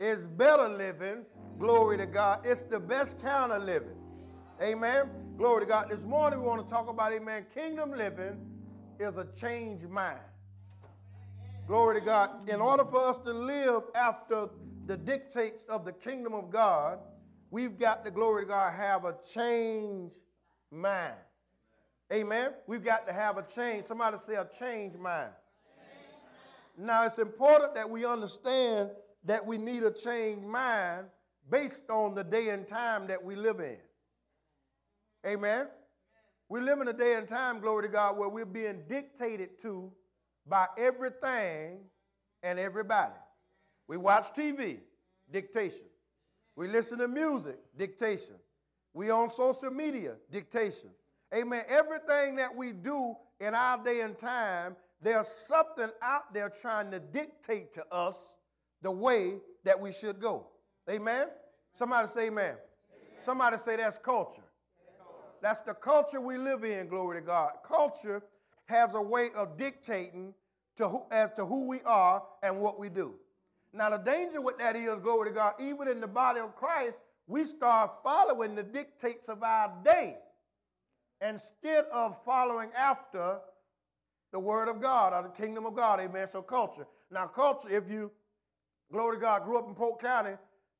It's 0.00 0.26
better 0.26 0.68
living. 0.68 1.24
Glory 1.58 1.96
to 1.98 2.06
God. 2.06 2.46
It's 2.46 2.62
the 2.62 2.78
best 2.78 3.20
kind 3.20 3.50
of 3.50 3.64
living. 3.64 3.96
Amen. 4.62 5.10
Glory 5.36 5.62
to 5.64 5.66
God. 5.66 5.90
This 5.90 6.04
morning 6.04 6.40
we 6.40 6.46
want 6.46 6.66
to 6.66 6.72
talk 6.72 6.88
about, 6.88 7.12
amen, 7.12 7.46
kingdom 7.52 7.92
living 7.92 8.38
is 9.00 9.16
a 9.16 9.26
changed 9.36 9.88
mind. 9.88 10.20
Glory 11.66 11.98
to 11.98 12.04
God. 12.04 12.48
In 12.48 12.60
order 12.60 12.84
for 12.84 13.06
us 13.06 13.18
to 13.18 13.32
live 13.32 13.82
after 13.96 14.48
the 14.86 14.96
dictates 14.96 15.64
of 15.64 15.84
the 15.84 15.92
kingdom 15.92 16.32
of 16.32 16.50
God, 16.50 17.00
we've 17.50 17.76
got 17.76 18.04
to, 18.04 18.12
glory 18.12 18.44
to 18.44 18.48
God, 18.48 18.72
have 18.74 19.04
a 19.04 19.16
changed 19.28 20.20
mind. 20.70 21.14
Amen. 22.12 22.52
We've 22.68 22.84
got 22.84 23.06
to 23.08 23.12
have 23.12 23.36
a 23.36 23.42
change. 23.42 23.86
Somebody 23.86 24.16
say 24.16 24.36
a 24.36 24.46
changed 24.58 24.98
mind. 24.98 25.32
Now, 26.76 27.04
it's 27.04 27.18
important 27.18 27.74
that 27.74 27.90
we 27.90 28.04
understand 28.04 28.90
that 29.28 29.46
we 29.46 29.58
need 29.58 29.82
a 29.82 29.90
changed 29.90 30.44
mind 30.44 31.06
based 31.50 31.90
on 31.90 32.14
the 32.14 32.24
day 32.24 32.48
and 32.48 32.66
time 32.66 33.06
that 33.06 33.22
we 33.22 33.36
live 33.36 33.60
in. 33.60 33.76
Amen. 35.26 35.68
We 36.48 36.62
live 36.62 36.80
in 36.80 36.88
a 36.88 36.94
day 36.94 37.14
and 37.14 37.28
time, 37.28 37.60
glory 37.60 37.82
to 37.82 37.88
God, 37.92 38.16
where 38.16 38.30
we're 38.30 38.46
being 38.46 38.82
dictated 38.88 39.58
to 39.60 39.92
by 40.46 40.66
everything 40.78 41.80
and 42.42 42.58
everybody. 42.58 43.12
We 43.86 43.98
watch 43.98 44.32
TV, 44.34 44.78
dictation. 45.30 45.86
We 46.56 46.66
listen 46.66 46.98
to 46.98 47.08
music, 47.08 47.58
dictation. 47.76 48.36
We 48.94 49.10
on 49.10 49.30
social 49.30 49.70
media, 49.70 50.14
dictation. 50.30 50.88
Amen. 51.34 51.64
Everything 51.68 52.36
that 52.36 52.54
we 52.54 52.72
do 52.72 53.14
in 53.40 53.54
our 53.54 53.76
day 53.84 54.00
and 54.00 54.16
time, 54.18 54.74
there's 55.02 55.28
something 55.28 55.90
out 56.00 56.32
there 56.32 56.48
trying 56.48 56.90
to 56.92 56.98
dictate 56.98 57.74
to 57.74 57.84
us 57.92 58.16
the 58.82 58.90
way 58.90 59.34
that 59.64 59.80
we 59.80 59.92
should 59.92 60.20
go. 60.20 60.46
Amen. 60.88 61.28
Somebody 61.72 62.08
say 62.08 62.26
amen. 62.26 62.44
amen. 62.44 62.56
Somebody 63.16 63.56
say 63.58 63.76
that's 63.76 63.98
culture. 63.98 64.42
That's 65.40 65.60
the 65.60 65.74
culture 65.74 66.20
we 66.20 66.36
live 66.36 66.64
in, 66.64 66.88
glory 66.88 67.20
to 67.20 67.26
God. 67.26 67.52
Culture 67.66 68.22
has 68.66 68.94
a 68.94 69.00
way 69.00 69.30
of 69.36 69.56
dictating 69.56 70.34
to 70.76 70.88
who, 70.88 71.02
as 71.10 71.30
to 71.32 71.44
who 71.44 71.66
we 71.66 71.80
are 71.82 72.22
and 72.42 72.60
what 72.60 72.78
we 72.78 72.88
do. 72.88 73.14
Now, 73.72 73.90
the 73.90 73.98
danger 73.98 74.40
with 74.40 74.58
that 74.58 74.76
is, 74.76 74.94
glory 75.02 75.30
to 75.30 75.34
God, 75.34 75.54
even 75.60 75.88
in 75.88 76.00
the 76.00 76.06
body 76.06 76.40
of 76.40 76.56
Christ, 76.56 76.98
we 77.26 77.44
start 77.44 77.90
following 78.02 78.54
the 78.54 78.62
dictates 78.62 79.28
of 79.28 79.42
our 79.42 79.72
day 79.84 80.16
instead 81.20 81.84
of 81.92 82.16
following 82.24 82.70
after 82.76 83.38
the 84.32 84.38
word 84.38 84.68
of 84.68 84.80
God 84.80 85.12
or 85.12 85.22
the 85.22 85.42
kingdom 85.42 85.66
of 85.66 85.74
God. 85.74 86.00
Amen. 86.00 86.26
So, 86.26 86.42
culture. 86.42 86.86
Now, 87.10 87.26
culture, 87.26 87.68
if 87.70 87.90
you, 87.90 88.10
glory 88.92 89.16
to 89.16 89.20
God, 89.20 89.44
grew 89.44 89.58
up 89.58 89.68
in 89.68 89.74
Polk 89.74 90.00
County, 90.00 90.32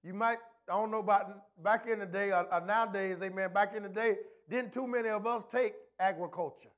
you 0.03 0.15
might, 0.15 0.39
I 0.69 0.73
don't 0.73 0.91
know 0.91 1.01
about 1.01 1.63
back 1.63 1.87
in 1.87 1.99
the 1.99 2.07
day 2.07 2.31
or, 2.31 2.47
or 2.53 2.61
nowadays, 2.61 3.19
amen, 3.23 3.53
back 3.53 3.75
in 3.75 3.83
the 3.83 3.89
day, 3.89 4.17
didn't 4.49 4.73
too 4.73 4.87
many 4.87 5.09
of 5.09 5.27
us 5.27 5.45
take 5.51 5.75
agriculture? 6.01 6.71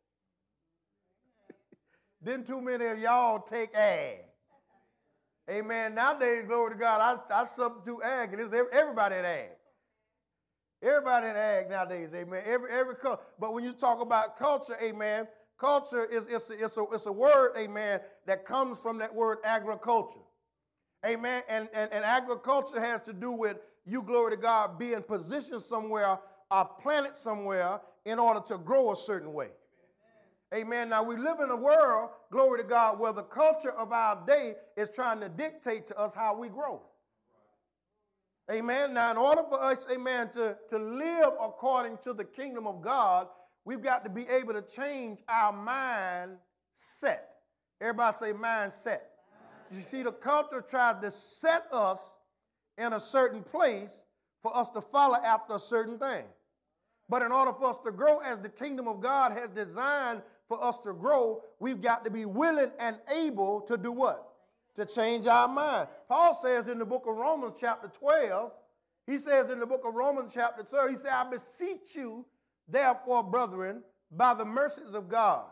didn't 2.24 2.46
too 2.46 2.60
many 2.60 2.86
of 2.86 2.98
y'all 2.98 3.40
take 3.40 3.74
ag? 3.74 4.18
Amen. 5.50 5.96
Nowadays, 5.96 6.44
glory 6.46 6.74
to 6.74 6.78
God, 6.78 7.00
I, 7.00 7.40
I 7.40 7.44
substitute 7.44 8.00
ag, 8.04 8.32
and 8.32 8.40
it's 8.40 8.54
everybody 8.72 9.16
in 9.16 9.24
ag. 9.24 9.48
Everybody 10.82 11.28
in 11.28 11.36
ag 11.36 11.68
nowadays, 11.68 12.10
amen. 12.14 12.42
Every 12.46 12.70
every 12.70 12.94
but 13.38 13.52
when 13.52 13.64
you 13.64 13.72
talk 13.72 14.00
about 14.00 14.38
culture, 14.38 14.76
amen, 14.82 15.28
culture 15.58 16.04
is 16.04 16.26
it's 16.26 16.48
a, 16.50 16.64
it's 16.64 16.76
a, 16.76 16.84
it's 16.92 17.06
a 17.06 17.12
word, 17.12 17.52
amen, 17.58 18.00
that 18.26 18.44
comes 18.44 18.78
from 18.78 18.96
that 18.98 19.14
word 19.14 19.38
agriculture. 19.44 20.20
Amen. 21.04 21.42
And, 21.48 21.68
and, 21.72 21.90
and 21.92 22.04
agriculture 22.04 22.80
has 22.80 23.02
to 23.02 23.12
do 23.12 23.32
with 23.32 23.56
you, 23.86 24.02
glory 24.02 24.32
to 24.32 24.36
God, 24.36 24.78
being 24.78 25.02
positioned 25.02 25.62
somewhere 25.62 26.18
are 26.50 26.64
planted 26.82 27.16
somewhere 27.16 27.80
in 28.04 28.18
order 28.18 28.40
to 28.48 28.58
grow 28.58 28.92
a 28.92 28.96
certain 28.96 29.32
way. 29.32 29.48
Amen. 30.52 30.88
Now 30.88 31.04
we 31.04 31.16
live 31.16 31.38
in 31.38 31.50
a 31.50 31.56
world, 31.56 32.10
glory 32.32 32.60
to 32.60 32.66
God, 32.66 32.98
where 32.98 33.12
the 33.12 33.22
culture 33.22 33.70
of 33.70 33.92
our 33.92 34.20
day 34.26 34.56
is 34.76 34.90
trying 34.90 35.20
to 35.20 35.28
dictate 35.28 35.86
to 35.88 35.98
us 35.98 36.12
how 36.12 36.36
we 36.36 36.48
grow. 36.48 36.82
Amen. 38.50 38.94
Now, 38.94 39.12
in 39.12 39.16
order 39.16 39.42
for 39.48 39.62
us, 39.62 39.86
amen, 39.92 40.30
to, 40.30 40.56
to 40.70 40.78
live 40.78 41.34
according 41.40 41.98
to 41.98 42.12
the 42.12 42.24
kingdom 42.24 42.66
of 42.66 42.82
God, 42.82 43.28
we've 43.64 43.82
got 43.82 44.02
to 44.02 44.10
be 44.10 44.26
able 44.26 44.54
to 44.54 44.62
change 44.62 45.20
our 45.28 45.52
mindset. 45.52 47.20
Everybody 47.80 48.16
say 48.16 48.32
mindset. 48.32 49.00
You 49.70 49.80
see, 49.80 50.02
the 50.02 50.12
culture 50.12 50.64
tries 50.66 51.00
to 51.02 51.10
set 51.10 51.66
us 51.72 52.16
in 52.78 52.92
a 52.92 53.00
certain 53.00 53.42
place 53.42 54.02
for 54.42 54.56
us 54.56 54.70
to 54.70 54.80
follow 54.80 55.16
after 55.16 55.54
a 55.54 55.58
certain 55.58 55.98
thing. 55.98 56.24
But 57.08 57.22
in 57.22 57.32
order 57.32 57.52
for 57.52 57.66
us 57.66 57.78
to 57.84 57.90
grow 57.90 58.18
as 58.18 58.40
the 58.40 58.48
kingdom 58.48 58.88
of 58.88 59.00
God 59.00 59.32
has 59.32 59.48
designed 59.50 60.22
for 60.48 60.62
us 60.62 60.78
to 60.78 60.92
grow, 60.92 61.42
we've 61.58 61.82
got 61.82 62.04
to 62.04 62.10
be 62.10 62.24
willing 62.24 62.70
and 62.78 62.96
able 63.12 63.60
to 63.62 63.76
do 63.76 63.92
what? 63.92 64.26
To 64.76 64.86
change 64.86 65.26
our 65.26 65.48
mind. 65.48 65.88
Paul 66.08 66.34
says 66.34 66.68
in 66.68 66.78
the 66.78 66.84
book 66.84 67.04
of 67.06 67.16
Romans, 67.16 67.54
chapter 67.60 67.88
12, 67.88 68.52
he 69.06 69.18
says 69.18 69.50
in 69.50 69.58
the 69.58 69.66
book 69.66 69.82
of 69.84 69.94
Romans, 69.94 70.32
chapter 70.32 70.62
12, 70.62 70.90
he 70.90 70.96
said, 70.96 71.12
I 71.12 71.28
beseech 71.28 71.94
you, 71.94 72.24
therefore, 72.68 73.24
brethren, 73.24 73.82
by 74.12 74.34
the 74.34 74.44
mercies 74.44 74.94
of 74.94 75.08
God, 75.08 75.44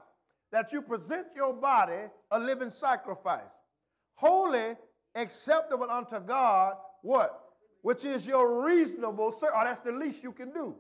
that 0.53 0.73
you 0.73 0.81
present 0.81 1.27
your 1.35 1.53
body 1.53 2.05
a 2.31 2.39
living 2.39 2.71
sacrifice, 2.71 3.58
holy, 4.19 4.77
acceptable 5.15 5.89
unto 5.89 6.19
God, 6.19 6.75
what? 7.03 7.55
Which 7.83 8.05
is 8.05 8.27
your 8.27 8.65
reasonable, 8.65 9.31
sir. 9.31 9.51
Oh, 9.55 9.63
that's 9.65 9.81
the 9.81 9.93
least 9.93 10.25
you 10.25 10.33
can 10.33 10.51
do. 10.51 10.75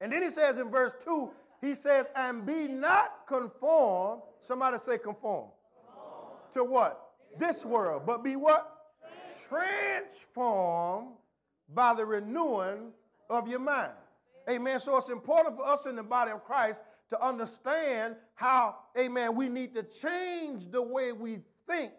And 0.00 0.10
then 0.10 0.22
he 0.22 0.30
says 0.30 0.56
in 0.56 0.70
verse 0.70 0.94
2, 1.04 1.30
he 1.60 1.74
says, 1.74 2.06
and 2.16 2.46
be 2.46 2.66
not 2.66 3.26
conformed. 3.26 4.22
Somebody 4.40 4.78
say 4.78 4.96
conform. 4.96 5.50
conform. 5.84 6.38
To 6.54 6.64
what? 6.64 7.10
This 7.38 7.66
world. 7.66 8.04
But 8.06 8.24
be 8.24 8.36
what? 8.36 8.74
Transformed 9.46 11.08
by 11.74 11.92
the 11.92 12.06
renewing 12.06 12.92
of 13.28 13.48
your 13.48 13.60
mind. 13.60 13.92
Amen. 14.48 14.80
So 14.80 14.96
it's 14.96 15.10
important 15.10 15.56
for 15.56 15.66
us 15.66 15.84
in 15.84 15.94
the 15.94 16.02
body 16.02 16.30
of 16.30 16.42
Christ 16.42 16.80
to 17.10 17.22
understand 17.22 18.16
how, 18.34 18.76
amen, 18.96 19.36
we 19.36 19.50
need 19.50 19.74
to 19.74 19.82
change 19.82 20.70
the 20.70 20.80
way 20.80 21.12
we 21.12 21.40
think. 21.68 21.92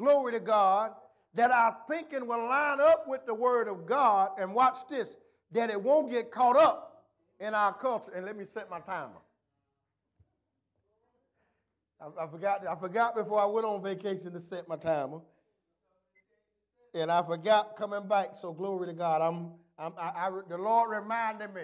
Glory 0.00 0.32
to 0.32 0.40
God. 0.40 0.92
That 1.34 1.50
our 1.50 1.76
thinking 1.88 2.26
will 2.26 2.48
line 2.48 2.80
up 2.80 3.04
with 3.06 3.26
the 3.26 3.34
word 3.34 3.68
of 3.68 3.86
God. 3.86 4.30
And 4.38 4.54
watch 4.54 4.78
this, 4.88 5.16
that 5.52 5.68
it 5.68 5.80
won't 5.80 6.10
get 6.10 6.32
caught 6.32 6.56
up 6.56 7.04
in 7.38 7.54
our 7.54 7.72
culture, 7.72 8.10
and 8.14 8.26
let 8.26 8.36
me 8.36 8.44
set 8.52 8.68
my 8.68 8.80
timer. 8.80 9.20
I, 12.00 12.24
I, 12.24 12.26
forgot, 12.26 12.66
I 12.66 12.74
forgot 12.74 13.14
before 13.14 13.40
I 13.40 13.46
went 13.46 13.66
on 13.66 13.82
vacation 13.82 14.32
to 14.32 14.40
set 14.40 14.66
my 14.68 14.76
timer. 14.76 15.20
And 16.94 17.10
I 17.12 17.22
forgot 17.22 17.76
coming 17.76 18.08
back, 18.08 18.34
so 18.34 18.52
glory 18.52 18.86
to 18.88 18.92
God. 18.94 19.22
I'm, 19.22 19.52
I'm, 19.78 19.92
I, 19.98 20.26
I, 20.26 20.30
the 20.48 20.58
Lord 20.58 20.90
reminded 20.90 21.54
me. 21.54 21.62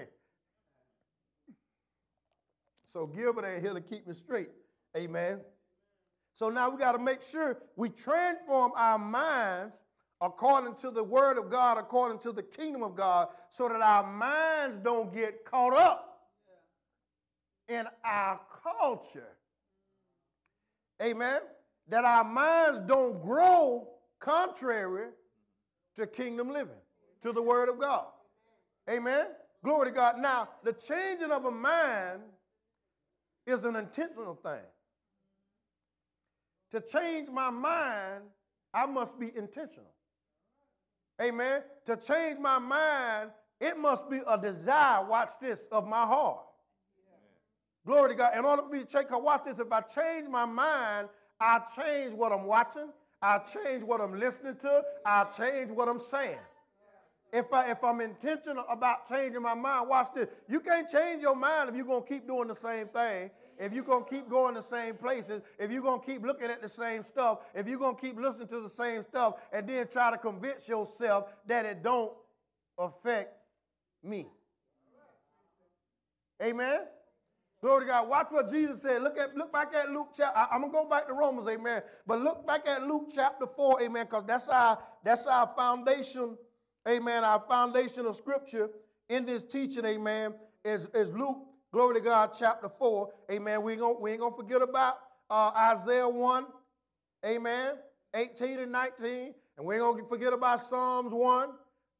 So 2.84 3.06
Gilbert 3.06 3.46
ain't 3.46 3.62
here 3.62 3.74
to 3.74 3.80
keep 3.80 4.06
me 4.06 4.14
straight. 4.14 4.50
Amen. 4.96 5.40
So 6.36 6.50
now 6.50 6.68
we 6.68 6.76
got 6.76 6.92
to 6.92 6.98
make 6.98 7.22
sure 7.22 7.56
we 7.76 7.88
transform 7.88 8.72
our 8.76 8.98
minds 8.98 9.78
according 10.20 10.74
to 10.74 10.90
the 10.90 11.02
word 11.02 11.38
of 11.38 11.50
God, 11.50 11.78
according 11.78 12.18
to 12.20 12.32
the 12.32 12.42
kingdom 12.42 12.82
of 12.82 12.94
God, 12.94 13.28
so 13.48 13.68
that 13.68 13.80
our 13.80 14.06
minds 14.06 14.76
don't 14.76 15.12
get 15.14 15.46
caught 15.46 15.74
up 15.74 16.28
in 17.68 17.86
our 18.04 18.38
culture. 18.62 19.32
Amen. 21.02 21.40
That 21.88 22.04
our 22.04 22.24
minds 22.24 22.80
don't 22.80 23.22
grow 23.22 23.88
contrary 24.20 25.08
to 25.94 26.06
kingdom 26.06 26.50
living, 26.52 26.74
to 27.22 27.32
the 27.32 27.42
word 27.42 27.70
of 27.70 27.80
God. 27.80 28.08
Amen. 28.90 29.28
Glory 29.64 29.86
to 29.86 29.92
God. 29.92 30.18
Now, 30.18 30.50
the 30.64 30.74
changing 30.74 31.30
of 31.30 31.46
a 31.46 31.50
mind 31.50 32.20
is 33.46 33.64
an 33.64 33.74
intentional 33.74 34.34
thing. 34.34 34.60
To 36.76 36.82
change 36.82 37.30
my 37.30 37.48
mind, 37.48 38.24
I 38.74 38.84
must 38.84 39.18
be 39.18 39.32
intentional. 39.34 39.94
Amen. 41.22 41.62
To 41.86 41.96
change 41.96 42.38
my 42.38 42.58
mind, 42.58 43.30
it 43.58 43.78
must 43.78 44.10
be 44.10 44.20
a 44.28 44.36
desire, 44.36 45.02
watch 45.06 45.30
this, 45.40 45.68
of 45.72 45.88
my 45.88 46.04
heart. 46.04 46.44
Glory 47.86 48.10
to 48.10 48.14
God. 48.14 48.36
In 48.36 48.44
order 48.44 48.60
for 48.60 48.68
me 48.68 48.80
to 48.80 48.84
change, 48.84 49.06
watch 49.10 49.44
this, 49.46 49.58
if 49.58 49.72
I 49.72 49.80
change 49.80 50.28
my 50.28 50.44
mind, 50.44 51.08
I 51.40 51.62
change 51.74 52.12
what 52.12 52.30
I'm 52.30 52.44
watching, 52.44 52.90
I 53.22 53.38
change 53.38 53.82
what 53.82 54.02
I'm 54.02 54.20
listening 54.20 54.56
to, 54.56 54.82
I 55.06 55.24
change 55.34 55.70
what 55.70 55.88
I'm 55.88 55.98
saying. 55.98 56.36
If, 57.32 57.50
I, 57.54 57.70
if 57.70 57.82
I'm 57.82 58.02
intentional 58.02 58.66
about 58.68 59.08
changing 59.08 59.40
my 59.40 59.54
mind, 59.54 59.88
watch 59.88 60.08
this. 60.14 60.28
You 60.46 60.60
can't 60.60 60.90
change 60.90 61.22
your 61.22 61.36
mind 61.36 61.70
if 61.70 61.74
you're 61.74 61.86
going 61.86 62.02
to 62.02 62.08
keep 62.08 62.26
doing 62.26 62.48
the 62.48 62.54
same 62.54 62.88
thing 62.88 63.30
if 63.58 63.72
you're 63.72 63.84
going 63.84 64.04
to 64.04 64.10
keep 64.10 64.28
going 64.28 64.54
the 64.54 64.62
same 64.62 64.94
places, 64.94 65.42
if 65.58 65.70
you're 65.70 65.82
going 65.82 66.00
to 66.00 66.06
keep 66.06 66.24
looking 66.24 66.50
at 66.50 66.62
the 66.62 66.68
same 66.68 67.02
stuff, 67.02 67.40
if 67.54 67.66
you're 67.66 67.78
going 67.78 67.96
to 67.96 68.00
keep 68.00 68.18
listening 68.18 68.48
to 68.48 68.60
the 68.60 68.68
same 68.68 69.02
stuff, 69.02 69.34
and 69.52 69.68
then 69.68 69.86
try 69.88 70.10
to 70.10 70.18
convince 70.18 70.68
yourself 70.68 71.26
that 71.46 71.64
it 71.64 71.82
don't 71.82 72.12
affect 72.78 73.34
me. 74.02 74.26
Amen? 76.42 76.80
Glory 77.62 77.86
to 77.86 77.86
God. 77.86 78.08
Watch 78.08 78.26
what 78.30 78.50
Jesus 78.50 78.82
said. 78.82 79.02
Look 79.02 79.18
at 79.18 79.34
look 79.34 79.52
back 79.52 79.74
at 79.74 79.90
Luke 79.90 80.08
chapter. 80.14 80.38
I'm 80.52 80.60
gonna 80.60 80.72
go 80.72 80.88
back 80.88 81.08
to 81.08 81.14
Romans, 81.14 81.48
amen. 81.48 81.82
But 82.06 82.20
look 82.20 82.46
back 82.46 82.68
at 82.68 82.86
Luke 82.86 83.10
chapter 83.14 83.46
4, 83.46 83.82
amen, 83.82 84.04
because 84.04 84.24
that's 84.26 84.48
our 84.50 84.78
that's 85.02 85.26
our 85.26 85.50
foundation, 85.56 86.36
amen. 86.86 87.24
Our 87.24 87.42
foundation 87.48 88.04
of 88.04 88.16
scripture 88.16 88.68
in 89.08 89.24
this 89.24 89.42
teaching, 89.42 89.84
amen, 89.84 90.34
is, 90.64 90.86
is 90.94 91.12
Luke, 91.12 91.38
glory 91.76 91.94
to 91.94 92.00
God, 92.00 92.30
chapter 92.38 92.70
4. 92.70 93.10
Amen. 93.32 93.62
We 93.62 93.72
ain't 93.72 93.82
gonna, 93.82 94.00
we 94.00 94.12
ain't 94.12 94.20
gonna 94.20 94.34
forget 94.34 94.62
about 94.62 94.96
uh, 95.28 95.52
Isaiah 95.54 96.08
1, 96.08 96.46
amen, 97.26 97.74
18 98.14 98.60
and 98.60 98.72
19. 98.72 99.34
And 99.58 99.66
we 99.66 99.74
ain't 99.74 99.84
gonna 99.84 100.08
forget 100.08 100.32
about 100.32 100.62
Psalms 100.62 101.12
1, 101.12 101.50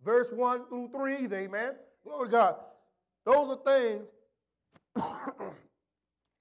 verse 0.03 0.33
1 0.33 0.69
through 0.71 0.89
3, 0.89 1.29
amen. 1.31 1.75
Glory 2.05 2.27
to 2.27 2.33
God. 2.33 2.55
Those 3.27 3.59
are 3.59 3.77
things 3.77 4.07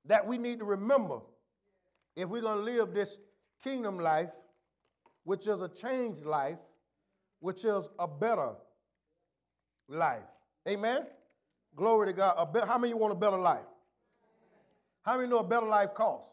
that 0.06 0.26
we 0.26 0.38
need 0.38 0.60
to 0.60 0.66
remember 0.66 1.20
if 2.16 2.30
we're 2.30 2.40
to 2.40 2.56
live 2.56 2.94
this 2.94 3.18
kingdom 3.62 4.00
life, 4.00 4.30
which 5.26 5.46
is 5.46 5.60
a 5.60 5.68
changed 5.68 6.24
life, 6.24 6.60
which 7.42 7.66
is 7.66 7.90
a 8.00 8.08
better 8.08 8.52
life. 9.90 10.24
Amen? 10.70 11.06
Glory 11.76 12.08
to 12.08 12.14
God. 12.14 12.54
Be- 12.54 12.60
how 12.62 12.78
many 12.78 12.94
want 12.94 13.12
a 13.12 13.16
better 13.16 13.38
life? 13.38 13.66
How 15.04 15.18
many 15.18 15.30
know 15.30 15.40
a 15.40 15.44
better 15.44 15.68
life 15.68 15.94
costs? 15.94 16.32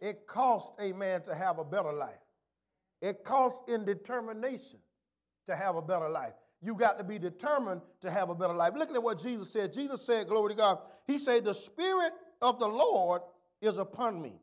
It 0.00 0.26
costs 0.26 0.72
a 0.80 0.92
man 0.92 1.22
to 1.22 1.34
have 1.34 1.58
a 1.58 1.64
better 1.64 1.92
life. 1.92 2.14
It 3.02 3.24
costs 3.24 3.60
in 3.68 3.84
determination 3.84 4.78
to 5.46 5.54
have 5.54 5.76
a 5.76 5.82
better 5.82 6.08
life. 6.08 6.32
You 6.62 6.74
got 6.74 6.98
to 6.98 7.04
be 7.04 7.18
determined 7.18 7.80
to 8.02 8.10
have 8.10 8.28
a 8.28 8.34
better 8.34 8.54
life. 8.54 8.72
Look 8.76 8.94
at 8.94 9.02
what 9.02 9.20
Jesus 9.20 9.50
said. 9.50 9.72
Jesus 9.72 10.02
said, 10.02 10.28
Glory 10.28 10.50
to 10.50 10.56
God. 10.56 10.78
He 11.06 11.18
said, 11.18 11.44
The 11.44 11.54
Spirit 11.54 12.12
of 12.42 12.58
the 12.58 12.68
Lord 12.68 13.22
is 13.60 13.78
upon 13.78 14.20
me. 14.20 14.40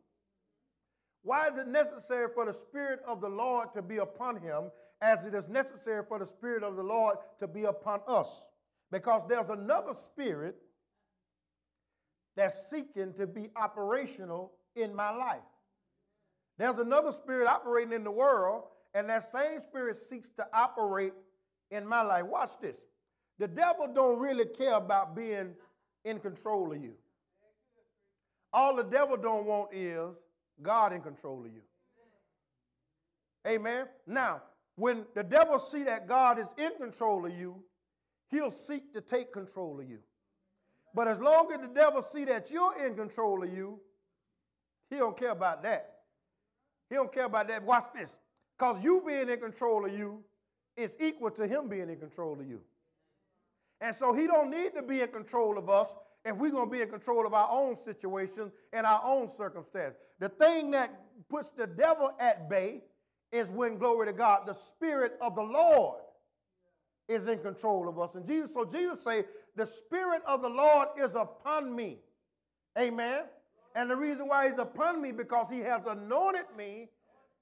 Why 1.24 1.48
is 1.48 1.58
it 1.58 1.68
necessary 1.68 2.28
for 2.34 2.46
the 2.46 2.54
Spirit 2.54 3.02
of 3.06 3.22
the 3.22 3.30
Lord 3.30 3.74
to 3.74 3.82
be 3.82 3.98
upon 3.98 4.38
him 4.38 4.72
as 5.02 5.26
it 5.26 5.34
is 5.34 5.48
necessary 5.48 6.04
for 6.08 6.18
the 6.18 6.26
Spirit 6.26 6.64
of 6.64 6.76
the 6.76 6.84
Lord 6.84 7.18
to 7.40 7.48
be 7.48 7.66
upon 7.66 8.00
us? 8.08 8.46
Because 8.92 9.24
there's 9.28 9.50
another 9.50 9.94
Spirit 9.94 10.56
that's 12.36 12.70
seeking 12.70 13.14
to 13.14 13.28
be 13.28 13.50
operational 13.56 14.54
in 14.76 14.96
my 14.96 15.10
life. 15.10 15.42
There's 16.58 16.78
another 16.78 17.12
Spirit 17.12 17.48
operating 17.48 17.94
in 17.94 18.04
the 18.04 18.12
world, 18.12 18.64
and 18.94 19.10
that 19.10 19.32
same 19.32 19.62
Spirit 19.62 19.96
seeks 19.96 20.30
to 20.30 20.48
operate 20.54 21.14
in 21.72 21.86
my 21.86 22.02
life. 22.02 22.26
Watch 22.26 22.60
this. 22.62 22.84
The 23.40 23.48
devil 23.48 23.88
don't 23.94 24.20
really 24.20 24.46
care 24.46 24.76
about 24.76 25.16
being 25.16 25.54
in 26.06 26.20
control 26.20 26.72
of 26.72 26.82
you. 26.82 26.94
All 28.54 28.76
the 28.76 28.84
devil 28.84 29.18
don't 29.18 29.46
want 29.46 29.74
is 29.74 30.16
God 30.62 30.94
in 30.94 31.02
control 31.02 31.42
of 31.46 31.52
you. 31.54 31.62
Amen. 33.46 33.86
Now, 34.08 34.42
when 34.76 35.06
the 35.16 35.24
devil 35.24 35.60
see 35.60 35.84
that 35.84 36.08
God 36.08 36.40
is 36.40 36.54
in 36.58 36.72
control 36.80 37.26
of 37.26 37.34
you, 37.34 37.64
he'll 38.30 38.52
seek 38.52 38.94
to 38.94 39.02
take 39.02 39.32
control 39.32 39.80
of 39.80 39.90
you. 39.90 40.00
But 40.94 41.08
as 41.08 41.20
long 41.20 41.52
as 41.54 41.62
the 41.62 41.68
devil 41.68 42.02
see 42.02 42.26
that 42.26 42.50
you're 42.50 42.86
in 42.86 42.96
control 42.96 43.44
of 43.44 43.54
you, 43.54 43.80
he 44.90 44.98
don't 44.98 45.18
care 45.18 45.32
about 45.32 45.64
that. 45.64 45.96
He 46.90 46.96
don't 46.96 47.12
care 47.12 47.26
about 47.26 47.48
that. 47.50 47.64
Watch 47.64 47.86
this. 47.94 48.18
Because 48.58 48.84
you 48.84 49.04
being 49.06 49.30
in 49.30 49.40
control 49.40 49.86
of 49.86 49.98
you 49.98 50.24
is 50.76 50.96
equal 51.00 51.32
to 51.32 51.46
him 51.46 51.68
being 51.68 51.90
in 51.90 51.98
control 51.98 52.40
of 52.40 52.48
you. 52.48 52.62
And 53.82 53.94
so 53.94 54.14
he 54.14 54.26
don't 54.26 54.50
need 54.50 54.74
to 54.76 54.82
be 54.82 55.02
in 55.02 55.10
control 55.10 55.58
of 55.58 55.70
us 55.70 55.96
if 56.26 56.36
we're 56.36 56.52
going 56.52 56.68
to 56.68 56.72
be 56.72 56.82
in 56.82 56.90
control 56.90 57.28
of 57.28 57.34
our 57.34 57.50
own 57.52 57.76
situation 57.76 58.52
and 58.74 58.86
our 58.86 59.02
own 59.04 59.30
circumstance. 59.30 59.96
The 60.20 60.30
thing 60.30 60.72
that 60.72 61.00
puts 61.30 61.52
the 61.52 61.68
devil 61.68 62.12
at 62.20 62.50
bay 62.50 62.82
is 63.32 63.50
when, 63.50 63.78
glory 63.78 64.08
to 64.08 64.14
God, 64.14 64.48
the 64.48 64.54
Spirit 64.54 65.18
of 65.22 65.36
the 65.36 65.44
Lord 65.44 66.00
is 67.08 67.28
in 67.28 67.40
control 67.40 67.88
of 67.88 68.00
us. 68.00 68.16
And 68.16 68.26
Jesus, 68.26 68.54
so 68.54 68.66
Jesus 68.66 69.02
say, 69.02 69.26
the 69.56 69.66
Spirit 69.66 70.22
of 70.28 70.42
the 70.42 70.50
Lord 70.50 70.90
is 70.98 71.16
upon 71.16 71.76
me. 71.76 72.00
Amen. 72.78 73.24
And 73.76 73.90
the 73.90 73.96
reason 73.96 74.28
why 74.28 74.48
he's 74.48 74.58
upon 74.58 75.02
me, 75.02 75.12
because 75.12 75.50
he 75.50 75.60
has 75.60 75.86
anointed 75.86 76.46
me, 76.58 76.90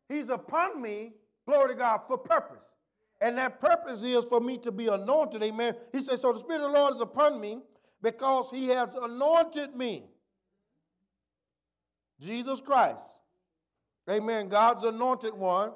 he's 0.10 0.30
upon 0.30 0.82
me, 0.82 1.14
glory 1.48 1.70
to 1.70 1.76
God, 1.76 2.02
for 2.08 2.18
purpose. 2.18 2.64
And 3.22 3.38
that 3.38 3.62
purpose 3.62 4.04
is 4.04 4.26
for 4.26 4.40
me 4.40 4.58
to 4.60 4.72
be 4.72 4.88
anointed. 4.88 5.42
Amen. 5.42 5.76
He 5.92 6.02
says, 6.02 6.22
So 6.22 6.34
the 6.34 6.40
Spirit 6.40 6.62
of 6.62 6.72
the 6.72 6.78
Lord 6.78 6.96
is 6.96 7.02
upon 7.02 7.40
me 7.40 7.60
because 8.02 8.50
he 8.52 8.68
has 8.68 8.90
anointed 9.02 9.76
me. 9.76 10.04
Jesus 12.20 12.60
Christ. 12.60 13.08
Amen. 14.10 14.48
God's 14.50 14.84
anointed 14.84 15.34
one 15.34 15.72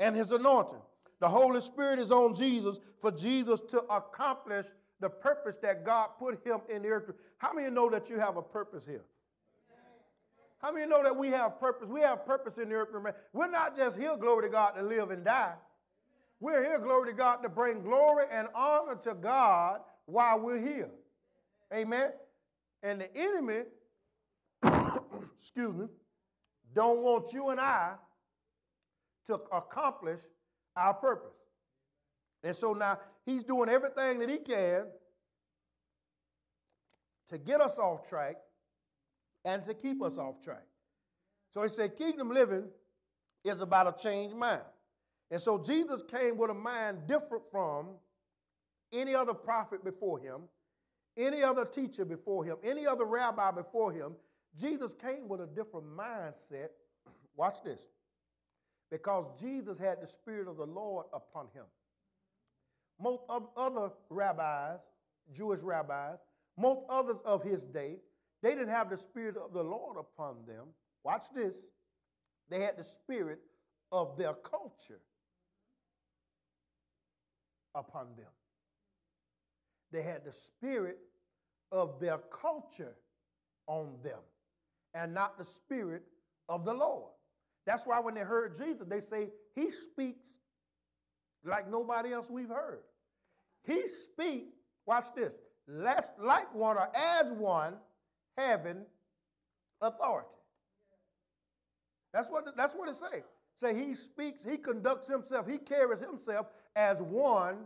and 0.00 0.16
his 0.16 0.32
anointing. 0.32 0.80
The 1.20 1.28
Holy 1.28 1.60
Spirit 1.60 1.98
is 1.98 2.10
on 2.10 2.34
Jesus 2.34 2.78
for 3.00 3.10
Jesus 3.10 3.60
to 3.70 3.80
accomplish 3.84 4.66
the 5.00 5.08
purpose 5.08 5.56
that 5.62 5.84
God 5.84 6.10
put 6.18 6.44
him 6.44 6.60
in 6.68 6.82
the 6.82 6.88
earth. 6.88 7.10
How 7.38 7.52
many 7.52 7.70
know 7.70 7.88
that 7.90 8.08
you 8.08 8.18
have 8.18 8.36
a 8.36 8.42
purpose 8.42 8.84
here? 8.86 9.04
How 10.60 10.72
many 10.72 10.86
know 10.86 11.02
that 11.04 11.16
we 11.16 11.28
have 11.28 11.60
purpose? 11.60 11.88
We 11.88 12.00
have 12.00 12.26
purpose 12.26 12.58
in 12.58 12.68
the 12.68 12.74
earth. 12.74 12.88
We're 13.32 13.50
not 13.50 13.76
just 13.76 13.96
here, 13.96 14.16
glory 14.16 14.48
to 14.48 14.48
God, 14.48 14.72
to 14.72 14.82
live 14.82 15.10
and 15.10 15.24
die. 15.24 15.54
We're 16.40 16.64
here, 16.64 16.78
glory 16.78 17.10
to 17.10 17.16
God, 17.16 17.36
to 17.42 17.48
bring 17.48 17.82
glory 17.82 18.26
and 18.30 18.48
honor 18.54 18.96
to 18.96 19.14
God 19.14 19.80
while 20.06 20.40
we're 20.40 20.60
here. 20.60 20.90
Amen. 21.72 22.10
And 22.82 23.00
the 23.00 23.16
enemy, 23.16 23.62
excuse 25.40 25.74
me, 25.74 25.86
don't 26.74 27.02
want 27.02 27.32
you 27.32 27.48
and 27.50 27.60
I 27.60 27.94
to 29.26 29.34
accomplish 29.52 30.20
our 30.78 30.94
purpose. 30.94 31.36
And 32.42 32.54
so 32.54 32.72
now 32.72 32.98
he's 33.26 33.42
doing 33.42 33.68
everything 33.68 34.18
that 34.20 34.30
he 34.30 34.38
can 34.38 34.84
to 37.28 37.38
get 37.38 37.60
us 37.60 37.78
off 37.78 38.08
track 38.08 38.36
and 39.44 39.64
to 39.64 39.74
keep 39.74 40.02
us 40.02 40.18
off 40.18 40.40
track. 40.42 40.64
So 41.52 41.62
he 41.62 41.68
said, 41.68 41.96
Kingdom 41.96 42.30
living 42.30 42.64
is 43.44 43.60
about 43.60 43.86
a 43.86 44.02
changed 44.02 44.36
mind. 44.36 44.62
And 45.30 45.40
so 45.40 45.58
Jesus 45.58 46.02
came 46.02 46.36
with 46.36 46.50
a 46.50 46.54
mind 46.54 47.06
different 47.06 47.44
from 47.50 47.88
any 48.92 49.14
other 49.14 49.34
prophet 49.34 49.84
before 49.84 50.18
him, 50.18 50.42
any 51.16 51.42
other 51.42 51.64
teacher 51.64 52.04
before 52.04 52.44
him, 52.44 52.56
any 52.62 52.86
other 52.86 53.04
rabbi 53.04 53.50
before 53.50 53.92
him. 53.92 54.12
Jesus 54.58 54.94
came 54.94 55.28
with 55.28 55.40
a 55.40 55.46
different 55.46 55.86
mindset. 55.86 56.68
Watch 57.36 57.62
this. 57.62 57.80
Because 58.90 59.26
Jesus 59.38 59.78
had 59.78 60.00
the 60.00 60.06
Spirit 60.06 60.48
of 60.48 60.56
the 60.56 60.66
Lord 60.66 61.06
upon 61.12 61.46
him. 61.54 61.64
Most 63.00 63.22
of 63.28 63.48
other 63.56 63.90
rabbis, 64.10 64.78
Jewish 65.32 65.60
rabbis, 65.60 66.18
most 66.56 66.80
others 66.88 67.18
of 67.24 67.42
his 67.42 67.64
day, 67.64 67.96
they 68.42 68.50
didn't 68.50 68.68
have 68.68 68.90
the 68.90 68.96
Spirit 68.96 69.36
of 69.36 69.52
the 69.52 69.62
Lord 69.62 69.96
upon 69.98 70.36
them. 70.46 70.68
Watch 71.04 71.26
this. 71.34 71.54
They 72.50 72.60
had 72.60 72.76
the 72.76 72.84
Spirit 72.84 73.40
of 73.92 74.16
their 74.16 74.34
culture 74.34 75.00
upon 77.74 78.08
them. 78.16 78.26
They 79.92 80.02
had 80.02 80.24
the 80.24 80.32
spirit 80.32 80.98
of 81.72 81.98
their 82.00 82.18
culture 82.18 82.94
on 83.66 83.94
them 84.02 84.18
and 84.94 85.14
not 85.14 85.38
the 85.38 85.44
spirit 85.44 86.02
of 86.48 86.64
the 86.64 86.74
Lord. 86.74 87.12
That's 87.68 87.86
why 87.86 88.00
when 88.00 88.14
they 88.14 88.22
heard 88.22 88.56
Jesus, 88.56 88.86
they 88.88 89.00
say, 89.00 89.28
He 89.54 89.70
speaks 89.70 90.30
like 91.44 91.70
nobody 91.70 92.14
else 92.14 92.30
we've 92.30 92.48
heard. 92.48 92.80
He 93.62 93.86
speaks, 93.86 94.56
watch 94.86 95.04
this, 95.14 95.34
less 95.66 96.08
like 96.18 96.54
one 96.54 96.78
or 96.78 96.88
as 96.96 97.30
one 97.30 97.74
having 98.38 98.86
authority. 99.82 100.28
That's 102.14 102.30
what, 102.30 102.56
that's 102.56 102.72
what 102.72 102.88
it 102.88 102.94
says. 102.94 103.24
Say 103.60 103.74
he 103.74 103.92
speaks, 103.94 104.42
he 104.42 104.56
conducts 104.56 105.06
himself, 105.06 105.46
he 105.46 105.58
carries 105.58 106.00
himself 106.00 106.46
as 106.74 107.02
one 107.02 107.58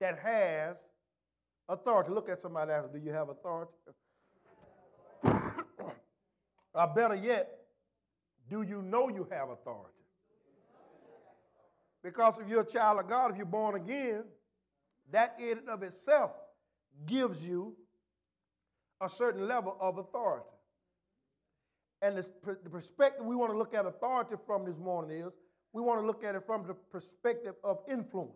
that 0.00 0.20
has 0.20 0.76
authority. 1.68 2.12
Look 2.12 2.28
at 2.28 2.40
somebody 2.40 2.70
else. 2.70 2.86
Do 2.92 3.00
you 3.00 3.10
have 3.10 3.28
authority? 3.28 3.72
or 5.24 6.86
better 6.94 7.16
yet, 7.16 7.57
do 8.48 8.62
you 8.62 8.82
know 8.82 9.08
you 9.08 9.26
have 9.30 9.50
authority? 9.50 9.94
Because 12.02 12.38
if 12.38 12.48
you're 12.48 12.62
a 12.62 12.66
child 12.66 13.00
of 13.00 13.08
God, 13.08 13.30
if 13.30 13.36
you're 13.36 13.46
born 13.46 13.74
again, 13.74 14.24
that 15.10 15.36
in 15.38 15.58
and 15.58 15.68
of 15.68 15.82
itself 15.82 16.32
gives 17.06 17.44
you 17.44 17.74
a 19.00 19.08
certain 19.08 19.46
level 19.46 19.76
of 19.80 19.98
authority. 19.98 20.46
And 22.00 22.16
the 22.16 22.70
perspective 22.70 23.24
we 23.24 23.34
want 23.34 23.52
to 23.52 23.58
look 23.58 23.74
at 23.74 23.84
authority 23.84 24.36
from 24.46 24.64
this 24.64 24.78
morning 24.78 25.18
is 25.18 25.32
we 25.72 25.82
want 25.82 26.00
to 26.00 26.06
look 26.06 26.22
at 26.24 26.34
it 26.34 26.44
from 26.46 26.66
the 26.66 26.74
perspective 26.74 27.54
of 27.64 27.78
influence. 27.88 28.32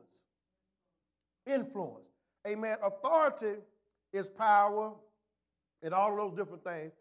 Influence. 1.47 2.07
Amen. 2.47 2.77
Authority 2.83 3.61
is 4.13 4.29
power 4.29 4.93
and 5.83 5.95
all 5.95 6.13
of 6.13 6.19
those 6.19 6.39
different 6.39 6.65
things, 6.65 6.93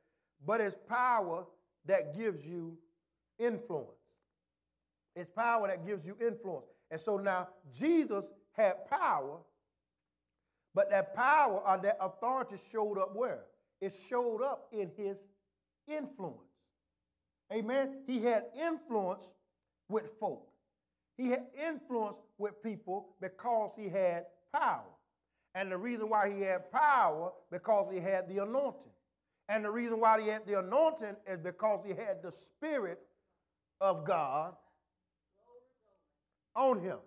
but 0.46 0.62
it's 0.62 0.78
power 0.88 1.46
that 1.86 2.16
gives 2.16 2.46
you 2.46 2.78
influence. 3.42 3.90
It's 5.16 5.30
power 5.30 5.68
that 5.68 5.86
gives 5.86 6.06
you 6.06 6.16
influence. 6.26 6.68
And 6.90 7.00
so 7.00 7.18
now 7.18 7.50
Jesus 7.78 8.26
had 8.54 8.88
power, 8.90 9.38
but 10.74 10.90
that 10.90 11.16
power 11.16 11.60
or 11.60 11.78
that 11.84 11.98
authority 12.00 12.56
showed 12.72 12.98
up 12.98 13.16
where? 13.16 13.44
It 13.82 13.94
showed 14.10 14.42
up 14.42 14.68
in 14.72 14.92
his 14.96 15.18
influence. 15.88 16.38
Amen. 17.52 18.04
He 18.08 18.24
had 18.24 18.46
influence 18.58 19.34
with 19.90 20.06
folk. 20.20 20.48
He 21.18 21.30
had 21.30 21.48
influence 21.68 22.18
with 22.38 22.62
people 22.64 23.10
because 23.20 23.72
he 23.76 23.90
had 23.90 24.26
power. 24.54 24.86
And 25.54 25.72
the 25.72 25.78
reason 25.78 26.10
why 26.10 26.32
he 26.32 26.42
had 26.42 26.72
power 26.72 27.32
because 27.52 27.92
he 27.92 28.00
had 28.00 28.30
the 28.30 28.44
anointing. 28.44 28.92
And 29.50 29.66
the 29.66 29.72
reason 29.72 30.00
why 30.00 30.22
he 30.22 30.30
had 30.30 30.46
the 30.46 30.60
anointing 30.60 31.16
is 31.28 31.40
because 31.40 31.84
he 31.86 31.90
had 31.90 32.24
the 32.24 32.32
spirit 32.32 33.00
of 33.82 34.06
God 34.06 34.54
on 36.56 36.80
him. 36.80 36.98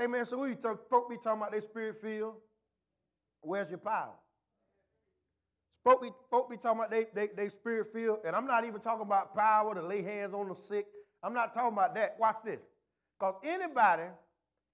Amen. 0.00 0.24
So 0.24 0.38
we 0.38 0.54
talk, 0.54 0.88
folk 0.90 1.08
be 1.08 1.16
talking 1.16 1.40
about 1.40 1.52
their 1.52 1.60
spirit 1.60 2.00
filled. 2.02 2.34
Where's 3.40 3.70
your 3.70 3.78
power? 3.78 4.14
Folk 5.84 6.02
be, 6.02 6.10
folk 6.30 6.50
be 6.50 6.56
talking 6.56 6.80
about 6.80 6.90
they, 6.90 7.06
they, 7.14 7.28
they 7.34 7.48
spirit 7.48 7.92
filled, 7.92 8.18
and 8.26 8.36
I'm 8.36 8.46
not 8.46 8.64
even 8.64 8.80
talking 8.80 9.06
about 9.06 9.34
power 9.34 9.74
to 9.74 9.82
lay 9.82 10.02
hands 10.02 10.34
on 10.34 10.48
the 10.48 10.54
sick. 10.54 10.86
I'm 11.22 11.32
not 11.32 11.54
talking 11.54 11.72
about 11.72 11.94
that. 11.94 12.16
Watch 12.18 12.36
this. 12.44 12.60
Because 13.18 13.34
anybody 13.44 14.04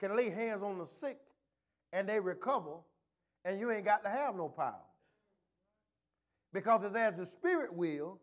can 0.00 0.16
lay 0.16 0.30
hands 0.30 0.62
on 0.62 0.78
the 0.78 0.86
sick 0.86 1.18
and 1.92 2.08
they 2.08 2.18
recover, 2.18 2.78
and 3.44 3.60
you 3.60 3.70
ain't 3.70 3.84
got 3.84 4.02
to 4.04 4.10
have 4.10 4.34
no 4.34 4.48
power. 4.48 4.74
Because 6.52 6.84
it's 6.84 6.96
as 6.96 7.14
the 7.16 7.26
Spirit 7.26 7.72
will, 7.72 8.18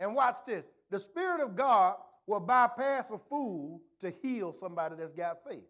and 0.00 0.14
watch 0.14 0.36
this 0.46 0.64
the 0.90 0.98
Spirit 0.98 1.40
of 1.40 1.56
God 1.56 1.96
will 2.26 2.40
bypass 2.40 3.10
a 3.10 3.18
fool 3.18 3.80
to 4.00 4.12
heal 4.22 4.52
somebody 4.52 4.96
that's 4.96 5.12
got 5.12 5.38
faith. 5.48 5.64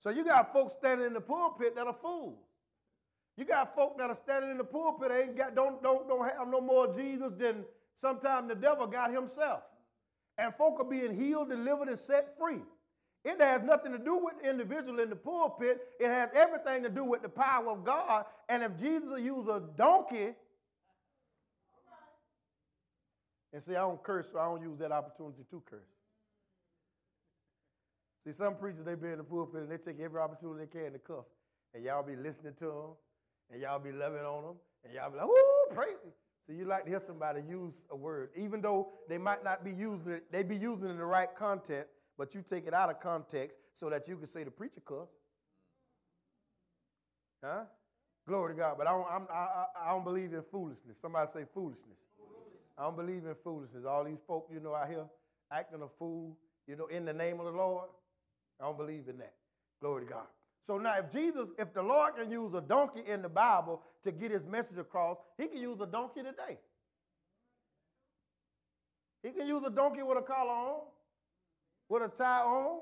So 0.00 0.10
you 0.10 0.24
got 0.24 0.52
folks 0.52 0.72
standing 0.74 1.06
in 1.06 1.12
the 1.12 1.20
pulpit 1.20 1.74
that 1.74 1.86
are 1.86 1.96
fools. 2.00 2.38
You 3.36 3.44
got 3.44 3.74
folk 3.74 3.98
that 3.98 4.08
are 4.08 4.16
standing 4.16 4.50
in 4.50 4.58
the 4.58 4.64
pulpit 4.64 5.10
ain't 5.12 5.36
got 5.36 5.54
don't 5.54 5.82
don't 5.82 6.08
don't 6.08 6.24
have 6.24 6.48
no 6.48 6.60
more 6.60 6.92
Jesus 6.94 7.32
than 7.36 7.64
sometimes 7.94 8.48
the 8.48 8.54
devil 8.54 8.86
got 8.86 9.12
himself. 9.12 9.62
And 10.38 10.54
folk 10.54 10.80
are 10.80 10.88
being 10.88 11.18
healed, 11.18 11.48
delivered, 11.48 11.88
and 11.88 11.98
set 11.98 12.36
free. 12.38 12.60
It 13.24 13.40
has 13.40 13.62
nothing 13.62 13.92
to 13.92 13.98
do 13.98 14.16
with 14.16 14.34
the 14.40 14.48
individual 14.48 15.00
in 15.00 15.10
the 15.10 15.16
pulpit. 15.16 15.80
It 15.98 16.06
has 16.08 16.30
everything 16.34 16.82
to 16.84 16.88
do 16.88 17.04
with 17.04 17.22
the 17.22 17.28
power 17.28 17.68
of 17.70 17.84
God. 17.84 18.26
And 18.48 18.62
if 18.62 18.76
Jesus 18.78 19.20
used 19.20 19.48
a 19.48 19.62
donkey, 19.76 20.34
and 23.56 23.64
see, 23.64 23.72
I 23.72 23.80
don't 23.80 24.02
curse, 24.02 24.32
so 24.32 24.38
I 24.38 24.44
don't 24.44 24.60
use 24.60 24.78
that 24.80 24.92
opportunity 24.92 25.42
to 25.50 25.62
curse. 25.64 25.88
See, 28.22 28.32
some 28.32 28.54
preachers, 28.54 28.84
they 28.84 28.94
be 28.94 29.08
in 29.08 29.16
the 29.16 29.24
pulpit 29.24 29.62
and 29.62 29.70
they 29.70 29.78
take 29.78 29.98
every 29.98 30.20
opportunity 30.20 30.66
they 30.66 30.78
can 30.78 30.92
to 30.92 30.98
cuss. 30.98 31.24
And 31.72 31.82
y'all 31.82 32.02
be 32.02 32.16
listening 32.16 32.52
to 32.58 32.66
them, 32.66 32.90
and 33.50 33.62
y'all 33.62 33.78
be 33.78 33.92
loving 33.92 34.20
on 34.20 34.42
them, 34.44 34.56
and 34.84 34.92
y'all 34.92 35.10
be 35.10 35.16
like, 35.16 35.26
whoo, 35.26 35.74
praise. 35.74 35.96
Me. 36.04 36.10
So 36.46 36.52
you 36.52 36.66
like 36.66 36.84
to 36.84 36.90
hear 36.90 37.00
somebody 37.00 37.40
use 37.48 37.86
a 37.90 37.96
word, 37.96 38.28
even 38.36 38.60
though 38.60 38.90
they 39.08 39.16
might 39.16 39.42
not 39.42 39.64
be 39.64 39.70
using 39.70 40.12
it, 40.12 40.30
they 40.30 40.42
be 40.42 40.56
using 40.56 40.88
it 40.88 40.90
in 40.90 40.98
the 40.98 41.06
right 41.06 41.34
content, 41.34 41.86
but 42.18 42.34
you 42.34 42.44
take 42.46 42.66
it 42.66 42.74
out 42.74 42.90
of 42.90 43.00
context 43.00 43.56
so 43.72 43.88
that 43.88 44.06
you 44.06 44.18
can 44.18 44.26
say 44.26 44.44
the 44.44 44.50
preacher 44.50 44.82
cuss. 44.84 45.08
Huh? 47.42 47.62
Glory 48.28 48.54
to 48.54 48.60
God. 48.60 48.74
But 48.76 48.86
I 48.86 48.90
don't, 48.90 49.30
I, 49.30 49.64
I 49.82 49.90
don't 49.92 50.04
believe 50.04 50.34
in 50.34 50.42
foolishness. 50.52 50.98
Somebody 51.00 51.30
say 51.32 51.44
foolishness. 51.54 51.96
I 52.78 52.82
don't 52.82 52.96
believe 52.96 53.24
in 53.24 53.34
foolishness. 53.42 53.84
All 53.86 54.04
these 54.04 54.18
folk, 54.26 54.48
you 54.52 54.60
know, 54.60 54.74
out 54.74 54.88
here 54.88 55.04
acting 55.52 55.82
a 55.82 55.88
fool, 55.98 56.36
you 56.66 56.76
know, 56.76 56.86
in 56.86 57.04
the 57.04 57.12
name 57.12 57.40
of 57.40 57.46
the 57.46 57.52
Lord. 57.52 57.88
I 58.60 58.64
don't 58.64 58.76
believe 58.76 59.08
in 59.08 59.18
that. 59.18 59.34
Glory 59.80 60.04
to 60.04 60.12
God. 60.12 60.26
So 60.62 60.78
now, 60.78 60.94
if 60.98 61.10
Jesus, 61.12 61.48
if 61.58 61.72
the 61.72 61.82
Lord 61.82 62.16
can 62.16 62.30
use 62.30 62.52
a 62.54 62.60
donkey 62.60 63.02
in 63.06 63.22
the 63.22 63.28
Bible 63.28 63.82
to 64.02 64.10
get 64.10 64.30
his 64.30 64.46
message 64.46 64.78
across, 64.78 65.18
he 65.38 65.46
can 65.46 65.58
use 65.58 65.80
a 65.80 65.86
donkey 65.86 66.22
today. 66.22 66.58
He 69.22 69.30
can 69.30 69.46
use 69.46 69.62
a 69.66 69.70
donkey 69.70 70.02
with 70.02 70.18
a 70.18 70.22
collar 70.22 70.50
on, 70.50 70.80
with 71.88 72.02
a 72.02 72.08
tie 72.08 72.42
on. 72.42 72.80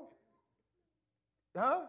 Huh? 1.55 1.81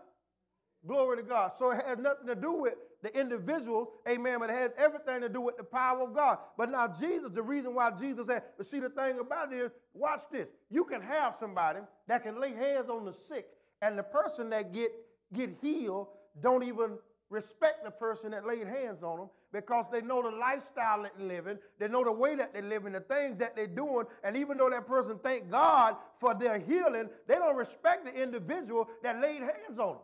Glory 0.86 1.16
to 1.18 1.22
God. 1.22 1.52
So 1.52 1.70
it 1.72 1.84
has 1.86 1.98
nothing 1.98 2.26
to 2.26 2.34
do 2.34 2.52
with 2.52 2.74
the 3.06 3.20
individuals, 3.20 3.88
amen, 4.08 4.40
but 4.40 4.50
it 4.50 4.56
has 4.56 4.72
everything 4.76 5.20
to 5.20 5.28
do 5.28 5.40
with 5.40 5.56
the 5.56 5.62
power 5.62 6.02
of 6.02 6.12
God. 6.12 6.38
But 6.58 6.72
now, 6.72 6.88
Jesus, 6.88 7.30
the 7.32 7.42
reason 7.42 7.72
why 7.72 7.92
Jesus 7.92 8.26
said, 8.26 8.42
but 8.56 8.66
see, 8.66 8.80
the 8.80 8.90
thing 8.90 9.20
about 9.20 9.52
it 9.52 9.58
is, 9.58 9.70
watch 9.94 10.22
this. 10.32 10.48
You 10.70 10.84
can 10.84 11.00
have 11.00 11.36
somebody 11.36 11.80
that 12.08 12.24
can 12.24 12.40
lay 12.40 12.52
hands 12.52 12.90
on 12.90 13.04
the 13.04 13.12
sick, 13.12 13.46
and 13.80 13.96
the 13.96 14.02
person 14.02 14.50
that 14.50 14.72
get 14.72 14.90
get 15.32 15.50
healed 15.60 16.08
don't 16.40 16.62
even 16.62 16.98
respect 17.30 17.84
the 17.84 17.90
person 17.90 18.30
that 18.30 18.46
laid 18.46 18.66
hands 18.66 19.02
on 19.02 19.18
them 19.18 19.28
because 19.52 19.86
they 19.90 20.00
know 20.00 20.22
the 20.22 20.36
lifestyle 20.36 21.02
that 21.02 21.12
they're 21.18 21.26
living, 21.26 21.58
they 21.78 21.88
know 21.88 22.04
the 22.04 22.12
way 22.12 22.34
that 22.36 22.52
they're 22.52 22.62
living, 22.62 22.92
the 22.92 23.00
things 23.00 23.36
that 23.36 23.56
they're 23.56 23.66
doing, 23.66 24.04
and 24.22 24.36
even 24.36 24.56
though 24.56 24.70
that 24.70 24.86
person 24.86 25.18
thank 25.22 25.50
God 25.50 25.96
for 26.20 26.34
their 26.34 26.58
healing, 26.58 27.08
they 27.26 27.34
don't 27.34 27.56
respect 27.56 28.04
the 28.04 28.14
individual 28.22 28.88
that 29.02 29.20
laid 29.20 29.40
hands 29.40 29.78
on 29.78 29.94
them. 29.94 30.02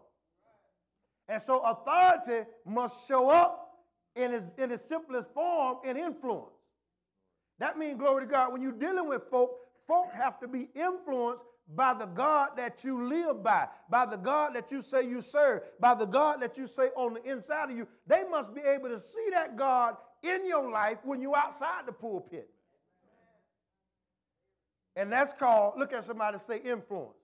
And 1.33 1.41
so 1.41 1.61
authority 1.61 2.47
must 2.67 3.09
show 3.09 3.31
up 3.31 3.79
in 4.15 4.35
its, 4.35 4.45
in 4.59 4.71
its 4.71 4.87
simplest 4.87 5.33
form 5.33 5.79
in 5.83 5.97
influence. 5.97 6.53
That 7.59 7.79
means, 7.79 7.99
glory 7.99 8.27
to 8.27 8.31
God, 8.31 8.53
when 8.53 8.61
you're 8.61 8.73
dealing 8.73 9.09
with 9.09 9.23
folk, 9.31 9.57
folk 9.89 10.13
have 10.13 10.39
to 10.41 10.49
be 10.49 10.69
influenced 10.75 11.45
by 11.75 11.95
the 11.95 12.05
God 12.05 12.51
that 12.59 12.85
you 12.85 13.09
live 13.09 13.43
by, 13.43 13.67
by 13.89 14.05
the 14.05 14.19
God 14.19 14.55
that 14.55 14.71
you 14.71 14.83
say 14.83 15.09
you 15.09 15.23
serve, 15.23 15.63
by 15.81 15.95
the 15.95 16.05
God 16.05 16.39
that 16.41 16.59
you 16.59 16.67
say 16.67 16.89
on 16.97 17.15
the 17.15 17.23
inside 17.25 17.71
of 17.71 17.79
you. 17.79 17.89
They 18.07 18.25
must 18.31 18.55
be 18.55 18.61
able 18.61 18.91
to 18.91 19.01
see 19.01 19.29
that 19.31 19.57
God 19.57 19.97
in 20.23 20.47
your 20.47 20.71
life 20.71 20.99
when 21.03 21.23
you're 21.23 21.37
outside 21.37 21.87
the 21.87 21.93
pulpit. 21.93 22.51
And 24.97 25.11
that's 25.11 25.33
called, 25.33 25.79
look 25.79 25.95
at 25.95 26.05
somebody 26.05 26.37
say 26.47 26.59
influence. 26.59 27.22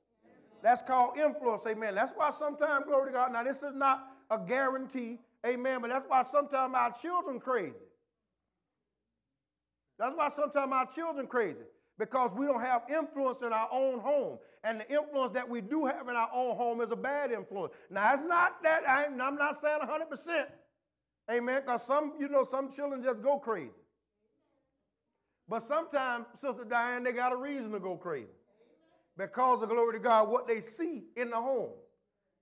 That's 0.63 0.83
called 0.83 1.17
influence, 1.19 1.67
amen. 1.67 1.95
That's 1.95 2.13
why 2.13 2.31
sometimes, 2.31 2.85
glory 2.87 3.11
to 3.11 3.13
God, 3.13 3.33
now 3.33 3.43
this 3.43 3.63
is 3.63 3.75
not 3.75 4.09
a 4.31 4.39
guarantee, 4.39 5.19
amen, 5.47 5.81
but 5.81 5.91
that's 5.91 6.07
why 6.09 6.23
sometimes 6.23 6.75
our 6.75 6.93
children 6.93 7.39
crazy. 7.39 7.75
That's 9.99 10.17
why 10.17 10.29
sometimes 10.29 10.73
our 10.73 10.87
children 10.87 11.27
crazy 11.27 11.65
because 11.99 12.33
we 12.35 12.47
don't 12.47 12.61
have 12.61 12.83
influence 12.89 13.43
in 13.43 13.53
our 13.53 13.69
own 13.73 13.99
home. 13.99 14.39
And 14.65 14.81
the 14.81 14.91
influence 14.93 15.33
that 15.35 15.49
we 15.49 15.61
do 15.61 15.87
have 15.87 16.09
in 16.09 16.17
our 16.17 16.31
own 16.33 16.57
home 16.57 16.81
is 16.81 16.91
a 16.91 16.97
bad 16.97 17.33
influence. 17.33 17.73
Now, 17.91 18.15
it's 18.15 18.23
not 18.23 18.63
that, 18.63 18.83
I'm 18.89 19.17
not 19.17 19.61
saying 19.61 19.81
100%. 19.83 20.47
Amen. 21.31 21.63
Because 21.65 21.85
some, 21.85 22.15
you 22.19 22.29
know, 22.29 22.45
some 22.45 22.71
children 22.71 23.03
just 23.03 23.23
go 23.23 23.39
crazy. 23.39 23.71
But 25.49 25.63
sometimes, 25.63 26.27
Sister 26.35 26.65
Diane, 26.69 27.03
they 27.03 27.13
got 27.13 27.33
a 27.33 27.37
reason 27.37 27.73
to 27.73 27.81
go 27.81 27.97
crazy. 27.97 28.29
Because 29.19 29.63
of 29.63 29.69
glory 29.69 29.95
to 29.95 29.99
God, 29.99 30.29
what 30.29 30.47
they 30.47 30.61
see 30.61 31.03
in 31.17 31.31
the 31.31 31.37
home. 31.37 31.71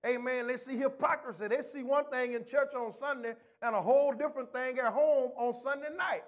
Amen. 0.05 0.45
They 0.45 0.57
see 0.57 0.77
hypocrisy. 0.77 1.47
They 1.47 1.61
see 1.61 1.81
one 1.81 2.05
thing 2.11 2.33
in 2.33 2.45
church 2.45 2.75
on 2.75 2.93
Sunday 2.93 3.33
and 3.63 3.75
a 3.75 3.81
whole 3.81 4.13
different 4.13 4.53
thing 4.53 4.77
at 4.77 4.93
home 4.93 5.31
on 5.35 5.53
Sunday 5.53 5.87
night. 5.97 6.23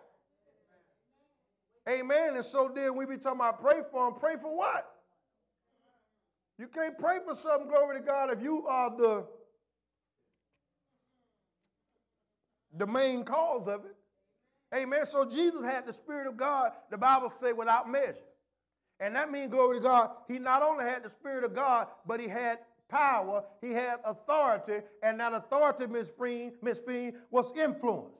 Amen. 1.87 2.35
And 2.35 2.43
so 2.43 2.71
then 2.73 2.95
we 2.95 3.05
be 3.05 3.17
talking 3.17 3.39
about 3.39 3.61
pray 3.61 3.81
for 3.91 4.09
them. 4.09 4.19
Pray 4.19 4.35
for 4.41 4.57
what? 4.57 4.89
You 6.57 6.67
can't 6.67 6.97
pray 6.97 7.19
for 7.25 7.35
something, 7.35 7.69
glory 7.69 7.99
to 7.99 8.05
God, 8.05 8.31
if 8.31 8.41
you 8.41 8.67
are 8.67 8.89
the, 8.89 9.25
the 12.75 12.87
main 12.87 13.23
cause 13.23 13.67
of 13.67 13.85
it. 13.85 13.95
Amen. 14.75 15.05
So 15.05 15.29
Jesus 15.29 15.63
had 15.63 15.85
the 15.85 15.93
Spirit 15.93 16.27
of 16.27 16.37
God, 16.37 16.71
the 16.89 16.97
Bible 16.97 17.29
say, 17.29 17.53
without 17.53 17.89
measure. 17.89 18.25
And 18.99 19.15
that 19.15 19.31
means, 19.31 19.51
glory 19.51 19.77
to 19.77 19.83
God, 19.83 20.11
he 20.27 20.39
not 20.39 20.61
only 20.61 20.83
had 20.83 21.03
the 21.03 21.09
Spirit 21.09 21.43
of 21.43 21.55
God, 21.55 21.87
but 22.05 22.19
he 22.19 22.27
had 22.27 22.59
power, 22.89 23.43
he 23.61 23.71
had 23.71 23.99
authority, 24.03 24.79
and 25.03 25.19
that 25.19 25.33
authority, 25.33 25.87
Miss 25.87 26.09
Fiend, 26.09 26.53
Miss 26.61 26.79
Fiend, 26.79 27.13
was 27.31 27.53
influence. 27.55 28.17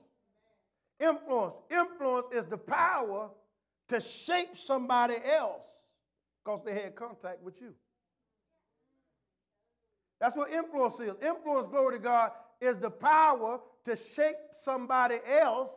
Influence. 0.99 1.55
Influence 1.69 2.27
is 2.31 2.45
the 2.45 2.57
power 2.57 3.29
to 3.89 3.99
shape 3.99 4.55
somebody 4.55 5.15
else 5.25 5.65
because 6.43 6.61
they 6.63 6.73
had 6.73 6.95
contact 6.95 7.41
with 7.43 7.59
you. 7.59 7.73
That's 10.19 10.35
what 10.35 10.51
influence 10.51 10.99
is. 10.99 11.13
Influence, 11.21 11.67
glory 11.67 11.97
to 11.97 12.03
God, 12.03 12.31
is 12.61 12.77
the 12.77 12.91
power 12.91 13.59
to 13.85 13.95
shape 13.95 14.35
somebody 14.55 15.17
else 15.27 15.71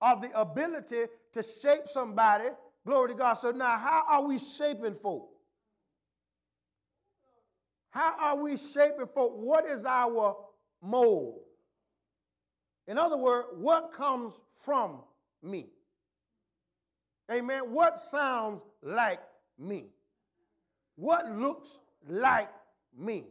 of 0.00 0.22
the 0.22 0.40
ability 0.40 1.06
to 1.32 1.42
shape 1.42 1.86
somebody. 1.86 2.50
Glory 2.88 3.10
to 3.10 3.14
God. 3.14 3.34
So 3.34 3.50
now, 3.50 3.76
how 3.76 4.02
are 4.08 4.26
we 4.26 4.38
shaping 4.38 4.94
folk? 4.94 5.28
How 7.90 8.14
are 8.18 8.42
we 8.42 8.56
shaping 8.56 9.08
folk? 9.14 9.34
What 9.36 9.66
is 9.66 9.84
our 9.84 10.34
mold? 10.80 11.40
In 12.86 12.96
other 12.96 13.18
words, 13.18 13.48
what 13.58 13.92
comes 13.92 14.40
from 14.64 15.02
me? 15.42 15.66
Amen. 17.30 17.64
What 17.70 17.98
sounds 17.98 18.62
like 18.82 19.20
me? 19.58 19.88
What 20.96 21.30
looks 21.30 21.80
like 22.08 22.48
me? 22.98 23.26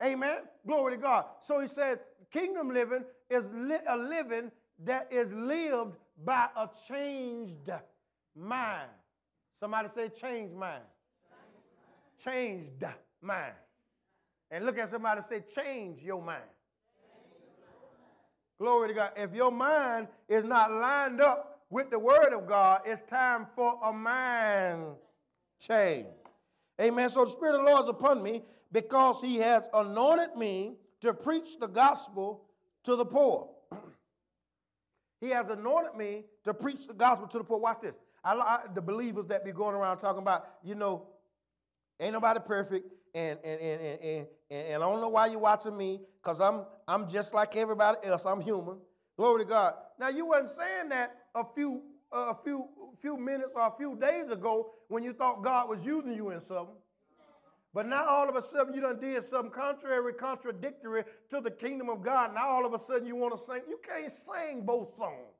Amen. 0.00 0.42
Glory 0.68 0.94
to 0.94 1.02
God. 1.02 1.24
So 1.40 1.58
he 1.58 1.66
says, 1.66 1.98
kingdom 2.32 2.70
living 2.70 3.02
is 3.28 3.50
li- 3.52 3.78
a 3.88 3.96
living 3.96 4.52
that 4.84 5.12
is 5.12 5.32
lived 5.32 5.96
by 6.24 6.46
a 6.56 6.68
changed 6.86 7.72
mind. 8.38 8.88
Somebody 9.60 9.88
say, 9.94 10.08
change 10.08 10.54
mind. 10.54 10.82
change 12.24 12.70
Changed 12.78 12.84
mind. 13.20 13.54
And 14.50 14.64
look 14.64 14.78
at 14.78 14.88
somebody 14.88 15.20
say, 15.22 15.42
change 15.54 16.02
your 16.02 16.22
mind. 16.22 16.42
Glory 18.58 18.88
to 18.88 18.94
God. 18.94 19.10
If 19.16 19.34
your 19.34 19.52
mind 19.52 20.08
is 20.28 20.44
not 20.44 20.72
lined 20.72 21.20
up 21.20 21.62
with 21.70 21.90
the 21.90 21.98
word 21.98 22.32
of 22.32 22.46
God, 22.46 22.82
it's 22.84 23.08
time 23.08 23.46
for 23.54 23.78
a 23.84 23.92
mind 23.92 24.96
change. 25.60 26.06
Amen. 26.80 27.08
So 27.08 27.24
the 27.24 27.30
Spirit 27.30 27.56
of 27.56 27.64
the 27.64 27.70
Lord 27.70 27.82
is 27.84 27.88
upon 27.88 28.22
me 28.22 28.42
because 28.72 29.20
he 29.20 29.36
has 29.36 29.68
anointed 29.74 30.36
me 30.36 30.76
to 31.00 31.12
preach 31.14 31.58
the 31.58 31.68
gospel 31.68 32.44
to 32.84 32.96
the 32.96 33.04
poor. 33.04 33.48
he 35.20 35.28
has 35.30 35.50
anointed 35.50 35.94
me 35.96 36.24
to 36.44 36.54
preach 36.54 36.86
the 36.86 36.94
gospel 36.94 37.28
to 37.28 37.38
the 37.38 37.44
poor. 37.44 37.58
Watch 37.58 37.80
this. 37.82 37.94
I, 38.24 38.34
I, 38.34 38.60
the 38.74 38.80
believers 38.80 39.26
that 39.26 39.44
be 39.44 39.52
going 39.52 39.74
around 39.74 39.98
talking 39.98 40.22
about, 40.22 40.46
you 40.62 40.74
know, 40.74 41.06
ain't 42.00 42.12
nobody 42.12 42.40
perfect, 42.44 42.92
and 43.14 43.38
and 43.44 43.60
and 43.60 43.80
and, 43.80 44.00
and, 44.02 44.26
and 44.50 44.82
I 44.82 44.86
don't 44.86 45.00
know 45.00 45.08
why 45.08 45.26
you're 45.26 45.38
watching 45.38 45.76
me, 45.76 46.00
because 46.22 46.40
I'm 46.40 46.64
I'm 46.86 47.08
just 47.08 47.34
like 47.34 47.56
everybody 47.56 47.98
else. 48.04 48.24
I'm 48.26 48.40
human. 48.40 48.78
Glory 49.16 49.44
to 49.44 49.48
God. 49.48 49.74
Now 49.98 50.08
you 50.08 50.26
wasn't 50.26 50.50
saying 50.50 50.88
that 50.90 51.16
a 51.34 51.44
few 51.54 51.82
uh, 52.12 52.32
a 52.32 52.36
few 52.44 52.66
few 53.00 53.16
minutes 53.16 53.50
or 53.54 53.66
a 53.66 53.72
few 53.76 53.96
days 53.96 54.30
ago 54.30 54.72
when 54.88 55.02
you 55.02 55.12
thought 55.12 55.42
God 55.42 55.68
was 55.68 55.78
using 55.84 56.12
you 56.12 56.30
in 56.30 56.40
something. 56.40 56.74
But 57.74 57.86
now 57.86 58.06
all 58.06 58.28
of 58.28 58.34
a 58.34 58.42
sudden 58.42 58.74
you 58.74 58.80
done 58.80 58.98
did 58.98 59.22
something 59.22 59.52
contrary, 59.52 60.12
contradictory 60.14 61.04
to 61.30 61.40
the 61.40 61.50
kingdom 61.50 61.88
of 61.88 62.02
God. 62.02 62.34
Now 62.34 62.48
all 62.48 62.66
of 62.66 62.72
a 62.72 62.78
sudden 62.78 63.06
you 63.06 63.14
want 63.14 63.36
to 63.36 63.42
sing. 63.44 63.60
You 63.68 63.78
can't 63.86 64.10
sing 64.10 64.64
both 64.64 64.96
songs. 64.96 65.37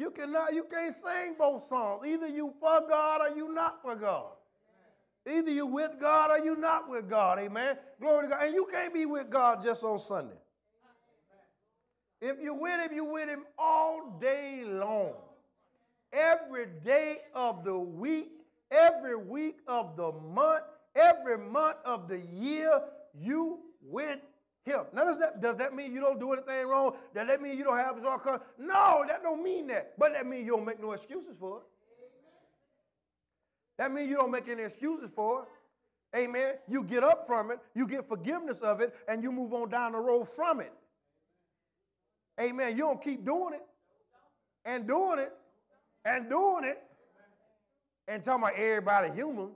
You 0.00 0.10
cannot, 0.10 0.54
you 0.54 0.64
can't 0.64 0.94
sing 0.94 1.34
both 1.38 1.62
songs. 1.62 2.06
Either 2.06 2.26
you 2.26 2.54
for 2.58 2.80
God 2.88 3.20
or 3.20 3.36
you 3.36 3.52
not 3.52 3.82
for 3.82 3.94
God. 3.94 4.30
Either 5.30 5.50
you 5.50 5.66
with 5.66 6.00
God 6.00 6.30
or 6.30 6.42
you 6.42 6.56
not 6.56 6.88
with 6.88 7.06
God. 7.06 7.38
Amen. 7.38 7.76
Glory 8.00 8.24
to 8.24 8.30
God. 8.30 8.46
And 8.46 8.54
you 8.54 8.66
can't 8.72 8.94
be 8.94 9.04
with 9.04 9.28
God 9.28 9.62
just 9.62 9.84
on 9.84 9.98
Sunday. 9.98 10.38
If 12.22 12.40
you 12.40 12.54
with 12.54 12.80
him, 12.80 12.96
you 12.96 13.04
with 13.04 13.28
him 13.28 13.44
all 13.58 14.16
day 14.18 14.62
long. 14.64 15.12
Every 16.14 16.68
day 16.82 17.18
of 17.34 17.62
the 17.62 17.78
week, 17.78 18.30
every 18.70 19.16
week 19.16 19.58
of 19.68 19.98
the 19.98 20.12
month, 20.12 20.62
every 20.96 21.36
month 21.36 21.76
of 21.84 22.08
the 22.08 22.20
year, 22.20 22.80
you 23.14 23.58
with 23.82 24.18
him. 24.64 24.80
Now, 24.92 25.04
does 25.04 25.18
that, 25.18 25.40
does 25.40 25.56
that 25.56 25.74
mean 25.74 25.92
you 25.92 26.00
don't 26.00 26.20
do 26.20 26.32
anything 26.32 26.66
wrong? 26.66 26.94
Does 27.14 27.26
that 27.26 27.40
mean 27.40 27.56
you 27.56 27.64
don't 27.64 27.78
have 27.78 27.96
shortcomings? 28.02 28.42
No, 28.58 29.04
that 29.06 29.22
don't 29.22 29.42
mean 29.42 29.68
that. 29.68 29.98
But 29.98 30.12
that 30.12 30.26
means 30.26 30.44
you 30.44 30.52
don't 30.52 30.64
make 30.64 30.80
no 30.80 30.92
excuses 30.92 31.36
for 31.38 31.58
it. 31.58 31.62
That 33.78 33.92
means 33.92 34.10
you 34.10 34.16
don't 34.16 34.30
make 34.30 34.48
any 34.48 34.62
excuses 34.62 35.10
for 35.14 35.42
it. 35.42 35.48
Amen. 36.18 36.54
You 36.68 36.82
get 36.82 37.04
up 37.04 37.26
from 37.26 37.50
it, 37.50 37.60
you 37.74 37.86
get 37.86 38.08
forgiveness 38.08 38.60
of 38.60 38.80
it, 38.80 38.94
and 39.08 39.22
you 39.22 39.30
move 39.30 39.54
on 39.54 39.70
down 39.70 39.92
the 39.92 39.98
road 39.98 40.28
from 40.28 40.60
it. 40.60 40.72
Amen. 42.40 42.72
You 42.72 42.82
don't 42.82 43.02
keep 43.02 43.24
doing 43.24 43.54
it 43.54 43.62
and 44.64 44.86
doing 44.86 45.20
it 45.20 45.32
and 46.04 46.28
doing 46.28 46.64
it 46.64 46.82
and 48.08 48.24
talking 48.24 48.42
about 48.42 48.58
everybody 48.58 49.12
human. 49.12 49.50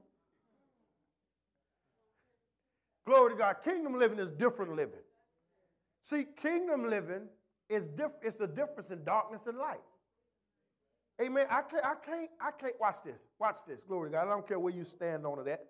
Glory 3.07 3.33
to 3.33 3.39
God. 3.39 3.57
Kingdom 3.63 3.99
living 3.99 4.19
is 4.19 4.31
different 4.31 4.75
living. 4.75 5.01
See, 6.03 6.25
kingdom 6.41 6.89
living 6.89 7.23
is 7.69 7.89
different. 7.89 8.23
It's 8.23 8.41
a 8.41 8.47
difference 8.47 8.91
in 8.91 9.05
darkness 9.05 9.47
and 9.47 9.59
light. 9.59 9.81
Amen. 11.21 11.47
I 11.51 11.63
can't, 11.63 11.85
I 11.85 11.95
can't, 11.95 12.31
I 12.41 12.51
can't 12.51 12.75
watch 12.81 12.97
this. 13.05 13.21
Watch 13.39 13.59
this. 13.67 13.85
Glory 13.85 14.11
to 14.11 14.17
God. 14.17 14.27
I 14.27 14.31
don't 14.31 14.47
care 14.47 14.59
where 14.59 14.75
you 14.75 14.85
stand 14.85 15.25
on 15.27 15.45
that. 15.45 15.67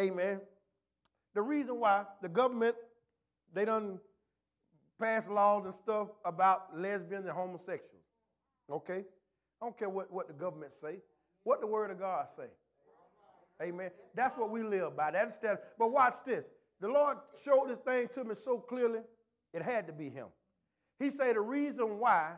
Amen. 0.00 0.40
The 1.34 1.42
reason 1.42 1.78
why 1.78 2.04
the 2.22 2.28
government, 2.28 2.76
they 3.52 3.64
done 3.64 3.98
pass 4.98 5.28
laws 5.28 5.66
and 5.66 5.74
stuff 5.74 6.08
about 6.24 6.78
lesbians 6.78 7.26
and 7.26 7.34
homosexuals. 7.34 8.04
Okay? 8.70 9.04
I 9.60 9.66
don't 9.66 9.78
care 9.78 9.88
what, 9.88 10.10
what 10.10 10.28
the 10.28 10.34
government 10.34 10.72
say. 10.72 10.96
What 11.44 11.60
the 11.60 11.66
word 11.66 11.90
of 11.90 11.98
God 11.98 12.26
say. 12.34 12.48
Amen. 13.62 13.90
That's 14.14 14.36
what 14.36 14.50
we 14.50 14.62
live 14.62 14.96
by. 14.96 15.10
That's 15.10 15.38
that. 15.38 15.78
But 15.78 15.92
watch 15.92 16.14
this. 16.26 16.46
The 16.80 16.88
Lord 16.88 17.18
showed 17.42 17.68
this 17.68 17.78
thing 17.78 18.08
to 18.14 18.24
me 18.24 18.34
so 18.34 18.58
clearly, 18.58 19.00
it 19.52 19.62
had 19.62 19.86
to 19.86 19.92
be 19.92 20.10
him. 20.10 20.26
He 20.98 21.10
said 21.10 21.36
the 21.36 21.40
reason 21.40 21.98
why 21.98 22.32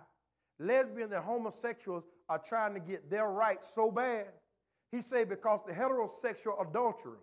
lesbians 0.59 1.13
and 1.13 1.25
homosexuals 1.25 2.05
are 2.29 2.39
trying 2.39 2.75
to 2.75 2.81
get 2.81 3.11
their 3.11 3.29
rights 3.29 3.73
so 3.75 3.91
bad, 3.91 4.29
he 4.91 5.01
said 5.01 5.29
because 5.29 5.61
the 5.67 5.73
heterosexual 5.73 6.69
adulterers 6.69 7.19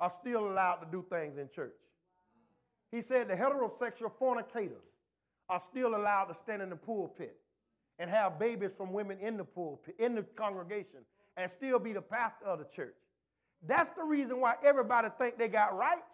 are 0.00 0.10
still 0.10 0.48
allowed 0.48 0.76
to 0.76 0.86
do 0.90 1.04
things 1.10 1.38
in 1.38 1.48
church. 1.48 1.74
He 2.90 3.02
said 3.02 3.28
the 3.28 3.34
heterosexual 3.34 4.12
fornicators 4.18 4.84
are 5.48 5.60
still 5.60 5.94
allowed 5.94 6.26
to 6.26 6.34
stand 6.34 6.62
in 6.62 6.70
the 6.70 6.76
pulpit 6.76 7.36
and 7.98 8.08
have 8.08 8.38
babies 8.38 8.72
from 8.76 8.92
women 8.92 9.18
in 9.18 9.36
the 9.36 9.44
pulpit, 9.44 9.96
in 9.98 10.14
the 10.14 10.22
congregation, 10.22 11.00
and 11.36 11.50
still 11.50 11.78
be 11.78 11.92
the 11.92 12.00
pastor 12.00 12.46
of 12.46 12.58
the 12.60 12.64
church. 12.64 12.94
That's 13.66 13.90
the 13.90 14.04
reason 14.04 14.40
why 14.40 14.54
everybody 14.64 15.08
think 15.18 15.38
they 15.38 15.48
got 15.48 15.76
rights, 15.76 16.06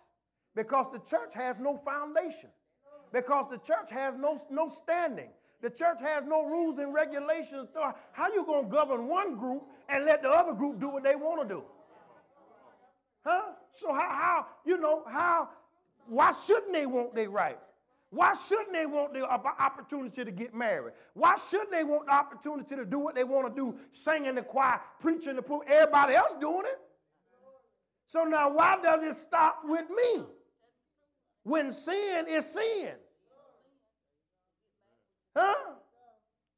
because 0.55 0.91
the 0.93 0.99
church 1.01 1.35
has 1.35 1.59
no 1.59 1.77
foundation, 1.85 2.51
because 3.13 3.47
the 3.51 3.59
church 3.59 3.91
has 3.91 4.15
no, 4.19 4.39
no 4.51 4.69
standing. 4.69 5.29
The 5.63 5.71
church 5.71 5.99
has 6.01 6.25
no 6.25 6.45
rules 6.45 6.79
and 6.79 6.93
regulations. 6.93 7.69
How 8.13 8.33
you 8.33 8.45
going 8.45 8.65
to 8.65 8.71
govern 8.71 9.09
one 9.09 9.37
group 9.37 9.63
and 9.89 10.05
let 10.05 10.23
the 10.23 10.29
other 10.29 10.53
group 10.53 10.79
do 10.79 10.89
what 10.91 11.03
they 11.03 11.17
want 11.17 11.43
to 11.43 11.55
do? 11.55 11.63
Huh? 13.25 13.53
So 13.73 13.93
how, 13.93 14.09
how, 14.11 14.47
you 14.67 14.79
know, 14.79 15.05
how, 15.09 15.49
why 16.07 16.33
shouldn't 16.33 16.73
they 16.73 16.85
want 16.85 17.15
their 17.15 17.31
rights? 17.31 17.65
Why 18.11 18.35
shouldn't 18.47 18.73
they 18.73 18.87
want 18.87 19.15
the 19.15 19.25
opportunity 19.25 20.25
to 20.25 20.31
get 20.31 20.55
married? 20.55 20.93
Why 21.15 21.37
shouldn't 21.51 21.73
they 21.73 21.83
want 21.83 22.07
the 22.07 22.13
opportunity 22.13 22.77
to 22.77 22.85
do 22.85 22.99
what 22.99 23.15
they 23.15 23.25
want 23.25 23.49
to 23.49 23.61
do, 23.61 23.75
sing 23.93 24.27
in 24.27 24.35
the 24.35 24.43
choir, 24.43 24.81
preach 25.01 25.27
in 25.27 25.37
the 25.37 25.43
pool? 25.43 25.65
Everybody 25.67 26.15
else 26.15 26.35
doing 26.41 26.63
it. 26.65 26.79
So 28.07 28.25
now 28.25 28.51
why 28.51 28.79
does 28.83 29.03
it 29.03 29.15
stop 29.15 29.61
with 29.65 29.89
me? 29.91 30.25
When 31.43 31.71
sin 31.71 32.27
is 32.29 32.47
sin. 32.47 32.93
Huh? 35.37 35.55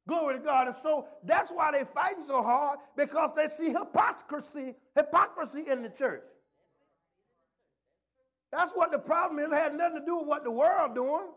Glory 0.07 0.37
to 0.37 0.43
God. 0.43 0.67
And 0.67 0.75
so 0.75 1.07
that's 1.23 1.51
why 1.51 1.71
they're 1.71 1.85
fighting 1.85 2.23
so 2.23 2.41
hard 2.41 2.79
because 2.95 3.31
they 3.35 3.47
see 3.47 3.69
hypocrisy, 3.69 4.75
hypocrisy 4.95 5.65
in 5.69 5.83
the 5.83 5.89
church. 5.89 6.23
That's 8.51 8.71
what 8.71 8.91
the 8.91 8.99
problem 8.99 9.39
is. 9.39 9.51
It 9.51 9.55
has 9.55 9.73
nothing 9.73 9.99
to 9.99 10.05
do 10.05 10.17
with 10.19 10.27
what 10.27 10.43
the 10.43 10.51
world 10.51 10.95
doing. 10.95 11.27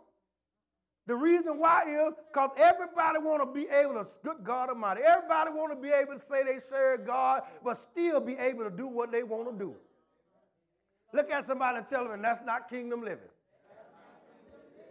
The 1.07 1.17
reason 1.17 1.59
why 1.59 1.83
is 1.89 2.15
because 2.33 2.51
everybody 2.57 3.19
want 3.19 3.43
to 3.43 3.53
be 3.53 3.69
able 3.69 3.95
to, 3.95 4.09
good 4.23 4.45
God 4.45 4.69
Almighty, 4.69 5.01
everybody 5.05 5.51
want 5.51 5.73
to 5.73 5.77
be 5.77 5.89
able 5.93 6.15
to 6.15 6.21
say 6.21 6.45
they 6.45 6.61
serve 6.61 7.05
God, 7.05 7.43
but 7.65 7.77
still 7.77 8.21
be 8.21 8.35
able 8.35 8.63
to 8.63 8.71
do 8.71 8.87
what 8.87 9.11
they 9.11 9.25
want 9.25 9.51
to 9.51 9.59
do. 9.59 9.75
Look 11.13 11.31
at 11.31 11.47
somebody 11.47 11.79
and 11.79 11.87
tell 11.87 12.09
them 12.09 12.23
that's 12.23 12.41
not 12.45 12.69
kingdom 12.69 13.03
living. 13.03 13.29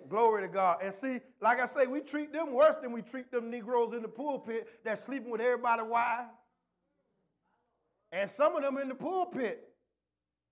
Glory 0.09 0.41
to 0.41 0.47
God. 0.47 0.79
And 0.83 0.93
see, 0.93 1.19
like 1.39 1.59
I 1.59 1.65
say, 1.65 1.85
we 1.85 2.01
treat 2.01 2.33
them 2.33 2.53
worse 2.53 2.75
than 2.81 2.91
we 2.91 3.01
treat 3.01 3.31
them 3.31 3.51
Negroes 3.51 3.93
in 3.93 4.01
the 4.01 4.07
pulpit 4.07 4.67
that's 4.83 5.05
sleeping 5.05 5.29
with 5.29 5.39
everybody 5.39 5.83
wife. 5.83 6.25
And 8.11 8.29
some 8.29 8.55
of 8.55 8.63
them 8.63 8.77
in 8.79 8.89
the 8.89 8.95
pulpit 8.95 9.69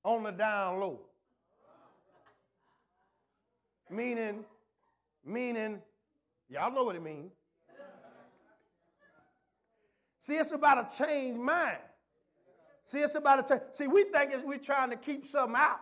on 0.04 0.24
the 0.24 0.32
down 0.32 0.80
low. 0.80 1.00
Meaning, 3.90 4.46
meaning, 5.26 5.80
y'all 6.50 6.72
know 6.72 6.84
what 6.84 6.96
it 6.96 7.02
means. 7.02 7.32
See, 10.20 10.36
it's 10.36 10.52
about 10.52 10.78
a 10.78 11.04
changed 11.04 11.40
mind. 11.40 11.78
See, 12.88 13.00
it's 13.00 13.16
about 13.16 13.46
change. 13.48 13.62
See, 13.74 13.88
we 13.88 14.06
think 14.06 14.34
we're 14.44 14.58
trying 14.58 14.90
to 14.92 14.96
keep 14.96 15.28
something 15.28 15.56
out. 15.58 15.80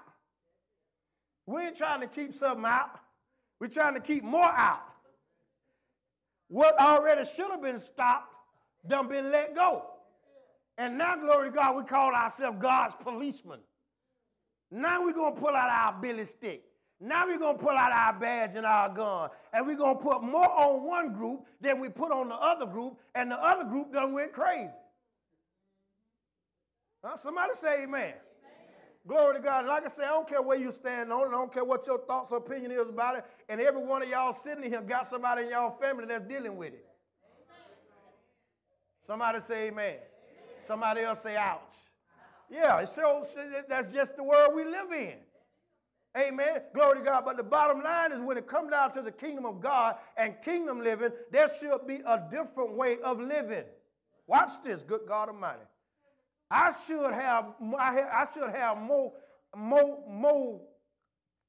We 1.46 1.62
ain't 1.62 1.78
trying 1.78 2.02
to 2.02 2.08
keep 2.08 2.36
something 2.36 2.66
out. 2.66 3.00
We're 3.60 3.68
trying 3.68 3.94
to 3.94 4.00
keep 4.00 4.24
more 4.24 4.44
out. 4.44 4.82
What 6.48 6.80
already 6.80 7.24
should 7.36 7.52
have 7.52 7.62
been 7.62 7.80
stopped, 7.80 8.34
done 8.88 9.08
been 9.08 9.32
let 9.32 9.56
go. 9.56 9.84
And 10.78 10.98
now, 10.98 11.16
glory 11.16 11.50
to 11.50 11.56
God, 11.56 11.78
we 11.78 11.84
call 11.84 12.14
ourselves 12.14 12.58
God's 12.60 12.96
policemen. 12.96 13.60
Now 14.72 15.04
we're 15.04 15.14
going 15.14 15.36
to 15.36 15.40
pull 15.40 15.56
out 15.56 15.70
our 15.70 16.02
billy 16.02 16.26
stick. 16.26 16.64
Now 17.00 17.28
we're 17.28 17.40
going 17.40 17.58
to 17.58 17.64
pull 17.64 17.78
out 17.78 17.92
our 17.92 18.14
badge 18.14 18.56
and 18.56 18.66
our 18.66 18.90
gun. 18.90 19.30
And 19.54 19.66
we're 19.66 19.78
going 19.78 19.98
to 19.98 20.04
put 20.04 20.24
more 20.24 20.50
on 20.50 20.84
one 20.86 21.14
group 21.14 21.46
than 21.62 21.80
we 21.80 21.90
put 21.90 22.12
on 22.12 22.30
the 22.30 22.36
other 22.36 22.66
group. 22.66 23.00
And 23.14 23.32
the 23.32 23.38
other 23.38 23.64
group 23.64 23.94
done 23.94 24.14
went 24.14 24.34
crazy. 24.34 24.72
Huh? 27.06 27.16
Somebody 27.18 27.54
say 27.54 27.84
amen. 27.84 28.14
Glory 29.08 29.36
to 29.36 29.40
God. 29.40 29.68
Like 29.68 29.86
I 29.86 29.90
say, 29.90 30.04
I 30.04 30.08
don't 30.08 30.28
care 30.28 30.42
where 30.42 30.58
you 30.58 30.72
stand 30.72 31.14
on 31.14 31.22
it. 31.22 31.28
I 31.28 31.32
don't 31.32 31.54
care 31.54 31.64
what 31.64 31.86
your 31.86 32.00
thoughts 32.00 32.32
or 32.32 32.38
opinion 32.38 32.72
is 32.72 32.90
about 32.90 33.18
it. 33.18 33.26
And 33.48 33.62
every 33.62 33.84
one 33.84 34.02
of 34.02 34.10
y'all 34.10 34.34
sitting 34.34 34.64
here 34.64 34.82
got 34.82 35.06
somebody 35.06 35.44
in 35.44 35.50
y'all 35.50 35.78
family 35.80 36.06
that's 36.08 36.28
dealing 36.28 36.58
with 36.58 36.74
it. 36.74 36.86
Somebody 39.06 39.40
say 39.40 39.68
amen. 39.68 39.86
amen. 39.86 40.00
Somebody 40.66 41.02
else 41.02 41.22
say 41.22 41.36
ouch. 41.36 41.60
Yeah, 42.50 42.84
shows 42.86 43.36
that's 43.70 43.94
just 43.94 44.16
the 44.16 44.24
world 44.24 44.56
we 44.56 44.64
live 44.64 44.92
in. 44.92 45.14
Amen. 46.18 46.62
Glory 46.74 47.00
to 47.00 47.04
God. 47.04 47.24
But 47.24 47.38
the 47.38 47.44
bottom 47.44 47.84
line 47.84 48.14
is 48.14 48.20
when 48.22 48.38
it 48.38 48.48
comes 48.48 48.72
down 48.72 48.92
to 48.94 49.04
the 49.04 49.12
kingdom 49.12 49.46
of 49.46 49.62
God 49.62 49.98
and 50.18 50.34
kingdom 50.44 50.82
living, 50.82 51.12
there 51.32 51.48
should 51.60 51.86
be 51.86 52.02
a 52.08 52.24
different 52.32 52.74
way 52.76 52.98
of 53.04 53.20
living. 53.20 53.66
Watch 54.26 54.52
this, 54.64 54.82
good 54.82 55.02
God 55.08 55.30
Almighty. 55.30 55.66
I 56.52 56.72
should 56.86 57.14
have, 57.14 57.54
I 57.78 58.28
should 58.34 58.50
have 58.50 58.78
more, 58.78 59.14
more, 59.56 60.04
more, 60.08 60.62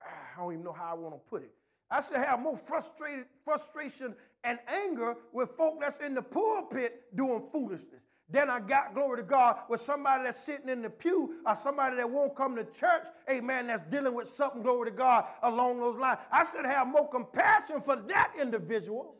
ah, 0.02 0.06
I 0.36 0.40
don't 0.40 0.52
even 0.52 0.64
know 0.64 0.72
how 0.72 0.92
I 0.92 0.94
want 0.94 1.14
to 1.14 1.20
put 1.28 1.42
it. 1.42 1.52
I 1.90 2.00
should 2.00 2.16
have 2.16 2.40
more 2.40 2.56
frustrated, 2.56 3.26
frustration 3.44 4.14
and 4.42 4.58
anger 4.68 5.16
with 5.32 5.50
folk 5.50 5.80
that's 5.80 5.98
in 5.98 6.14
the 6.14 6.22
pulpit 6.22 7.02
doing 7.14 7.42
foolishness. 7.52 8.00
Then 8.28 8.50
I 8.50 8.58
got, 8.58 8.92
glory 8.94 9.18
to 9.18 9.22
God, 9.22 9.58
with 9.68 9.80
somebody 9.80 10.24
that's 10.24 10.38
sitting 10.38 10.68
in 10.68 10.82
the 10.82 10.90
pew 10.90 11.36
or 11.46 11.54
somebody 11.54 11.96
that 11.96 12.10
won't 12.10 12.34
come 12.34 12.56
to 12.56 12.64
church, 12.64 13.06
amen, 13.30 13.68
that's 13.68 13.82
dealing 13.82 14.14
with 14.14 14.26
something, 14.26 14.62
glory 14.62 14.90
to 14.90 14.96
God, 14.96 15.26
along 15.44 15.78
those 15.78 15.96
lines. 15.96 16.18
I 16.32 16.44
should 16.44 16.64
have 16.64 16.88
more 16.88 17.08
compassion 17.08 17.80
for 17.80 17.94
that 17.94 18.32
individual 18.40 19.14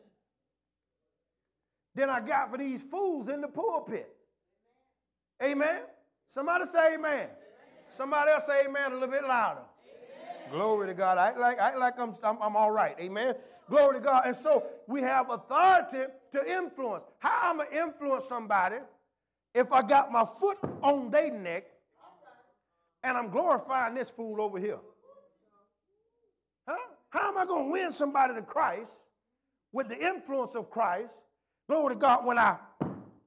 than 1.95 2.09
I 2.09 2.19
got 2.19 2.51
for 2.51 2.57
these 2.57 2.81
fools 2.81 3.29
in 3.29 3.39
the 3.39 3.47
pulpit. 3.47 4.16
Amen. 5.41 5.81
Somebody 6.29 6.65
say 6.65 6.95
amen. 6.95 7.13
amen. 7.13 7.29
Somebody 7.91 8.31
else 8.31 8.45
say 8.45 8.65
amen 8.65 8.91
a 8.91 8.93
little 8.95 9.09
bit 9.09 9.23
louder. 9.23 9.61
Amen. 9.61 10.51
Glory 10.51 10.87
to 10.87 10.93
God. 10.93 11.17
I 11.17 11.27
act 11.29 11.37
like, 11.37 11.59
I 11.59 11.75
like 11.75 11.99
I'm, 11.99 12.13
I'm, 12.23 12.37
I'm 12.41 12.55
all 12.55 12.71
right. 12.71 12.95
Amen. 12.99 13.35
Glory 13.69 13.95
to 13.95 14.01
God. 14.01 14.23
And 14.25 14.35
so 14.35 14.63
we 14.87 15.01
have 15.01 15.29
authority 15.29 16.11
to 16.31 16.51
influence. 16.51 17.03
How 17.19 17.51
I'm 17.51 17.61
I 17.61 17.65
going 17.65 17.71
to 17.71 17.83
influence 17.83 18.25
somebody 18.25 18.77
if 19.53 19.71
I 19.71 19.81
got 19.81 20.11
my 20.11 20.25
foot 20.25 20.57
on 20.81 21.11
their 21.11 21.31
neck 21.31 21.65
and 23.03 23.17
I'm 23.17 23.29
glorifying 23.29 23.93
this 23.93 24.09
fool 24.09 24.41
over 24.41 24.59
here? 24.59 24.79
Huh? 26.67 26.77
How 27.09 27.29
am 27.29 27.37
I 27.37 27.45
going 27.45 27.65
to 27.65 27.71
win 27.71 27.91
somebody 27.91 28.33
to 28.33 28.41
Christ 28.41 28.93
with 29.71 29.87
the 29.87 29.97
influence 29.97 30.55
of 30.55 30.69
Christ? 30.69 31.13
Glory 31.69 31.95
to 31.95 31.99
God 31.99 32.25
when 32.25 32.37
I 32.37 32.57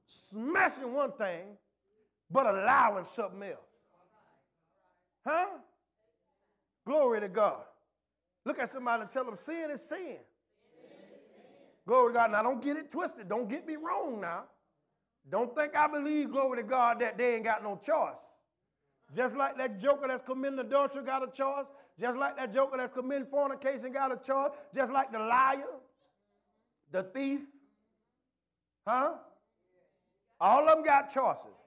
smashing 0.07 0.93
one 0.93 1.11
thing 1.13 1.57
but 2.31 2.45
allowing 2.47 3.03
something 3.03 3.43
else. 3.43 3.59
Huh? 5.25 5.47
Glory 6.85 7.21
to 7.21 7.27
God. 7.27 7.61
Look 8.45 8.59
at 8.59 8.69
somebody 8.69 9.01
and 9.01 9.09
tell 9.09 9.23
them 9.23 9.37
sin 9.37 9.69
is 9.71 9.81
sin. 9.81 10.17
Glory 11.87 12.13
to 12.13 12.19
God. 12.19 12.31
Now, 12.31 12.43
don't 12.43 12.63
get 12.63 12.77
it 12.77 12.89
twisted. 12.89 13.27
Don't 13.29 13.49
get 13.49 13.67
me 13.67 13.75
wrong 13.75 14.21
now. 14.21 14.43
Don't 15.29 15.55
think 15.55 15.75
I 15.75 15.87
believe, 15.87 16.31
glory 16.31 16.57
to 16.57 16.63
God, 16.63 16.99
that 16.99 17.17
they 17.17 17.35
ain't 17.35 17.43
got 17.43 17.63
no 17.63 17.79
choice. 17.83 18.17
Just 19.15 19.35
like 19.35 19.57
that 19.57 19.79
joker 19.79 20.07
that's 20.07 20.21
committing 20.21 20.59
adultery 20.59 21.03
got 21.03 21.23
a 21.23 21.31
choice. 21.31 21.65
Just 21.99 22.17
like 22.17 22.37
that 22.37 22.53
joker 22.53 22.77
that's 22.77 22.93
committing 22.93 23.27
fornication 23.27 23.91
got 23.91 24.11
a 24.11 24.17
choice. 24.17 24.51
Just 24.73 24.91
like 24.91 25.11
the 25.11 25.19
liar, 25.19 25.65
the 26.91 27.03
thief. 27.03 27.41
Huh? 28.87 29.13
All 30.39 30.67
of 30.67 30.75
them 30.75 30.83
got 30.83 31.13
choices. 31.13 31.60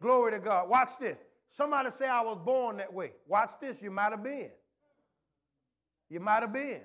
Glory 0.00 0.32
to 0.32 0.38
God. 0.38 0.68
Watch 0.68 0.98
this. 0.98 1.18
Somebody 1.50 1.90
say 1.90 2.06
I 2.06 2.20
was 2.20 2.38
born 2.44 2.78
that 2.78 2.92
way. 2.92 3.12
Watch 3.28 3.52
this. 3.60 3.80
You 3.80 3.90
might 3.90 4.10
have 4.10 4.22
been. 4.22 4.50
You 6.10 6.20
might 6.20 6.40
have 6.40 6.52
been. 6.52 6.80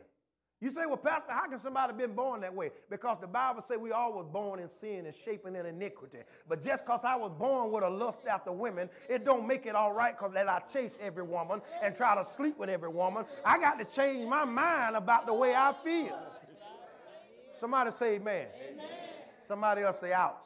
You 0.62 0.70
say, 0.70 0.86
well, 0.86 0.98
Pastor, 0.98 1.32
how 1.32 1.48
can 1.48 1.58
somebody 1.58 1.88
have 1.88 1.98
been 1.98 2.14
born 2.14 2.42
that 2.42 2.54
way? 2.54 2.72
Because 2.90 3.18
the 3.22 3.28
Bible 3.28 3.64
says 3.66 3.78
we 3.78 3.94
all 3.94 4.12
was 4.12 4.26
born 4.32 4.60
in 4.60 4.68
sin 4.82 5.06
and 5.06 5.16
shaping 5.16 5.56
in 5.56 5.66
iniquity. 5.66 6.18
But 6.50 6.62
just 6.62 6.86
because 6.86 7.06
I 7.06 7.16
was 7.16 7.32
born 7.40 7.72
with 7.72 7.84
a 7.84 7.90
lust 7.90 8.24
after 8.30 8.52
women, 8.52 8.90
it 9.10 9.24
don't 9.24 9.48
make 9.48 9.66
it 9.66 9.74
all 9.74 9.94
right 9.94 10.18
because 10.18 10.34
that 10.34 10.50
I 10.50 10.60
chase 10.60 11.00
every 11.02 11.24
woman 11.24 11.62
and 11.82 11.96
try 11.96 12.14
to 12.14 12.26
sleep 12.26 12.58
with 12.58 12.70
every 12.70 12.90
woman. 12.90 13.24
I 13.46 13.58
got 13.58 13.80
to 13.80 13.86
change 13.86 14.28
my 14.28 14.44
mind 14.44 14.98
about 14.98 15.26
the 15.26 15.34
way 15.34 15.56
I 15.56 15.74
feel. 15.84 16.20
Somebody 17.56 17.92
say 17.92 18.16
amen. 18.16 18.48
amen. 18.72 18.88
Somebody 19.44 19.84
else 19.84 20.00
say 20.00 20.12
ouch. 20.12 20.44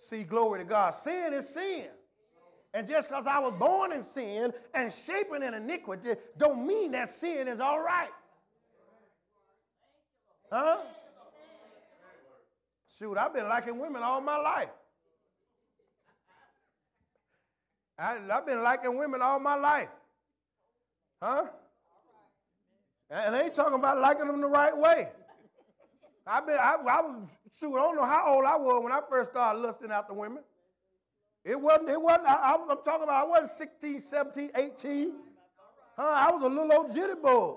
See, 0.00 0.24
glory 0.24 0.60
to 0.60 0.64
God. 0.64 0.90
Sin 0.90 1.34
is 1.34 1.46
sin. 1.46 1.84
And 2.72 2.88
just 2.88 3.08
because 3.08 3.26
I 3.26 3.38
was 3.38 3.52
born 3.58 3.92
in 3.92 4.02
sin 4.02 4.52
and 4.74 4.90
shaping 4.90 5.42
in 5.42 5.52
iniquity, 5.52 6.14
don't 6.38 6.66
mean 6.66 6.92
that 6.92 7.10
sin 7.10 7.48
is 7.48 7.60
all 7.60 7.80
right. 7.80 8.08
Huh? 10.50 10.78
Shoot, 12.98 13.18
I've 13.18 13.34
been 13.34 13.48
liking 13.48 13.78
women 13.78 14.02
all 14.02 14.22
my 14.22 14.38
life. 14.38 14.70
I, 17.98 18.16
have 18.30 18.46
been 18.46 18.62
liking 18.62 18.96
women 18.96 19.20
all 19.20 19.38
my 19.38 19.56
life. 19.56 19.88
Huh? 21.22 21.44
And 23.10 23.36
I 23.36 23.42
ain't 23.42 23.54
talking 23.54 23.74
about 23.74 23.98
liking 23.98 24.26
them 24.28 24.40
the 24.40 24.46
right 24.46 24.76
way. 24.76 25.10
I 26.30 26.40
been, 26.40 26.54
I, 26.54 26.76
I 26.88 27.00
was, 27.00 27.28
shoot, 27.58 27.74
I 27.74 27.80
don't 27.80 27.96
know 27.96 28.04
how 28.04 28.34
old 28.34 28.44
I 28.44 28.56
was 28.56 28.84
when 28.84 28.92
I 28.92 29.00
first 29.10 29.32
started 29.32 29.58
lusting 29.58 29.90
after 29.90 30.14
women. 30.14 30.44
It 31.44 31.60
wasn't, 31.60 31.88
it 31.88 32.00
wasn't, 32.00 32.28
I, 32.28 32.54
am 32.54 32.68
talking 32.84 33.02
about, 33.02 33.24
I 33.24 33.24
wasn't 33.24 33.50
16, 33.50 33.98
17, 33.98 34.50
18. 34.54 35.12
Huh? 35.96 36.02
I 36.02 36.30
was 36.30 36.42
a 36.44 36.46
little 36.46 36.72
old 36.72 36.94
jitty 36.94 37.20
boy. 37.20 37.56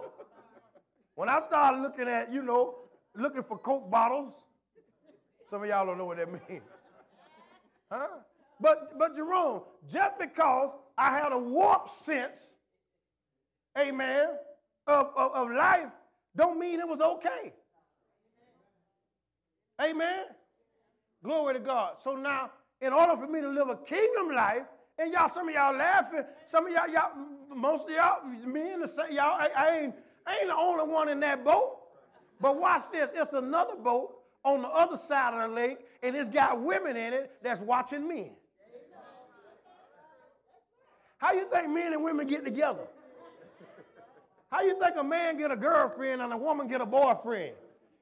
When 1.13 1.29
I 1.29 1.39
started 1.41 1.83
looking 1.83 2.07
at, 2.07 2.33
you 2.33 2.41
know, 2.41 2.77
looking 3.15 3.43
for 3.43 3.59
Coke 3.59 3.91
bottles. 3.91 4.33
Some 5.51 5.61
of 5.61 5.69
y'all 5.69 5.85
don't 5.85 5.99
know 5.99 6.05
what 6.05 6.17
that 6.17 6.31
means. 6.49 6.63
Huh? 7.91 8.07
But, 8.59 8.97
but 8.97 9.15
Jerome, 9.15 9.61
just 9.91 10.17
because 10.17 10.71
I 10.97 11.11
had 11.11 11.31
a 11.31 11.37
warped 11.37 11.91
sense, 11.91 12.39
amen, 13.77 14.29
of, 14.87 15.11
of, 15.15 15.31
of 15.33 15.51
life, 15.51 15.91
don't 16.35 16.57
mean 16.57 16.79
it 16.79 16.87
was 16.87 17.01
okay. 17.01 17.53
Amen. 19.83 20.25
Glory 21.23 21.53
to 21.55 21.59
God. 21.59 21.95
So 22.01 22.15
now, 22.15 22.51
in 22.81 22.93
order 22.93 23.15
for 23.17 23.27
me 23.27 23.41
to 23.41 23.49
live 23.49 23.69
a 23.69 23.77
kingdom 23.77 24.35
life, 24.35 24.63
and 24.99 25.11
y'all, 25.11 25.29
some 25.29 25.47
of 25.47 25.55
y'all 25.55 25.75
laughing, 25.75 26.23
some 26.45 26.67
of 26.67 26.73
y'all, 26.73 26.87
y'all 26.87 27.11
most 27.55 27.85
of 27.85 27.91
y'all, 27.91 28.23
me 28.45 28.73
and 28.73 28.83
the 28.83 29.07
y'all, 29.11 29.39
I, 29.39 29.49
I 29.55 29.77
ain't, 29.79 29.95
I 30.27 30.37
ain't 30.37 30.47
the 30.47 30.55
only 30.55 30.91
one 30.91 31.09
in 31.09 31.19
that 31.21 31.43
boat. 31.43 31.79
But 32.39 32.59
watch 32.59 32.83
this. 32.91 33.09
It's 33.13 33.33
another 33.33 33.75
boat 33.75 34.15
on 34.43 34.61
the 34.61 34.67
other 34.67 34.97
side 34.97 35.33
of 35.33 35.49
the 35.49 35.55
lake, 35.55 35.79
and 36.01 36.15
it's 36.15 36.29
got 36.29 36.61
women 36.61 36.97
in 36.97 37.13
it 37.13 37.31
that's 37.41 37.61
watching 37.61 38.07
men. 38.07 38.31
How 41.17 41.31
you 41.31 41.45
think 41.49 41.69
men 41.69 41.93
and 41.93 42.03
women 42.03 42.27
get 42.27 42.43
together? 42.43 42.85
How 44.51 44.61
you 44.61 44.77
think 44.79 44.95
a 44.97 45.03
man 45.03 45.37
get 45.37 45.51
a 45.51 45.55
girlfriend 45.55 46.21
and 46.21 46.33
a 46.33 46.37
woman 46.37 46.67
get 46.67 46.81
a 46.81 46.85
boyfriend? 46.85 47.53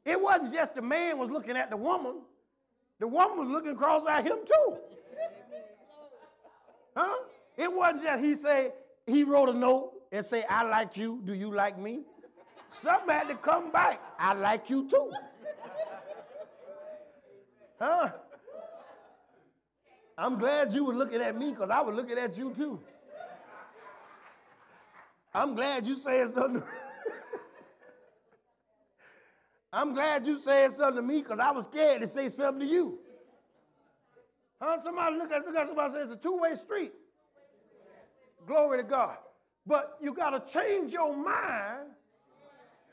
It 0.05 0.19
wasn't 0.19 0.53
just 0.53 0.75
the 0.75 0.81
man 0.81 1.17
was 1.17 1.29
looking 1.29 1.55
at 1.55 1.69
the 1.69 1.77
woman. 1.77 2.21
The 2.99 3.07
woman 3.07 3.39
was 3.39 3.49
looking 3.49 3.71
across 3.71 4.05
at 4.07 4.25
him 4.25 4.39
too. 4.45 4.77
Huh? 6.95 7.17
It 7.57 7.71
wasn't 7.71 8.03
just 8.03 8.23
he 8.23 8.35
say 8.35 8.71
he 9.05 9.23
wrote 9.23 9.49
a 9.49 9.53
note 9.53 9.93
and 10.11 10.25
say, 10.25 10.43
I 10.49 10.63
like 10.63 10.97
you, 10.97 11.21
do 11.23 11.33
you 11.33 11.53
like 11.53 11.77
me? 11.77 12.01
Something 12.69 13.09
had 13.09 13.27
to 13.27 13.35
come 13.35 13.71
back. 13.71 14.01
I 14.17 14.33
like 14.33 14.69
you 14.69 14.89
too. 14.89 15.11
Huh? 17.79 18.09
I'm 20.17 20.37
glad 20.37 20.73
you 20.73 20.85
were 20.85 20.93
looking 20.93 21.21
at 21.21 21.37
me 21.37 21.51
because 21.51 21.69
I 21.69 21.81
was 21.81 21.95
looking 21.95 22.17
at 22.17 22.37
you 22.37 22.53
too. 22.53 22.79
I'm 25.33 25.55
glad 25.55 25.87
you 25.87 25.95
said 25.95 26.33
something. 26.33 26.63
I'm 29.73 29.93
glad 29.93 30.27
you 30.27 30.37
said 30.37 30.71
something 30.71 30.97
to 30.97 31.01
me 31.01 31.21
because 31.21 31.39
I 31.39 31.51
was 31.51 31.65
scared 31.65 32.01
to 32.01 32.07
say 32.07 32.27
something 32.27 32.67
to 32.67 32.73
you. 32.73 32.99
Huh? 34.61 34.77
Somebody 34.83 35.15
look 35.15 35.31
at, 35.31 35.45
look 35.45 35.55
at 35.55 35.67
somebody 35.67 35.93
say 35.93 36.01
it's 36.01 36.13
a 36.13 36.15
two-way 36.17 36.55
street. 36.55 36.91
Glory 38.45 38.79
to 38.79 38.83
God. 38.83 39.17
But 39.65 39.97
you 40.01 40.13
got 40.13 40.31
to 40.31 40.59
change 40.59 40.91
your 40.91 41.15
mind 41.15 41.89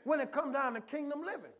when 0.03 0.19
it 0.19 0.31
comes 0.31 0.53
down 0.53 0.73
to 0.75 0.81
kingdom 0.81 1.21
living. 1.25 1.51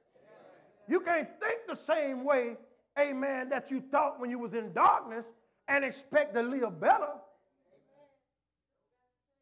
You 0.88 1.02
can't 1.02 1.28
think 1.40 1.60
the 1.68 1.76
same 1.76 2.24
way, 2.24 2.56
amen, 2.98 3.50
that 3.50 3.70
you 3.70 3.82
thought 3.92 4.20
when 4.20 4.30
you 4.30 4.40
was 4.40 4.54
in 4.54 4.72
darkness 4.74 5.26
and 5.68 5.84
expect 5.84 6.36
to 6.36 6.42
live 6.42 6.80
better. 6.80 7.12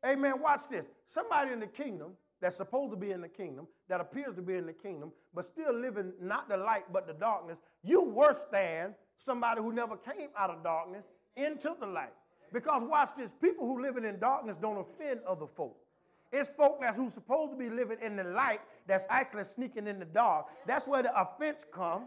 Amen. 0.06 0.42
Watch 0.42 0.68
this. 0.70 0.86
Somebody 1.06 1.52
in 1.52 1.60
the 1.60 1.68
kingdom 1.68 2.12
that's 2.42 2.56
supposed 2.56 2.92
to 2.92 2.98
be 2.98 3.12
in 3.12 3.22
the 3.22 3.28
kingdom, 3.28 3.68
that 3.90 4.00
appears 4.00 4.36
to 4.36 4.42
be 4.42 4.56
in 4.56 4.66
the 4.66 4.74
kingdom, 4.74 5.12
but 5.34 5.46
still 5.46 5.74
living 5.74 6.14
not 6.22 6.48
the 6.48 6.58
light 6.58 6.84
but 6.92 7.08
the 7.08 7.14
darkness, 7.14 7.58
you 7.84 8.04
worse 8.04 8.46
than 8.52 8.94
somebody 9.16 9.62
who 9.62 9.74
never 9.74 9.98
came 9.98 10.30
out 10.38 10.50
of 10.50 10.64
darkness 10.64 11.06
into 11.36 11.76
the 11.80 11.86
light. 11.86 12.14
Because 12.54 12.84
watch 12.84 13.10
this, 13.18 13.34
people 13.42 13.66
who 13.66 13.82
living 13.82 14.06
in 14.06 14.20
darkness 14.20 14.56
don't 14.62 14.78
offend 14.78 15.20
other 15.28 15.48
folks. 15.48 15.84
It's 16.32 16.50
folk 16.50 16.80
that's 16.82 16.98
who's 16.98 17.14
supposed 17.14 17.52
to 17.54 17.58
be 17.58 17.70
living 17.70 17.98
in 18.02 18.16
the 18.16 18.24
light 18.24 18.60
that's 18.86 19.06
actually 19.10 19.46
sneaking 19.46 19.88
in 19.88 20.00
the 20.00 20.06
dark. 20.06 20.48
That's 20.66 20.88
where 20.88 21.04
the 21.04 21.20
offense 21.20 21.66
come. 21.72 22.04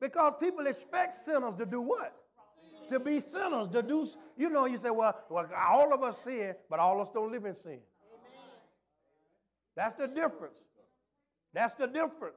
Because 0.00 0.34
people 0.40 0.66
expect 0.66 1.14
sinners 1.14 1.54
to 1.56 1.66
do 1.66 1.80
what? 1.80 2.16
To 2.88 2.98
be 2.98 3.20
sinners, 3.20 3.68
to 3.68 3.82
do, 3.82 4.06
you 4.36 4.50
know, 4.50 4.66
you 4.66 4.76
say, 4.76 4.90
well, 4.90 5.16
well, 5.30 5.48
all 5.56 5.94
of 5.94 6.02
us 6.02 6.18
sin, 6.18 6.54
but 6.68 6.80
all 6.80 7.00
of 7.00 7.06
us 7.06 7.12
don't 7.14 7.30
live 7.30 7.44
in 7.44 7.54
sin. 7.54 7.78
That's 9.76 9.94
the 9.94 10.06
difference. 10.06 10.58
That's 11.54 11.74
the 11.74 11.86
difference. 11.86 12.36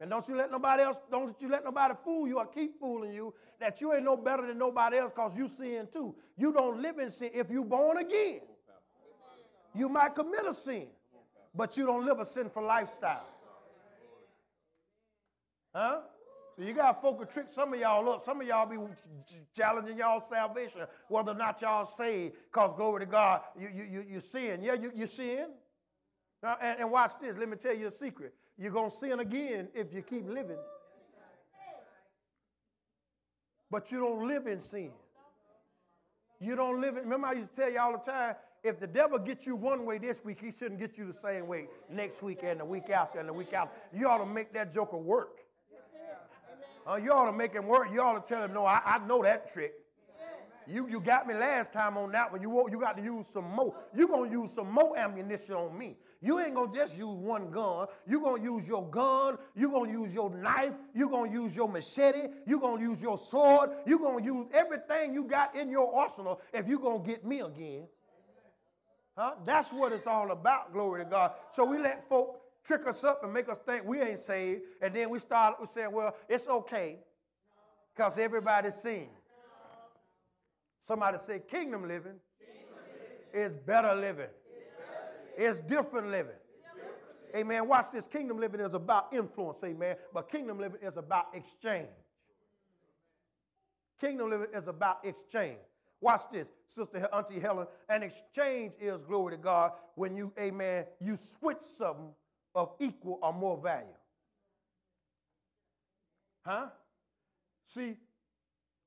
And 0.00 0.10
don't 0.10 0.26
you 0.26 0.34
let 0.34 0.50
nobody 0.50 0.82
else, 0.82 0.96
don't 1.10 1.40
you 1.40 1.48
let 1.48 1.64
nobody 1.64 1.94
fool 2.04 2.26
you 2.26 2.38
or 2.38 2.46
keep 2.46 2.80
fooling 2.80 3.12
you 3.12 3.32
that 3.60 3.80
you 3.80 3.92
ain't 3.92 4.04
no 4.04 4.16
better 4.16 4.44
than 4.46 4.58
nobody 4.58 4.98
else 4.98 5.12
because 5.14 5.36
you 5.36 5.48
sin 5.48 5.86
too. 5.92 6.14
You 6.36 6.52
don't 6.52 6.82
live 6.82 6.98
in 6.98 7.10
sin. 7.10 7.30
If 7.32 7.50
you 7.50 7.64
born 7.64 7.98
again, 7.98 8.40
you 9.74 9.88
might 9.88 10.14
commit 10.16 10.44
a 10.46 10.52
sin, 10.52 10.88
but 11.54 11.76
you 11.76 11.86
don't 11.86 12.04
live 12.04 12.18
a 12.18 12.24
sinful 12.24 12.64
lifestyle. 12.64 13.26
Huh? 15.74 16.00
So 16.56 16.64
you 16.64 16.74
got 16.74 17.00
folk 17.00 17.20
to 17.20 17.32
trick 17.32 17.46
some 17.48 17.72
of 17.72 17.80
y'all 17.80 18.08
up. 18.10 18.22
Some 18.22 18.40
of 18.40 18.46
y'all 18.46 18.66
be 18.66 18.76
challenging 19.56 19.96
y'all 19.96 20.20
salvation, 20.20 20.82
whether 21.08 21.30
or 21.30 21.34
not 21.34 21.62
y'all 21.62 21.84
saved, 21.84 22.34
because 22.52 22.72
glory 22.72 23.00
to 23.00 23.10
God, 23.10 23.42
you, 23.58 23.68
you, 23.72 23.84
you, 23.84 24.04
you 24.06 24.20
sin. 24.20 24.62
Yeah, 24.62 24.74
you, 24.74 24.92
you 24.94 25.06
sin. 25.06 25.46
Now, 26.42 26.56
and, 26.60 26.80
and 26.80 26.90
watch 26.90 27.12
this. 27.20 27.36
Let 27.36 27.48
me 27.48 27.56
tell 27.56 27.74
you 27.74 27.86
a 27.86 27.90
secret. 27.90 28.34
You're 28.58 28.72
going 28.72 28.90
to 28.90 28.96
sin 28.96 29.20
again 29.20 29.68
if 29.74 29.92
you 29.92 30.02
keep 30.02 30.28
living. 30.28 30.58
But 33.70 33.90
you 33.90 34.00
don't 34.00 34.28
live 34.28 34.46
in 34.46 34.60
sin. 34.60 34.90
You 36.40 36.56
don't 36.56 36.80
live 36.80 36.96
in, 36.96 37.04
remember 37.04 37.28
I 37.28 37.32
used 37.32 37.54
to 37.54 37.60
tell 37.62 37.70
you 37.70 37.78
all 37.78 37.92
the 37.92 37.98
time, 37.98 38.34
if 38.64 38.78
the 38.78 38.86
devil 38.86 39.18
gets 39.18 39.46
you 39.46 39.56
one 39.56 39.86
way 39.86 39.98
this 39.98 40.24
week, 40.24 40.40
he 40.40 40.52
shouldn't 40.52 40.78
get 40.78 40.98
you 40.98 41.06
the 41.06 41.12
same 41.12 41.46
way 41.46 41.68
next 41.88 42.22
week 42.22 42.40
and 42.42 42.60
the 42.60 42.64
week 42.64 42.90
after 42.90 43.18
and 43.18 43.28
the 43.28 43.32
week 43.32 43.52
after. 43.52 43.74
You 43.92 44.08
ought 44.08 44.18
to 44.18 44.26
make 44.26 44.52
that 44.52 44.72
joker 44.72 44.98
work. 44.98 45.38
Uh, 46.88 46.96
you 46.96 47.12
ought 47.12 47.26
to 47.26 47.32
make 47.32 47.54
him 47.54 47.66
work. 47.66 47.88
You 47.92 48.02
ought 48.02 48.24
to 48.24 48.34
tell 48.34 48.44
him, 48.44 48.52
no, 48.52 48.66
I, 48.66 48.80
I 48.84 48.98
know 49.06 49.22
that 49.22 49.52
trick. 49.52 49.74
You, 50.66 50.88
you 50.88 51.00
got 51.00 51.26
me 51.26 51.34
last 51.34 51.72
time 51.72 51.96
on 51.96 52.12
that 52.12 52.30
one. 52.30 52.40
You, 52.40 52.68
you 52.70 52.78
got 52.78 52.96
to 52.96 53.02
use 53.02 53.26
some 53.26 53.50
more. 53.50 53.74
You're 53.94 54.08
going 54.08 54.30
to 54.30 54.36
use 54.36 54.52
some 54.52 54.70
more 54.70 54.96
ammunition 54.96 55.54
on 55.54 55.76
me. 55.76 55.96
You 56.22 56.38
ain't 56.38 56.54
to 56.54 56.70
just 56.72 56.96
use 56.96 57.06
one 57.06 57.50
gun. 57.50 57.88
You're 58.06 58.20
going 58.20 58.44
to 58.44 58.52
use 58.52 58.66
your 58.66 58.88
gun. 58.88 59.38
You're 59.56 59.70
going 59.70 59.92
to 59.92 60.00
use 60.00 60.14
your 60.14 60.30
knife. 60.30 60.72
You're 60.94 61.10
going 61.10 61.32
to 61.32 61.42
use 61.42 61.56
your 61.56 61.68
machete. 61.68 62.28
You're 62.46 62.60
going 62.60 62.80
to 62.80 62.88
use 62.88 63.02
your 63.02 63.18
sword. 63.18 63.70
You're 63.84 63.98
going 63.98 64.24
to 64.24 64.32
use 64.32 64.46
everything 64.54 65.12
you 65.12 65.24
got 65.24 65.56
in 65.56 65.68
your 65.68 65.92
arsenal 65.92 66.40
if 66.54 66.68
you're 66.68 66.78
going 66.78 67.02
to 67.02 67.10
get 67.10 67.24
me 67.24 67.40
again. 67.40 67.88
Huh? 69.18 69.32
That's 69.44 69.72
what 69.72 69.92
it's 69.92 70.06
all 70.06 70.30
about, 70.30 70.72
glory 70.72 71.04
to 71.04 71.10
God. 71.10 71.32
So 71.50 71.64
we 71.64 71.78
let 71.78 72.08
folk 72.08 72.40
trick 72.64 72.86
us 72.86 73.02
up 73.02 73.24
and 73.24 73.32
make 73.32 73.48
us 73.48 73.58
think 73.58 73.84
we 73.84 74.00
ain't 74.00 74.20
saved. 74.20 74.62
And 74.80 74.94
then 74.94 75.10
we 75.10 75.18
start 75.18 75.56
saying, 75.68 75.90
well, 75.90 76.14
it's 76.28 76.46
okay 76.46 76.98
because 77.94 78.16
everybody's 78.16 78.76
sin. 78.76 79.08
Somebody 80.82 81.18
say, 81.18 81.40
kingdom 81.40 81.82
living, 81.82 82.14
kingdom 82.38 82.76
living. 83.32 83.50
is 83.50 83.56
better 83.56 83.94
living. 83.94 84.28
It's 85.36 85.60
different 85.60 86.08
living. 86.10 86.32
Amen. 87.34 87.66
Watch 87.66 87.86
this. 87.92 88.06
Kingdom 88.06 88.38
living 88.38 88.60
is 88.60 88.74
about 88.74 89.12
influence, 89.12 89.64
amen. 89.64 89.96
But 90.12 90.30
kingdom 90.30 90.58
living 90.58 90.80
is 90.82 90.96
about 90.96 91.26
exchange. 91.34 91.88
Kingdom 94.00 94.30
living 94.30 94.48
is 94.54 94.68
about 94.68 95.04
exchange. 95.04 95.58
Watch 96.00 96.22
this, 96.32 96.48
Sister 96.66 97.08
Auntie 97.12 97.38
Helen. 97.38 97.68
An 97.88 98.02
exchange 98.02 98.72
is, 98.80 99.00
glory 99.06 99.36
to 99.36 99.42
God, 99.42 99.72
when 99.94 100.16
you, 100.16 100.32
amen, 100.38 100.84
you 101.00 101.16
switch 101.16 101.60
something 101.60 102.10
of 102.54 102.72
equal 102.80 103.20
or 103.22 103.32
more 103.32 103.56
value. 103.56 103.86
Huh? 106.44 106.66
See, 107.66 107.94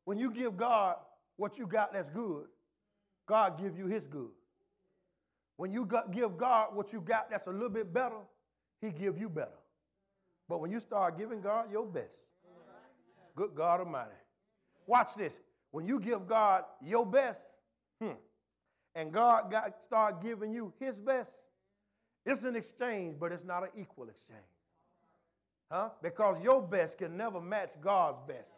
when 0.04 0.20
you 0.20 0.30
give 0.30 0.58
God 0.58 0.98
what 1.38 1.58
you 1.58 1.66
got 1.66 1.94
that's 1.94 2.10
good, 2.10 2.46
God 3.28 3.58
give 3.58 3.78
you 3.78 3.88
his 3.88 4.06
good. 4.06 4.30
When 5.58 5.72
you 5.72 5.88
give 6.12 6.38
God 6.38 6.76
what 6.76 6.92
you 6.92 7.02
got 7.02 7.30
that's 7.30 7.48
a 7.48 7.52
little 7.52 7.70
bit 7.70 7.94
better, 7.94 8.20
he 8.82 8.92
give 8.92 9.18
you 9.18 9.30
better. 9.30 9.58
But 10.50 10.62
when 10.62 10.72
you 10.72 10.80
start 10.80 11.18
giving 11.18 11.42
God 11.42 11.72
your 11.72 11.86
best, 11.86 12.18
good 13.36 13.52
God 13.56 13.80
Almighty. 13.80 14.12
Watch 14.88 15.16
this. 15.16 15.34
When 15.72 15.86
you 15.86 16.00
give 16.00 16.28
God 16.28 16.64
your 16.82 17.06
best, 17.06 17.42
hmm, 18.00 18.12
and 18.94 19.12
God 19.12 19.52
got 19.52 19.82
start 19.82 20.22
giving 20.22 20.54
you 20.54 20.72
his 20.80 21.00
best, 21.00 21.32
it's 22.26 22.44
an 22.44 22.56
exchange, 22.56 23.16
but 23.20 23.32
it's 23.32 23.44
not 23.44 23.64
an 23.64 23.70
equal 23.78 24.10
exchange. 24.10 24.40
Huh? 25.72 25.90
Because 26.02 26.42
your 26.42 26.62
best 26.62 26.98
can 26.98 27.18
never 27.18 27.42
match 27.42 27.72
God's 27.82 28.20
best. 28.28 28.52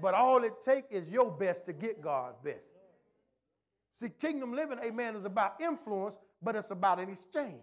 But 0.00 0.14
all 0.14 0.42
it 0.44 0.62
takes 0.62 0.90
is 0.90 1.08
your 1.08 1.30
best 1.30 1.66
to 1.66 1.72
get 1.72 2.02
God's 2.02 2.36
best. 2.44 2.66
See, 3.94 4.08
kingdom 4.08 4.54
living, 4.54 4.78
amen, 4.82 5.14
is 5.16 5.24
about 5.24 5.60
influence, 5.60 6.18
but 6.42 6.56
it's 6.56 6.70
about 6.70 6.98
an 6.98 7.08
exchange. 7.08 7.62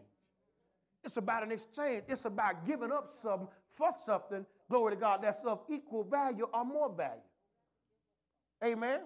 It's 1.03 1.17
about 1.17 1.43
an 1.43 1.51
exchange. 1.51 2.03
It's 2.07 2.25
about 2.25 2.65
giving 2.65 2.91
up 2.91 3.11
something 3.11 3.47
for 3.69 3.91
something, 4.05 4.45
glory 4.69 4.95
to 4.95 4.99
God, 4.99 5.21
that's 5.21 5.43
of 5.45 5.61
equal 5.69 6.03
value 6.03 6.47
or 6.53 6.65
more 6.65 6.93
value. 6.93 7.21
Amen. 8.63 9.01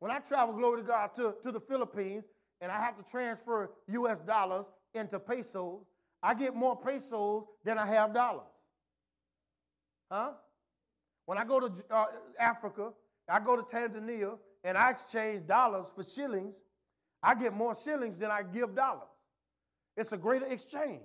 When 0.00 0.10
I 0.10 0.18
travel, 0.18 0.54
glory 0.54 0.82
to 0.82 0.86
God, 0.86 1.14
to, 1.14 1.34
to 1.42 1.52
the 1.52 1.60
Philippines 1.60 2.24
and 2.60 2.70
I 2.70 2.80
have 2.80 2.96
to 3.02 3.10
transfer 3.10 3.70
US 3.88 4.18
dollars 4.20 4.66
into 4.94 5.18
pesos, 5.18 5.84
I 6.22 6.34
get 6.34 6.54
more 6.54 6.76
pesos 6.76 7.44
than 7.64 7.78
I 7.78 7.86
have 7.86 8.12
dollars. 8.12 8.46
Huh? 10.10 10.32
When 11.26 11.38
I 11.38 11.44
go 11.44 11.60
to 11.60 11.72
uh, 11.90 12.06
Africa, 12.38 12.90
I 13.28 13.40
go 13.40 13.56
to 13.56 13.62
Tanzania, 13.62 14.36
and 14.64 14.76
I 14.76 14.90
exchange 14.90 15.46
dollars 15.46 15.86
for 15.94 16.04
shillings, 16.04 16.56
I 17.22 17.34
get 17.34 17.52
more 17.54 17.74
shillings 17.74 18.16
than 18.16 18.30
I 18.30 18.42
give 18.42 18.74
dollars. 18.74 19.08
It's 19.96 20.12
a 20.12 20.16
greater 20.16 20.46
exchange. 20.46 21.02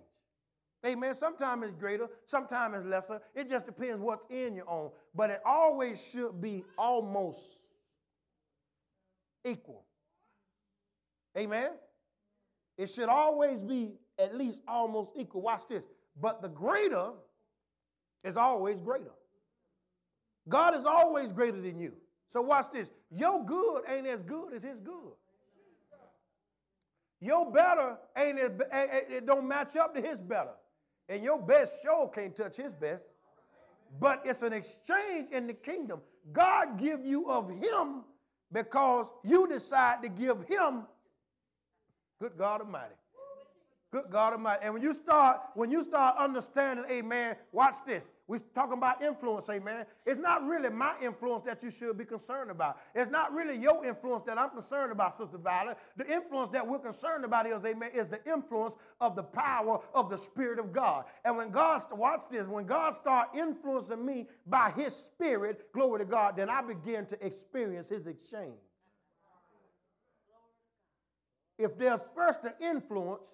Amen. 0.86 1.14
Sometimes 1.14 1.64
it's 1.64 1.76
greater, 1.76 2.08
sometimes 2.26 2.76
it's 2.78 2.86
lesser. 2.86 3.20
It 3.36 3.50
just 3.50 3.66
depends 3.66 4.02
what's 4.02 4.26
in 4.30 4.56
your 4.56 4.70
own. 4.70 4.92
But 5.14 5.30
it 5.30 5.42
always 5.46 6.02
should 6.02 6.40
be 6.40 6.64
almost 6.78 7.42
equal. 9.44 9.84
Amen. 11.38 11.72
It 12.78 12.90
should 12.90 13.10
always 13.10 13.64
be 13.64 13.94
at 14.20 14.36
least 14.36 14.62
almost 14.68 15.12
equal. 15.16 15.42
Watch 15.42 15.62
this. 15.68 15.86
But 16.20 16.42
the 16.42 16.50
greater 16.50 17.10
is 18.24 18.38
always 18.38 18.80
greater. 18.80 19.12
God 20.48 20.76
is 20.76 20.86
always 20.86 21.32
greater 21.32 21.60
than 21.62 21.80
you. 21.80 21.94
So 22.30 22.42
watch 22.42 22.68
this. 22.72 22.90
Your 23.10 23.44
good 23.44 23.84
ain't 23.90 24.08
as 24.08 24.22
good 24.24 24.54
as 24.54 24.64
his 24.64 24.80
good. 24.80 25.14
Your 27.20 27.52
better 27.52 27.98
ain't 28.16 28.38
it 28.40 29.26
don't 29.26 29.48
match 29.48 29.76
up 29.76 29.96
to 29.96 30.02
his 30.02 30.22
better. 30.22 30.54
And 31.10 31.24
your 31.24 31.42
best 31.42 31.82
sure 31.82 32.10
can't 32.10 32.36
touch 32.36 32.56
his 32.56 32.76
best. 32.76 33.10
But 34.00 34.22
it's 34.26 34.42
an 34.42 34.54
exchange 34.54 35.30
in 35.32 35.48
the 35.48 35.54
kingdom. 35.54 36.02
God 36.34 36.78
give 36.78 37.06
you 37.06 37.30
of 37.30 37.50
him 37.50 38.04
because 38.52 39.08
you 39.24 39.48
decide 39.48 40.02
to 40.02 40.10
give 40.10 40.44
him 40.48 40.84
good 42.20 42.38
God 42.38 42.62
Almighty. 42.62 42.96
Good 43.90 44.06
God 44.10 44.34
Almighty. 44.34 44.66
And 44.66 44.74
when 44.74 44.84
you 44.84 44.94
start, 44.94 45.40
when 45.54 45.72
you 45.72 45.82
start 45.82 46.18
understanding, 46.20 46.84
amen, 46.92 47.38
watch 47.54 47.76
this. 47.86 48.10
We're 48.28 48.40
talking 48.54 48.74
about 48.74 49.02
influence, 49.02 49.48
amen. 49.48 49.86
It's 50.06 50.20
not 50.20 50.46
really 50.46 50.70
my 50.70 50.96
influence 51.02 51.44
that 51.44 51.64
you 51.64 51.72
should 51.72 51.98
be 51.98 52.04
concerned 52.04 52.52
about. 52.52 52.80
It's 52.94 53.10
not 53.10 53.34
really 53.34 53.56
your 53.56 53.86
influence 53.86 54.26
that 54.26 54.38
I'm 54.38 54.50
concerned 54.50 54.92
about, 54.92 55.18
Sister 55.18 55.38
Violet. 55.38 55.78
The 55.96 56.06
influence 56.06 56.50
that 56.50 56.68
we're 56.68 56.80
concerned 56.80 57.24
about 57.24 57.48
is, 57.48 57.64
amen, 57.64 57.92
is 57.94 58.10
the 58.10 58.20
influence 58.30 58.74
of 59.00 59.16
the 59.16 59.24
power 59.24 59.80
of 59.94 60.10
the 60.10 60.18
Spirit 60.18 60.60
of 60.60 60.74
God. 60.74 61.06
And 61.24 61.38
when 61.38 61.50
God, 61.50 61.82
watch 61.94 62.24
this, 62.30 62.46
when 62.46 62.66
God 62.66 62.94
start 62.94 63.30
influencing 63.34 64.06
me 64.06 64.28
by 64.48 64.72
his 64.76 64.94
Spirit, 64.94 65.72
glory 65.72 66.00
to 66.00 66.06
God, 66.06 66.36
then 66.36 66.50
I 66.50 66.62
begin 66.62 67.06
to 67.06 67.26
experience 67.26 67.88
his 67.88 68.06
exchange. 68.06 68.60
If 71.58 71.78
there's 71.78 72.02
first 72.14 72.44
an 72.44 72.54
influence, 72.62 73.32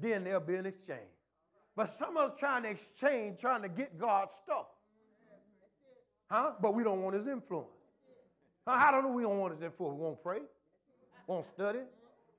then 0.00 0.24
there'll 0.24 0.40
be 0.40 0.56
an 0.56 0.66
exchange. 0.66 1.00
But 1.76 1.88
some 1.88 2.16
of 2.16 2.32
us 2.32 2.38
trying 2.38 2.64
to 2.64 2.70
exchange, 2.70 3.40
trying 3.40 3.62
to 3.62 3.68
get 3.68 3.98
God's 3.98 4.34
stuff. 4.34 4.66
Huh? 6.30 6.52
But 6.60 6.74
we 6.74 6.82
don't 6.82 7.02
want 7.02 7.14
his 7.14 7.26
influence. 7.26 7.68
Huh? 8.66 8.78
How 8.78 8.90
do 8.90 8.96
we 8.98 9.02
know 9.02 9.16
we 9.16 9.22
don't 9.22 9.38
want 9.38 9.54
his 9.54 9.62
influence? 9.62 9.96
We 9.96 10.04
won't 10.04 10.22
pray, 10.22 10.40
won't 11.26 11.46
study, 11.46 11.80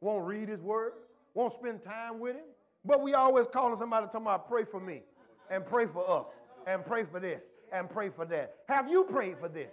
won't 0.02 0.26
read 0.26 0.50
his 0.50 0.62
word, 0.62 0.94
won't 1.34 1.54
spend 1.54 1.84
time 1.84 2.20
with 2.20 2.36
him. 2.36 2.46
But 2.86 3.02
we 3.02 3.14
always 3.14 3.48
calling 3.48 3.76
somebody 3.76 4.06
talking 4.06 4.22
about 4.22 4.48
pray 4.48 4.64
for 4.64 4.80
me 4.80 5.02
and 5.50 5.66
pray 5.66 5.86
for 5.86 6.10
us 6.10 6.42
and 6.68 6.86
pray 6.86 7.04
for 7.04 7.20
this 7.20 7.50
and 7.72 7.90
pray 7.90 8.10
for 8.10 8.26
that. 8.26 8.56
Have 8.68 8.90
you 8.90 9.04
prayed 9.04 9.38
for 9.40 9.50
this? 9.50 9.72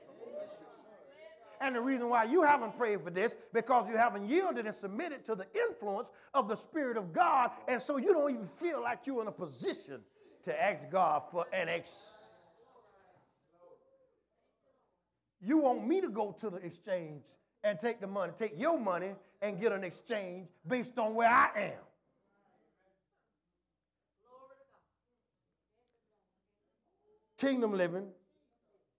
And 1.61 1.75
the 1.75 1.81
reason 1.81 2.09
why 2.09 2.25
you 2.25 2.43
haven't 2.43 2.77
prayed 2.77 3.03
for 3.03 3.11
this, 3.11 3.37
because 3.53 3.89
you 3.89 3.97
haven't 3.97 4.29
yielded 4.29 4.67
and 4.67 4.75
submitted 4.75 5.25
to 5.27 5.35
the 5.35 5.47
influence 5.55 6.11
of 6.35 6.49
the 6.49 6.55
Spirit 6.55 6.97
of 6.97 7.13
God. 7.13 7.51
And 7.69 7.81
so 7.81 7.97
you 7.97 8.13
don't 8.13 8.31
even 8.31 8.49
feel 8.49 8.83
like 8.83 9.07
you're 9.07 9.23
in 9.23 9.29
a 9.29 9.33
position 9.33 10.01
to 10.43 10.63
ask 10.63 10.91
God 10.91 11.23
for 11.31 11.47
an 11.53 11.69
ex. 11.69 12.05
You 15.41 15.59
want 15.59 15.87
me 15.87 16.01
to 16.01 16.09
go 16.09 16.37
to 16.41 16.51
the 16.51 16.59
exchange 16.59 17.23
and 17.65 17.79
take 17.79 18.01
the 18.01 18.07
money, 18.07 18.33
take 18.37 18.59
your 18.59 18.79
money 18.79 19.15
and 19.43 19.61
get 19.61 19.73
an 19.73 19.85
exchange 19.85 20.49
based 20.67 20.99
on 20.99 21.15
where 21.15 21.29
I 21.29 21.51
am. 21.57 21.73
Kingdom 27.39 27.73
living 27.73 28.07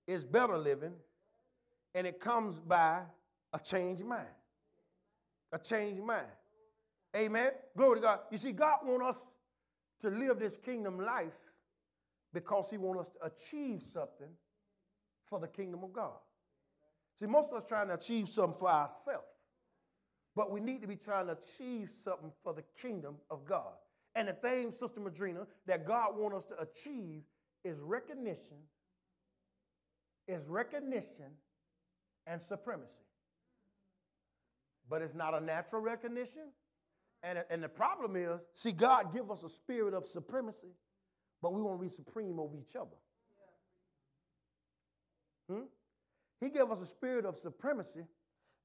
is 0.06 0.26
better 0.26 0.58
living 0.58 0.93
and 1.95 2.06
it 2.06 2.19
comes 2.19 2.60
by 2.60 3.02
a 3.54 3.60
changed 3.60 4.06
mind. 4.06 4.28
A 5.52 5.60
changed 5.60 6.04
mind. 6.04 6.28
Amen. 7.15 7.52
Glory 7.76 7.97
to 7.97 8.02
God. 8.02 8.19
You 8.32 8.38
see, 8.38 8.52
God 8.52 8.80
wants 8.84 9.17
us 9.17 9.28
to 10.02 10.10
live 10.10 10.39
this 10.39 10.58
kingdom 10.58 11.00
life 11.00 11.38
because 12.34 12.69
He 12.69 12.78
wants 12.78 13.02
us 13.02 13.10
to 13.10 13.26
achieve 13.26 13.82
something 13.82 14.30
for 15.26 15.39
the 15.39 15.47
kingdom 15.47 15.84
of 15.84 15.93
God. 15.93 16.17
See, 17.19 17.26
most 17.28 17.52
of 17.52 17.58
us 17.58 17.63
trying 17.63 17.88
to 17.88 17.95
achieve 17.95 18.30
something 18.30 18.60
for 18.60 18.69
ourselves, 18.69 19.26
but 20.36 20.52
we 20.52 20.60
need 20.60 20.82
to 20.82 20.88
be 20.88 20.95
trying 20.95 21.28
to 21.28 21.32
achieve 21.34 21.89
something 21.93 22.32
for 22.43 22.54
the 22.54 22.63
kingdom 22.80 23.15
of 23.32 23.45
God. 23.45 23.73
And 24.15 24.28
the 24.28 24.34
thing, 24.34 24.71
Sister 24.71 25.00
Madrina, 25.00 25.47
that 25.65 25.88
God 25.88 26.17
wants 26.17 26.38
us 26.38 26.45
to 26.45 26.60
achieve 26.62 27.23
is 27.63 27.80
recognition, 27.80 28.58
is 30.28 30.47
recognition 30.47 31.32
and 32.28 32.42
supremacy. 32.42 33.04
But 34.90 35.02
it's 35.02 35.16
not 35.16 35.34
a 35.34 35.40
natural 35.40 35.82
recognition. 35.82 36.52
And, 37.24 37.44
and 37.50 37.63
the 37.63 37.70
problem 37.70 38.16
is, 38.16 38.40
see, 38.54 38.72
God 38.72 39.13
give 39.13 39.32
us 39.32 39.44
a 39.44 39.50
spirit 39.50 39.94
of 39.94 40.06
supremacy, 40.06 40.76
but 41.42 41.54
we 41.54 41.62
want 41.62 41.80
to 41.80 41.82
be 41.82 41.90
supreme 41.90 42.40
over 42.40 42.56
each 42.56 42.76
other. 42.76 42.96
Hmm? 45.50 45.66
He 46.40 46.50
gave 46.50 46.70
us 46.70 46.82
a 46.82 46.86
spirit 46.86 47.26
of 47.26 47.38
supremacy, 47.38 48.06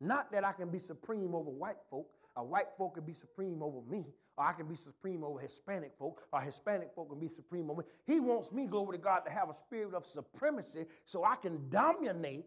not 0.00 0.30
that 0.32 0.44
I 0.44 0.52
can 0.52 0.68
be 0.68 0.78
supreme 0.78 1.34
over 1.34 1.50
white 1.50 1.78
folk, 1.90 2.08
or 2.36 2.44
white 2.44 2.68
folk 2.76 2.94
can 2.94 3.04
be 3.04 3.14
supreme 3.14 3.62
over 3.62 3.80
me, 3.88 4.04
or 4.36 4.44
I 4.44 4.52
can 4.52 4.66
be 4.66 4.76
supreme 4.76 5.24
over 5.24 5.38
Hispanic 5.38 5.92
folk, 5.98 6.22
or 6.32 6.40
Hispanic 6.40 6.90
folk 6.94 7.10
can 7.10 7.20
be 7.20 7.28
supreme 7.28 7.70
over 7.70 7.82
me. 7.82 7.88
He 8.04 8.20
wants 8.20 8.52
me, 8.52 8.66
glory 8.66 8.98
to 8.98 9.02
God, 9.02 9.20
to 9.20 9.30
have 9.30 9.48
a 9.48 9.54
spirit 9.54 9.94
of 9.94 10.04
supremacy 10.04 10.84
so 11.04 11.24
I 11.24 11.36
can 11.36 11.68
dominate 11.70 12.46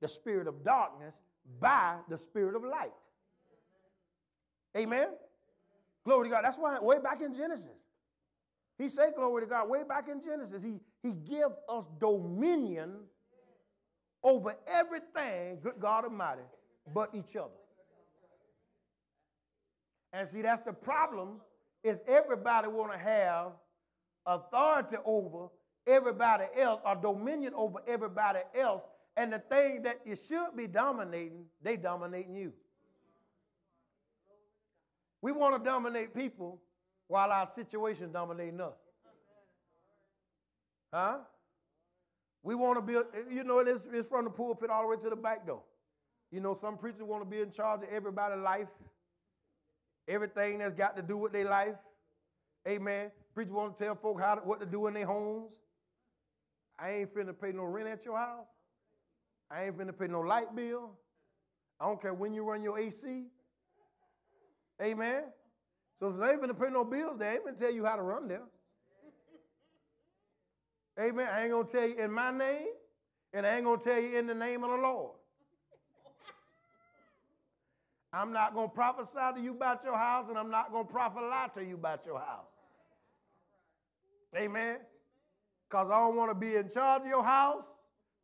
the 0.00 0.08
spirit 0.08 0.46
of 0.46 0.64
darkness 0.64 1.14
by 1.60 1.96
the 2.08 2.18
spirit 2.18 2.56
of 2.56 2.64
light. 2.64 2.92
Amen. 4.76 5.08
Glory 6.04 6.28
to 6.28 6.34
God. 6.34 6.44
That's 6.44 6.58
why 6.58 6.78
way 6.80 6.98
back 6.98 7.22
in 7.22 7.32
Genesis, 7.32 7.78
he 8.78 8.88
said, 8.88 9.14
glory 9.16 9.42
to 9.42 9.48
God, 9.48 9.68
way 9.68 9.82
back 9.88 10.08
in 10.08 10.20
Genesis, 10.22 10.62
he, 10.62 10.80
he 11.02 11.12
give 11.12 11.50
us 11.68 11.84
dominion 12.00 12.96
over 14.22 14.56
everything, 14.66 15.58
good 15.62 15.74
God 15.78 16.04
Almighty, 16.04 16.42
but 16.92 17.14
each 17.14 17.36
other. 17.36 17.50
And 20.12 20.26
see, 20.26 20.42
that's 20.42 20.62
the 20.62 20.72
problem, 20.72 21.40
is 21.82 21.98
everybody 22.08 22.68
want 22.68 22.92
to 22.92 22.98
have 22.98 23.52
authority 24.26 24.96
over 25.04 25.48
everybody 25.86 26.44
else 26.56 26.80
or 26.84 26.96
dominion 26.96 27.52
over 27.54 27.80
everybody 27.86 28.40
else 28.58 28.82
and 29.16 29.32
the 29.32 29.38
thing 29.38 29.82
that 29.82 30.00
you 30.04 30.16
should 30.16 30.56
be 30.56 30.66
dominating, 30.66 31.44
they 31.62 31.76
dominating 31.76 32.34
you. 32.34 32.52
We 35.22 35.32
want 35.32 35.56
to 35.56 35.64
dominate 35.70 36.14
people 36.14 36.60
while 37.08 37.30
our 37.30 37.46
situation 37.46 38.12
dominating 38.12 38.60
us. 38.60 38.74
Huh? 40.92 41.18
We 42.42 42.54
want 42.54 42.76
to 42.76 42.82
be, 42.82 42.96
eh, 42.96 43.22
you 43.30 43.42
know, 43.42 43.60
it's, 43.60 43.86
it's 43.90 44.08
from 44.08 44.24
the 44.24 44.30
pulpit 44.30 44.70
all 44.70 44.82
the 44.82 44.88
way 44.88 44.96
to 44.96 45.10
the 45.10 45.16
back 45.16 45.46
door. 45.46 45.62
You 46.30 46.40
know, 46.40 46.52
some 46.52 46.76
preachers 46.76 47.02
want 47.02 47.22
to 47.22 47.28
be 47.28 47.40
in 47.40 47.50
charge 47.50 47.82
of 47.82 47.88
everybody's 47.88 48.42
life, 48.42 48.68
everything 50.06 50.58
that's 50.58 50.74
got 50.74 50.96
to 50.96 51.02
do 51.02 51.16
with 51.16 51.32
their 51.32 51.48
life. 51.48 51.76
Amen. 52.68 53.10
Preachers 53.34 53.52
want 53.52 53.78
to 53.78 53.84
tell 53.84 53.94
folk 53.94 54.20
how 54.20 54.34
to, 54.34 54.40
what 54.42 54.60
to 54.60 54.66
do 54.66 54.86
in 54.88 54.94
their 54.94 55.06
homes. 55.06 55.52
I 56.78 56.90
ain't 56.90 57.14
finna 57.14 57.34
pay 57.38 57.52
no 57.52 57.64
rent 57.64 57.88
at 57.88 58.04
your 58.04 58.18
house. 58.18 58.46
I 59.54 59.66
ain't 59.66 59.78
finna 59.78 59.96
pay 59.96 60.08
no 60.08 60.20
light 60.20 60.54
bill. 60.54 60.90
I 61.80 61.86
don't 61.86 62.02
care 62.02 62.12
when 62.12 62.34
you 62.34 62.42
run 62.42 62.62
your 62.62 62.78
AC. 62.78 63.26
Amen. 64.82 65.22
So 66.00 66.10
since 66.10 66.20
I 66.20 66.32
ain't 66.32 66.42
finna 66.42 66.58
pay 66.58 66.70
no 66.70 66.84
bills, 66.84 67.18
they 67.18 67.34
ain't 67.34 67.44
gonna 67.44 67.56
tell 67.56 67.70
you 67.70 67.84
how 67.84 67.94
to 67.94 68.02
run 68.02 68.26
there. 68.26 68.42
Amen. 71.00 71.28
I 71.32 71.42
ain't 71.42 71.52
gonna 71.52 71.68
tell 71.68 71.88
you 71.88 71.96
in 71.96 72.10
my 72.10 72.32
name, 72.32 72.66
and 73.32 73.46
I 73.46 73.56
ain't 73.56 73.64
gonna 73.64 73.80
tell 73.80 74.00
you 74.00 74.18
in 74.18 74.26
the 74.26 74.34
name 74.34 74.64
of 74.64 74.70
the 74.70 74.76
Lord. 74.76 75.12
I'm 78.12 78.32
not 78.32 78.54
gonna 78.54 78.68
prophesy 78.68 79.18
to 79.36 79.40
you 79.40 79.52
about 79.52 79.84
your 79.84 79.96
house, 79.96 80.26
and 80.28 80.38
I'm 80.38 80.50
not 80.50 80.72
gonna 80.72 80.84
prophesy 80.84 81.60
to 81.60 81.64
you 81.64 81.74
about 81.76 82.04
your 82.06 82.18
house. 82.18 82.50
Amen. 84.36 84.78
Because 85.68 85.90
I 85.90 85.98
don't 85.98 86.16
want 86.16 86.30
to 86.30 86.34
be 86.34 86.56
in 86.56 86.68
charge 86.68 87.02
of 87.02 87.08
your 87.08 87.24
house 87.24 87.66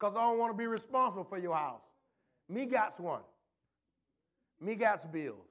because 0.00 0.16
I 0.16 0.20
don't 0.20 0.38
want 0.38 0.52
to 0.52 0.56
be 0.56 0.66
responsible 0.66 1.24
for 1.24 1.38
your 1.38 1.54
house. 1.54 1.82
Me 2.48 2.64
got 2.64 2.98
one. 2.98 3.20
Me 4.60 4.74
got 4.74 5.12
bills. 5.12 5.46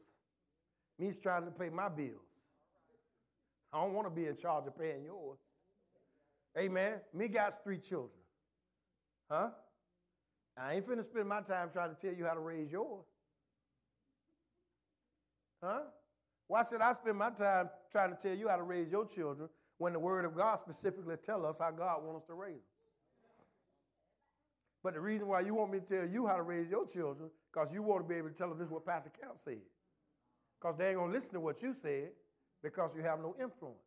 Me's 0.97 1.19
trying 1.19 1.45
to 1.45 1.51
pay 1.51 1.69
my 1.69 1.87
bills. 1.87 2.17
I 3.71 3.81
don't 3.81 3.93
want 3.93 4.07
to 4.07 4.11
be 4.11 4.27
in 4.27 4.35
charge 4.35 4.65
of 4.67 4.77
paying 4.77 5.03
yours. 5.05 5.37
Amen. 6.57 6.93
Me 7.13 7.27
got 7.27 7.63
three 7.63 7.77
children. 7.77 8.09
Huh? 9.29 9.49
I 10.57 10.73
ain't 10.73 10.87
finna 10.87 11.03
spend 11.03 11.29
my 11.29 11.41
time 11.41 11.69
trying 11.71 11.95
to 11.95 12.01
tell 12.01 12.13
you 12.13 12.25
how 12.25 12.33
to 12.33 12.39
raise 12.39 12.71
yours. 12.71 13.05
Huh? 15.63 15.81
Why 16.47 16.63
should 16.63 16.81
I 16.81 16.91
spend 16.93 17.17
my 17.17 17.29
time 17.29 17.69
trying 17.91 18.09
to 18.09 18.15
tell 18.15 18.35
you 18.35 18.49
how 18.49 18.57
to 18.57 18.63
raise 18.63 18.89
your 18.91 19.05
children 19.05 19.47
when 19.77 19.93
the 19.93 19.99
Word 19.99 20.25
of 20.25 20.35
God 20.35 20.55
specifically 20.55 21.15
tell 21.17 21.45
us 21.45 21.59
how 21.59 21.69
God 21.69 22.03
wants 22.03 22.23
us 22.23 22.27
to 22.27 22.33
raise 22.33 22.53
them? 22.53 22.78
But 24.83 24.93
the 24.93 24.99
reason 25.01 25.27
why 25.27 25.41
you 25.41 25.53
want 25.53 25.71
me 25.71 25.79
to 25.79 25.85
tell 25.85 26.07
you 26.07 26.25
how 26.25 26.37
to 26.37 26.43
raise 26.43 26.69
your 26.69 26.85
children, 26.87 27.29
because 27.51 27.73
you 27.73 27.83
want 27.83 28.03
to 28.03 28.07
be 28.07 28.15
able 28.15 28.29
to 28.29 28.35
tell 28.35 28.49
them 28.49 28.57
this 28.57 28.67
is 28.67 28.71
what 28.71 28.85
Pastor 28.85 29.11
Camp 29.21 29.35
said. 29.43 29.61
Because 30.59 30.77
they 30.77 30.89
ain't 30.89 30.97
going 30.97 31.11
to 31.11 31.17
listen 31.17 31.33
to 31.33 31.39
what 31.39 31.61
you 31.61 31.73
said 31.73 32.09
because 32.63 32.95
you 32.95 33.01
have 33.01 33.19
no 33.19 33.35
influence. 33.41 33.77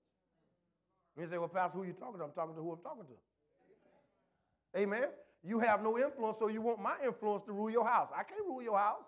You 1.18 1.26
say, 1.28 1.38
well, 1.38 1.48
Pastor, 1.48 1.78
who 1.78 1.85
you 1.85 1.92
talking 1.92 2.18
to? 2.18 2.24
I'm 2.24 2.33
talking 2.33 2.55
to 2.55 2.61
who 2.61 2.72
I'm 2.72 2.81
talking 2.81 3.05
to. 3.05 4.81
Amen. 4.81 5.09
You 5.44 5.59
have 5.59 5.83
no 5.83 5.98
influence, 5.98 6.38
so 6.38 6.48
you 6.48 6.62
want 6.62 6.81
my 6.81 6.94
influence 7.05 7.42
to 7.44 7.52
rule 7.52 7.70
your 7.70 7.87
house. 7.87 8.09
I 8.16 8.22
can't 8.22 8.44
rule 8.46 8.62
your 8.62 8.78
house. 8.78 9.05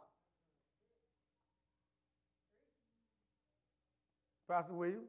Pastor 4.48 4.74
William, 4.74 5.04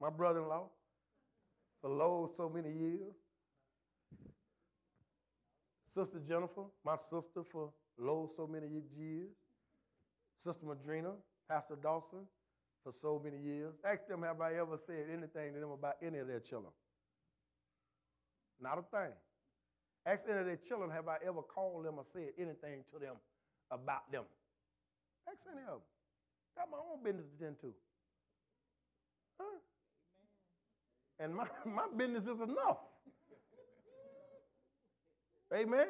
my 0.00 0.08
brother-in-law, 0.08 0.68
for 1.82 1.90
low 1.90 2.30
so 2.34 2.48
many 2.48 2.72
years. 2.72 3.14
Sister 5.96 6.20
Jennifer, 6.28 6.64
my 6.84 6.94
sister 6.96 7.42
for 7.50 7.70
low 7.98 8.28
so 8.36 8.46
many 8.46 8.66
years. 8.98 9.30
Sister 10.36 10.66
Madrina, 10.66 11.12
Pastor 11.48 11.76
Dawson 11.82 12.26
for 12.84 12.92
so 12.92 13.18
many 13.24 13.38
years. 13.38 13.72
Ask 13.82 14.06
them, 14.06 14.22
have 14.22 14.42
I 14.42 14.56
ever 14.56 14.76
said 14.76 15.06
anything 15.10 15.54
to 15.54 15.60
them 15.60 15.70
about 15.70 15.94
any 16.02 16.18
of 16.18 16.28
their 16.28 16.40
children? 16.40 16.70
Not 18.60 18.76
a 18.76 18.82
thing. 18.82 19.12
Ask 20.04 20.26
any 20.28 20.38
of 20.38 20.44
their 20.44 20.56
children, 20.56 20.90
have 20.90 21.08
I 21.08 21.16
ever 21.26 21.40
called 21.40 21.86
them 21.86 21.94
or 21.96 22.04
said 22.12 22.28
anything 22.38 22.84
to 22.92 22.98
them 22.98 23.16
about 23.70 24.12
them? 24.12 24.24
Ask 25.32 25.46
any 25.50 25.62
of 25.62 25.80
them. 25.80 25.80
Got 26.58 26.70
my 26.70 26.78
own 26.92 27.02
business 27.02 27.24
to 27.38 27.42
tend 27.42 27.56
to. 27.62 27.72
Huh? 29.40 29.58
And 31.20 31.34
my, 31.34 31.46
my 31.64 31.86
business 31.96 32.24
is 32.24 32.40
enough. 32.42 32.84
Amen. 35.56 35.88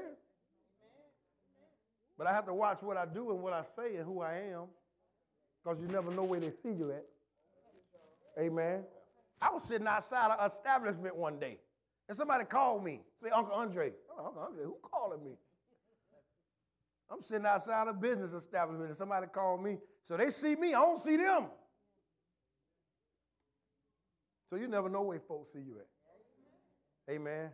But 2.17 2.27
I 2.27 2.33
have 2.33 2.47
to 2.47 2.55
watch 2.55 2.83
what 2.83 2.97
I 2.97 3.05
do 3.05 3.31
and 3.31 3.43
what 3.43 3.53
I 3.53 3.63
say 3.63 3.97
and 3.97 4.05
who 4.05 4.21
I 4.23 4.35
am 4.53 4.65
because 5.63 5.81
you 5.81 5.89
never 5.89 6.11
know 6.13 6.23
where 6.23 6.41
they 6.41 6.51
see 6.51 6.71
you 6.71 6.93
at. 6.93 7.05
Amen. 8.39 8.85
I 9.41 9.51
was 9.51 9.65
sitting 9.65 9.87
outside 9.87 10.35
an 10.39 10.47
establishment 10.47 11.17
one 11.17 11.39
day, 11.39 11.59
and 12.09 12.17
somebody 12.17 12.45
called 12.45 12.85
me, 12.85 13.01
say, 13.23 13.31
Uncle 13.31 13.55
Andre. 13.55 13.93
Oh, 14.17 14.27
Uncle 14.27 14.43
Andre, 14.43 14.65
who 14.65 14.77
calling 14.83 15.23
me? 15.25 15.33
I'm 17.11 17.23
sitting 17.23 17.47
outside 17.47 17.89
a 17.89 17.93
business 17.93 18.33
establishment, 18.33 18.89
and 18.89 18.97
somebody 18.97 19.27
called 19.27 19.63
me. 19.63 19.79
So 20.05 20.17
they 20.17 20.31
see 20.31 20.57
me, 20.57 20.69
I 20.69 20.81
don't 20.81 20.99
see 20.99 21.17
them. 21.17 21.47
So 24.49 24.57
you 24.57 24.69
never 24.69 24.89
know 24.89 25.03
where 25.03 25.19
folks 25.21 25.53
see 25.53 25.61
you 25.61 25.77
at. 25.79 27.13
Amen. 27.13 27.51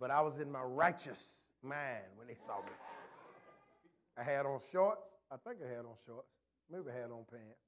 But 0.00 0.10
I 0.10 0.20
was 0.20 0.38
in 0.38 0.50
my 0.50 0.62
righteous 0.62 1.42
mind 1.62 2.04
when 2.16 2.28
they 2.28 2.36
saw 2.36 2.58
me. 2.58 2.72
I 4.16 4.22
had 4.22 4.46
on 4.46 4.60
shorts. 4.72 5.16
I 5.30 5.36
think 5.36 5.58
I 5.64 5.68
had 5.68 5.84
on 5.84 5.94
shorts. 6.06 6.30
Maybe 6.70 6.84
I 6.90 7.00
had 7.00 7.10
on 7.10 7.24
pants. 7.30 7.66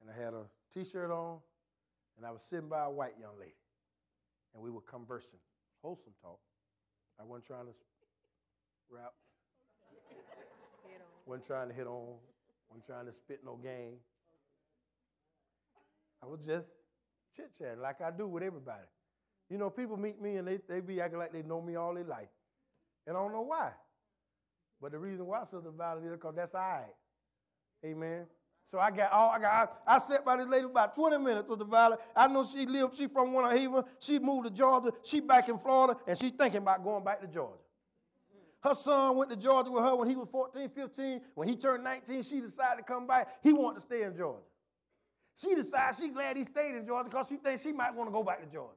And 0.00 0.10
I 0.10 0.14
had 0.14 0.34
a 0.34 0.44
t-shirt 0.72 1.10
on, 1.10 1.38
and 2.16 2.26
I 2.26 2.30
was 2.30 2.42
sitting 2.42 2.68
by 2.68 2.84
a 2.84 2.90
white 2.90 3.14
young 3.20 3.38
lady. 3.38 3.54
And 4.54 4.62
we 4.62 4.70
were 4.70 4.82
conversing, 4.82 5.40
wholesome 5.82 6.12
talk. 6.20 6.38
I 7.20 7.24
wasn't 7.24 7.46
trying 7.46 7.66
to 7.66 7.74
rap. 8.90 9.12
wasn't 11.26 11.46
trying 11.46 11.68
to 11.68 11.74
hit 11.74 11.86
on. 11.86 12.16
wasn't 12.68 12.86
trying 12.86 13.06
to 13.06 13.12
spit 13.12 13.40
no 13.44 13.56
game. 13.56 13.94
I 16.22 16.26
was 16.26 16.40
just 16.40 16.68
chit-chatting 17.36 17.80
like 17.80 18.00
I 18.00 18.10
do 18.10 18.26
with 18.26 18.42
everybody. 18.42 18.86
You 19.50 19.58
know, 19.58 19.70
people 19.70 19.96
meet 19.96 20.20
me 20.20 20.36
and 20.36 20.48
they, 20.48 20.58
they 20.68 20.80
be 20.80 21.00
acting 21.00 21.18
like 21.18 21.32
they 21.32 21.42
know 21.42 21.60
me 21.60 21.76
all 21.76 21.94
their 21.94 22.04
life. 22.04 22.28
And 23.06 23.16
I 23.16 23.20
don't 23.20 23.32
know 23.32 23.42
why. 23.42 23.70
But 24.80 24.92
the 24.92 24.98
reason 24.98 25.26
why, 25.26 25.42
Sister 25.44 25.70
Valerie, 25.76 26.06
is 26.06 26.12
because 26.12 26.34
that's 26.34 26.54
all 26.54 26.60
right. 26.60 26.94
Amen. 27.84 28.26
So 28.70 28.78
I 28.78 28.90
got 28.90 29.12
all 29.12 29.30
I 29.30 29.38
got. 29.38 29.78
I, 29.86 29.94
I 29.94 29.98
sat 29.98 30.24
by 30.24 30.36
this 30.36 30.48
lady 30.48 30.64
about 30.64 30.94
20 30.94 31.18
minutes 31.18 31.50
of 31.50 31.58
the 31.58 31.64
valley. 31.64 31.96
I 32.16 32.26
know 32.26 32.44
she 32.44 32.66
lived, 32.66 32.96
she 32.96 33.06
from 33.06 33.32
Winter 33.32 33.50
Haven. 33.56 33.84
She 34.00 34.18
moved 34.18 34.46
to 34.46 34.50
Georgia. 34.50 34.90
She 35.02 35.20
back 35.20 35.48
in 35.48 35.58
Florida, 35.58 35.98
and 36.06 36.18
she 36.18 36.30
thinking 36.30 36.58
about 36.58 36.82
going 36.82 37.04
back 37.04 37.20
to 37.20 37.26
Georgia. 37.26 37.60
Her 38.62 38.74
son 38.74 39.16
went 39.16 39.30
to 39.30 39.36
Georgia 39.36 39.70
with 39.70 39.84
her 39.84 39.94
when 39.94 40.08
he 40.08 40.16
was 40.16 40.26
14, 40.32 40.70
15. 40.70 41.20
When 41.34 41.46
he 41.46 41.54
turned 41.54 41.84
19, 41.84 42.22
she 42.22 42.40
decided 42.40 42.78
to 42.78 42.82
come 42.82 43.06
back. 43.06 43.28
He 43.42 43.52
wanted 43.52 43.74
to 43.76 43.80
stay 43.82 44.02
in 44.02 44.16
Georgia. 44.16 44.40
She 45.36 45.54
decided 45.54 45.96
she 46.00 46.08
glad 46.08 46.36
he 46.36 46.44
stayed 46.44 46.74
in 46.74 46.86
Georgia 46.86 47.10
because 47.10 47.28
she 47.28 47.36
thinks 47.36 47.62
she 47.62 47.72
might 47.72 47.94
want 47.94 48.08
to 48.08 48.12
go 48.12 48.22
back 48.22 48.40
to 48.40 48.46
Georgia. 48.46 48.72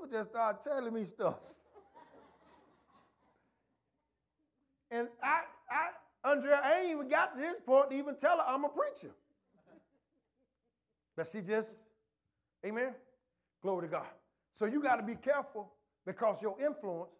People 0.00 0.16
just 0.16 0.30
start 0.30 0.62
telling 0.62 0.94
me 0.94 1.04
stuff. 1.04 1.34
and 4.90 5.08
I, 5.22 5.40
I, 5.70 6.30
Andrea, 6.30 6.60
I 6.62 6.80
ain't 6.80 6.90
even 6.92 7.08
got 7.08 7.34
to 7.34 7.40
this 7.40 7.56
point 7.66 7.90
to 7.90 7.96
even 7.98 8.16
tell 8.16 8.38
her 8.38 8.44
I'm 8.46 8.64
a 8.64 8.68
preacher. 8.68 9.14
But 11.16 11.26
she 11.30 11.40
just, 11.42 11.70
amen? 12.64 12.94
Glory 13.62 13.88
to 13.88 13.92
God. 13.92 14.06
So 14.54 14.64
you 14.64 14.80
got 14.80 14.96
to 14.96 15.02
be 15.02 15.16
careful 15.16 15.70
because 16.06 16.40
your 16.40 16.56
influence 16.64 17.10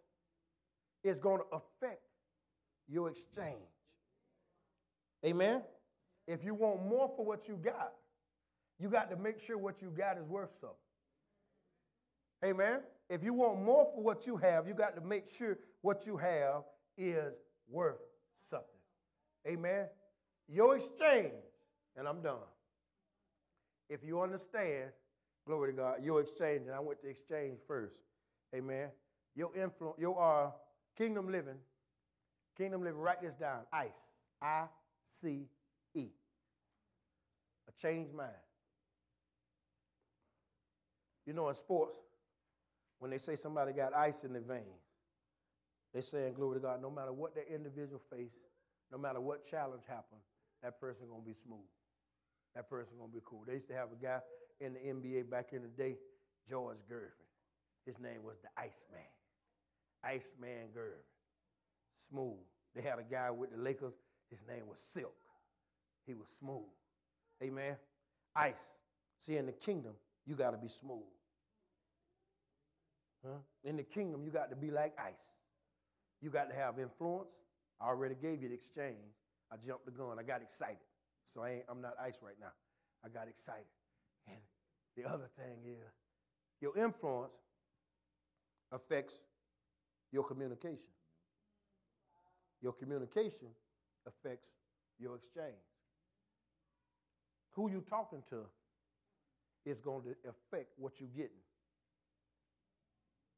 is 1.04 1.20
going 1.20 1.40
to 1.40 1.56
affect 1.56 2.02
your 2.88 3.10
exchange. 3.10 3.58
Amen? 5.26 5.62
If 6.26 6.44
you 6.44 6.54
want 6.54 6.86
more 6.86 7.12
for 7.14 7.26
what 7.26 7.46
you 7.46 7.56
got, 7.56 7.92
you 8.78 8.88
got 8.88 9.10
to 9.10 9.16
make 9.16 9.38
sure 9.38 9.58
what 9.58 9.82
you 9.82 9.90
got 9.90 10.16
is 10.16 10.24
worth 10.24 10.50
something. 10.60 10.76
Amen. 12.45 12.80
If 13.09 13.22
you 13.22 13.34
want 13.34 13.61
more 13.62 13.86
for 13.95 14.03
what 14.03 14.26
you 14.26 14.36
have, 14.36 14.66
you 14.66 14.74
got 14.74 14.95
to 14.97 15.03
make 15.03 15.28
sure 15.28 15.59
what 15.82 16.07
you 16.07 16.16
have 16.16 16.62
is 16.97 17.34
worth 17.68 18.01
something. 18.45 18.66
Amen. 19.47 19.86
Your 20.49 20.76
exchange, 20.76 21.32
and 21.97 22.07
I'm 22.07 22.22
done. 22.22 22.38
If 23.88 24.05
you 24.05 24.20
understand, 24.20 24.91
glory 25.47 25.72
to 25.72 25.76
God, 25.76 26.05
your 26.05 26.20
exchange, 26.20 26.62
and 26.66 26.74
I 26.74 26.80
went 26.80 27.01
to 27.03 27.09
exchange 27.09 27.59
first. 27.66 27.97
Amen. 28.55 28.88
Your 29.34 29.55
influence, 29.57 29.97
your 29.99 30.20
uh, 30.20 30.51
kingdom 30.97 31.30
living, 31.30 31.59
kingdom 32.57 32.82
living, 32.82 33.01
write 33.01 33.22
this 33.22 33.34
down. 33.34 33.61
ICE. 33.72 34.12
I 34.43 34.64
C 35.07 35.49
E. 35.95 36.07
A 37.68 37.80
changed 37.80 38.14
mind. 38.14 38.30
You 41.26 41.32
know, 41.32 41.49
in 41.49 41.55
sports, 41.55 41.97
when 43.01 43.11
they 43.11 43.18
say 43.18 43.34
somebody 43.34 43.72
got 43.72 43.94
ice 43.94 44.24
in 44.24 44.32
their 44.32 44.42
veins, 44.42 44.84
they 45.92 46.01
saying, 46.01 46.34
glory 46.34 46.57
to 46.57 46.61
God, 46.61 46.80
no 46.80 46.90
matter 46.90 47.12
what 47.12 47.34
their 47.34 47.46
individual 47.53 48.01
face, 48.11 48.36
no 48.92 48.98
matter 48.98 49.20
what 49.20 49.44
challenge 49.44 49.82
happened, 49.88 50.20
that 50.62 50.80
person 50.80 51.07
gonna 51.11 51.24
be 51.24 51.34
smooth. 51.34 51.66
That 52.55 52.68
person 52.68 52.94
gonna 52.98 53.12
be 53.12 53.20
cool. 53.24 53.42
They 53.46 53.55
used 53.55 53.68
to 53.68 53.74
have 53.74 53.88
a 53.90 54.03
guy 54.03 54.20
in 54.61 54.74
the 54.74 54.80
NBA 54.80 55.30
back 55.30 55.53
in 55.53 55.62
the 55.62 55.68
day, 55.68 55.96
George 56.48 56.78
Gervin. 56.88 57.11
His 57.86 57.98
name 57.98 58.22
was 58.22 58.36
the 58.42 58.48
Iceman. 58.57 59.11
Iceman 60.05 60.68
Gervin. 60.76 61.03
Smooth. 62.11 62.38
They 62.74 62.82
had 62.82 62.98
a 62.98 63.03
guy 63.03 63.30
with 63.30 63.51
the 63.51 63.59
Lakers, 63.59 63.94
his 64.30 64.44
name 64.46 64.68
was 64.68 64.78
Silk. 64.78 65.16
He 66.07 66.14
was 66.14 66.28
smooth. 66.38 66.68
Amen. 67.42 67.76
Ice. 68.36 68.64
See, 69.18 69.36
in 69.36 69.46
the 69.46 69.53
kingdom, 69.53 69.92
you 70.26 70.34
got 70.34 70.53
to 70.53 70.57
be 70.57 70.68
smooth. 70.68 71.03
Huh? 73.24 73.38
In 73.64 73.76
the 73.76 73.82
kingdom, 73.82 74.22
you 74.24 74.30
got 74.30 74.50
to 74.50 74.56
be 74.56 74.70
like 74.70 74.94
ice. 74.98 75.32
You 76.20 76.30
got 76.30 76.50
to 76.50 76.56
have 76.56 76.78
influence. 76.78 77.30
I 77.80 77.86
already 77.86 78.14
gave 78.14 78.42
you 78.42 78.48
the 78.48 78.54
exchange. 78.54 79.14
I 79.52 79.56
jumped 79.56 79.84
the 79.84 79.90
gun. 79.90 80.18
I 80.18 80.22
got 80.22 80.42
excited. 80.42 80.78
So 81.34 81.42
I 81.42 81.62
am 81.70 81.80
not 81.80 81.94
ice 82.02 82.18
right 82.22 82.34
now. 82.40 82.52
I 83.04 83.08
got 83.08 83.28
excited. 83.28 83.64
And 84.26 84.38
the 84.96 85.08
other 85.08 85.28
thing 85.36 85.64
is, 85.64 85.92
your 86.60 86.76
influence 86.76 87.32
affects 88.72 89.14
your 90.12 90.24
communication. 90.24 90.90
Your 92.62 92.72
communication 92.72 93.48
affects 94.06 94.48
your 94.98 95.16
exchange. 95.16 95.64
Who 97.52 97.70
you 97.70 97.82
talking 97.88 98.22
to 98.30 98.44
is 99.64 99.80
going 99.80 100.02
to 100.02 100.10
affect 100.28 100.72
what 100.76 101.00
you're 101.00 101.08
getting. 101.08 101.42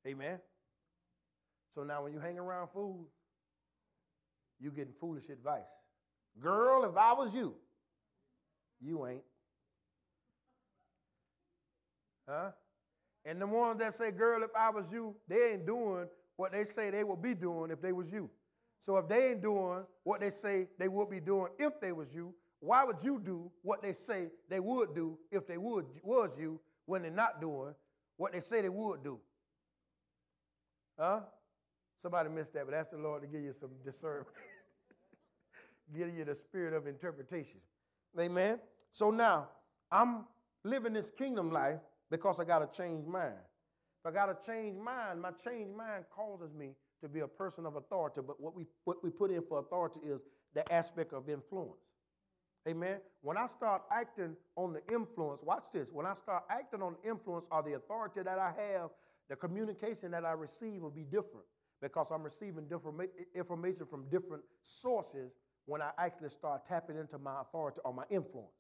Amen. 0.07 0.39
So 1.75 1.85
now 1.85 2.03
when 2.03 2.13
you 2.13 2.19
hang 2.19 2.39
around 2.39 2.69
fools, 2.69 3.09
you're 4.61 4.73
getting 4.73 4.93
foolish 5.01 5.29
advice. 5.29 5.71
Girl, 6.41 6.85
if 6.85 6.97
I 6.97 7.13
was 7.13 7.35
you, 7.35 7.55
you 8.81 9.07
ain't. 9.07 9.23
Huh? 12.29 12.51
And 13.25 13.41
the 13.41 13.47
ones 13.47 13.79
that 13.79 13.95
say, 13.95 14.11
girl, 14.11 14.43
if 14.43 14.51
I 14.57 14.71
was 14.71 14.93
you, 14.93 15.15
they 15.29 15.53
ain't 15.53 15.67
doing 15.67 16.07
what 16.37 16.53
they 16.53 16.65
say 16.65 16.91
they 16.91 17.05
would 17.05 17.23
be 17.23 17.35
doing 17.35 17.71
if 17.71 17.81
they 17.81 17.93
was 17.93 18.13
you. 18.13 18.29
So 18.81 18.97
if 18.97 19.09
they 19.09 19.31
ain't 19.31 19.43
doing 19.43 19.85
what 20.03 20.21
they 20.21 20.31
say 20.31 20.67
they 20.79 20.89
would 20.89 21.09
be 21.09 21.21
doing 21.21 21.49
if 21.59 21.81
they 21.81 21.93
was 21.93 22.15
you, 22.15 22.35
why 22.59 22.85
would 22.85 23.03
you 23.03 23.21
do 23.21 23.51
what 23.63 23.83
they 23.83 23.93
say 23.93 24.29
they 24.49 24.61
would 24.61 24.95
do 24.95 25.19
if 25.31 25.47
they 25.47 25.59
would 25.59 25.87
was 26.03 26.39
you 26.39 26.61
when 26.87 27.03
they're 27.03 27.11
not 27.11 27.41
doing 27.41 27.75
what 28.17 28.33
they 28.33 28.41
say 28.41 28.61
they 28.61 28.69
would 28.69 29.05
do? 29.05 29.21
Huh? 31.03 31.19
Somebody 32.01 32.29
missed 32.29 32.53
that, 32.55 32.65
but 32.65 32.75
ask 32.75 32.93
the 32.93 32.97
Lord 32.97 33.23
to 33.23 33.29
give 33.29 33.43
you 33.43 33.53
some 33.53 33.71
discernment. 33.85 34.29
give 35.97 36.15
you 36.15 36.25
the 36.25 36.35
spirit 36.35 36.75
of 36.75 36.87
interpretation. 36.87 37.59
Amen. 38.21 38.61
So 38.93 39.11
now 39.11 39.49
I'm 39.91 40.27
living 40.63 40.93
this 40.93 41.11
kingdom 41.11 41.51
life 41.51 41.81
because 42.09 42.39
I 42.39 42.45
got 42.45 42.63
a 42.63 42.69
changed 42.69 43.09
mind. 43.09 43.35
If 44.05 44.11
I 44.11 44.13
got 44.13 44.29
a 44.29 44.37
changed 44.47 44.79
mind, 44.79 45.21
my 45.21 45.33
changed 45.33 45.77
mind 45.77 46.05
causes 46.15 46.55
me 46.55 46.77
to 47.01 47.09
be 47.09 47.21
a 47.21 47.29
person 47.29 47.67
of 47.67 47.75
authority. 47.75 48.21
But 48.25 48.41
what 48.41 48.55
we 48.55 48.67
what 48.85 49.03
we 49.03 49.11
put 49.11 49.33
in 49.33 49.43
for 49.49 49.59
authority 49.59 49.99
is 50.07 50.21
the 50.55 50.73
aspect 50.73 51.13
of 51.13 51.29
influence. 51.29 51.83
Amen. 52.69 52.99
When 53.23 53.37
I 53.37 53.47
start 53.47 53.83
acting 53.91 54.37
on 54.55 54.73
the 54.73 54.95
influence, 54.95 55.43
watch 55.43 55.65
this. 55.73 55.91
When 55.93 56.07
I 56.07 56.15
start 56.15 56.45
acting 56.49 56.81
on 56.81 56.95
the 57.03 57.11
influence 57.11 57.47
or 57.51 57.61
the 57.65 57.73
authority 57.73 58.23
that 58.23 58.39
I 58.39 58.53
have, 58.57 58.91
the 59.29 59.37
communication 59.37 60.11
that 60.11 60.25
I 60.25 60.33
receive 60.33 60.83
will 60.83 60.91
be 60.91 61.05
different 61.05 61.47
because 61.81 62.09
I'm 62.11 62.23
receiving 62.23 62.67
different 62.67 63.11
information 63.35 63.87
from 63.87 64.09
different 64.11 64.43
sources 64.63 65.33
when 65.67 65.83
I 65.83 65.91
actually 65.99 66.29
start 66.29 66.65
tapping 66.65 66.97
into 66.97 67.19
my 67.19 67.41
authority 67.41 67.81
or 67.85 67.93
my 67.93 68.05
influence. 68.11 68.53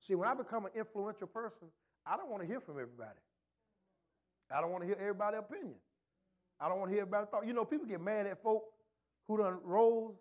See, 0.00 0.14
when 0.14 0.28
I 0.28 0.34
become 0.34 0.66
an 0.66 0.72
influential 0.76 1.26
person, 1.26 1.68
I 2.06 2.16
don't 2.16 2.30
want 2.30 2.42
to 2.42 2.46
hear 2.48 2.60
from 2.60 2.74
everybody. 2.74 3.18
I 4.50 4.60
don't 4.60 4.70
want 4.70 4.82
to 4.82 4.86
hear 4.86 4.96
everybody's 4.98 5.40
opinion. 5.40 5.74
I 6.60 6.68
don't 6.68 6.78
want 6.78 6.90
to 6.90 6.94
hear 6.94 7.02
everybody's 7.02 7.28
thought. 7.28 7.46
You 7.46 7.52
know, 7.52 7.64
people 7.64 7.86
get 7.86 8.00
mad 8.00 8.26
at 8.26 8.42
folk 8.42 8.64
who 9.26 9.38
done 9.38 9.58
rose 9.62 10.14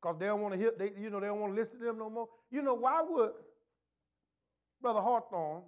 because 0.00 0.16
they 0.18 0.26
don't 0.26 0.40
want 0.40 0.54
to 0.54 0.60
hear, 0.60 0.72
they, 0.78 0.92
you 0.98 1.10
know, 1.10 1.20
they 1.20 1.26
don't 1.26 1.40
want 1.40 1.54
to 1.54 1.60
listen 1.60 1.78
to 1.78 1.84
them 1.84 1.98
no 1.98 2.08
more. 2.08 2.28
You 2.50 2.62
know, 2.62 2.74
why 2.74 3.02
would 3.02 3.32
Brother 4.80 5.00
Hawthorne 5.00 5.62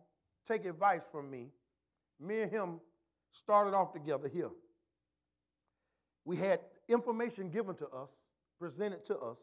take 0.46 0.64
advice 0.64 1.02
from 1.10 1.30
me? 1.30 1.48
Me 2.20 2.42
and 2.42 2.50
him 2.50 2.80
started 3.38 3.74
off 3.74 3.92
together 3.92 4.28
here. 4.28 4.50
We 6.24 6.36
had 6.36 6.60
information 6.88 7.50
given 7.50 7.76
to 7.76 7.88
us, 7.88 8.10
presented 8.58 9.04
to 9.06 9.18
us. 9.18 9.38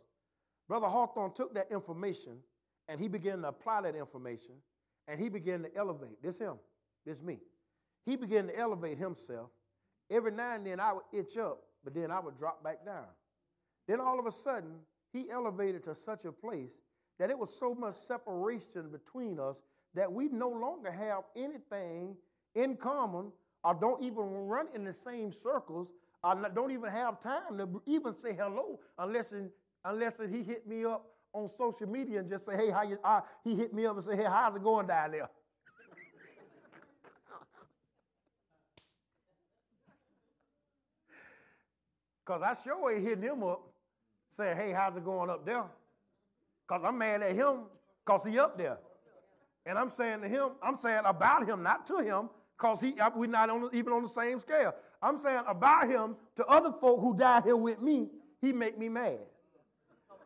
Brother 0.67 0.87
Hawthorne 0.87 1.33
took 1.33 1.53
that 1.53 1.71
information 1.71 2.37
and 2.87 2.99
he 2.99 3.07
began 3.07 3.41
to 3.41 3.49
apply 3.49 3.81
that 3.81 3.95
information. 3.95 4.55
and 5.07 5.19
he 5.19 5.29
began 5.29 5.61
to 5.63 5.75
elevate. 5.75 6.21
This 6.21 6.37
him, 6.39 6.55
this 7.05 7.21
me. 7.21 7.39
He 8.05 8.15
began 8.15 8.47
to 8.47 8.57
elevate 8.57 8.97
himself. 8.97 9.49
Every 10.09 10.31
now 10.31 10.55
and 10.55 10.65
then 10.65 10.79
I 10.79 10.93
would 10.93 11.03
itch 11.11 11.37
up, 11.37 11.63
but 11.83 11.93
then 11.93 12.11
I 12.11 12.19
would 12.19 12.37
drop 12.37 12.63
back 12.63 12.85
down. 12.85 13.07
Then 13.87 13.99
all 13.99 14.19
of 14.19 14.25
a 14.25 14.31
sudden, 14.31 14.75
he 15.11 15.29
elevated 15.29 15.83
to 15.85 15.95
such 15.95 16.25
a 16.25 16.31
place 16.31 16.71
that 17.19 17.29
it 17.29 17.37
was 17.37 17.53
so 17.53 17.75
much 17.75 17.95
separation 17.95 18.89
between 18.89 19.39
us 19.39 19.61
that 19.93 20.11
we 20.11 20.27
no 20.29 20.49
longer 20.49 20.91
have 20.91 21.23
anything 21.35 22.15
in 22.55 22.75
common 22.75 23.31
or 23.63 23.73
don't 23.73 24.03
even 24.03 24.23
run 24.23 24.67
in 24.75 24.83
the 24.83 24.93
same 24.93 25.31
circles 25.31 25.89
or 26.23 26.35
don't 26.53 26.71
even 26.71 26.89
have 26.91 27.19
time 27.19 27.57
to 27.57 27.81
even 27.85 28.13
say 28.13 28.33
hello 28.33 28.79
unless, 28.97 29.31
in, 29.31 29.49
unless 29.85 30.13
he 30.31 30.43
hit 30.43 30.67
me 30.67 30.85
up 30.85 31.05
on 31.33 31.49
social 31.57 31.87
media 31.87 32.19
and 32.19 32.29
just 32.29 32.45
say, 32.45 32.55
hey, 32.55 32.69
how 32.69 32.83
you, 32.83 32.97
uh, 33.03 33.21
he 33.43 33.55
hit 33.55 33.73
me 33.73 33.85
up 33.85 33.95
and 33.95 34.05
say, 34.05 34.15
hey, 34.15 34.25
how's 34.25 34.55
it 34.55 34.63
going 34.63 34.87
down 34.87 35.11
there? 35.11 35.29
Because 42.25 42.41
I 42.41 42.53
sure 42.63 42.89
ain't 42.89 43.05
hitting 43.05 43.21
him 43.21 43.43
up 43.43 43.61
saying, 44.29 44.55
hey, 44.55 44.71
how's 44.71 44.95
it 44.95 45.03
going 45.03 45.29
up 45.29 45.45
there? 45.45 45.65
Because 46.65 46.83
I'm 46.85 46.97
mad 46.97 47.21
at 47.21 47.35
him 47.35 47.63
because 48.05 48.23
he 48.23 48.39
up 48.39 48.57
there. 48.57 48.77
And 49.65 49.77
I'm 49.77 49.91
saying 49.91 50.21
to 50.21 50.29
him, 50.29 50.51
I'm 50.61 50.77
saying 50.77 51.01
about 51.05 51.47
him, 51.47 51.63
not 51.63 51.85
to 51.87 51.97
him, 51.97 52.29
because 52.57 52.81
he 52.81 52.95
we're 53.15 53.27
not 53.27 53.49
on, 53.49 53.69
even 53.73 53.93
on 53.93 54.03
the 54.03 54.09
same 54.09 54.39
scale. 54.39 54.73
I'm 55.01 55.17
saying 55.17 55.43
about 55.47 55.89
him 55.89 56.15
to 56.37 56.45
other 56.45 56.71
folk 56.71 57.01
who 57.01 57.17
died 57.17 57.43
here 57.43 57.57
with 57.57 57.81
me, 57.81 58.09
he 58.41 58.53
make 58.53 58.77
me 58.77 58.89
mad. 58.89 59.19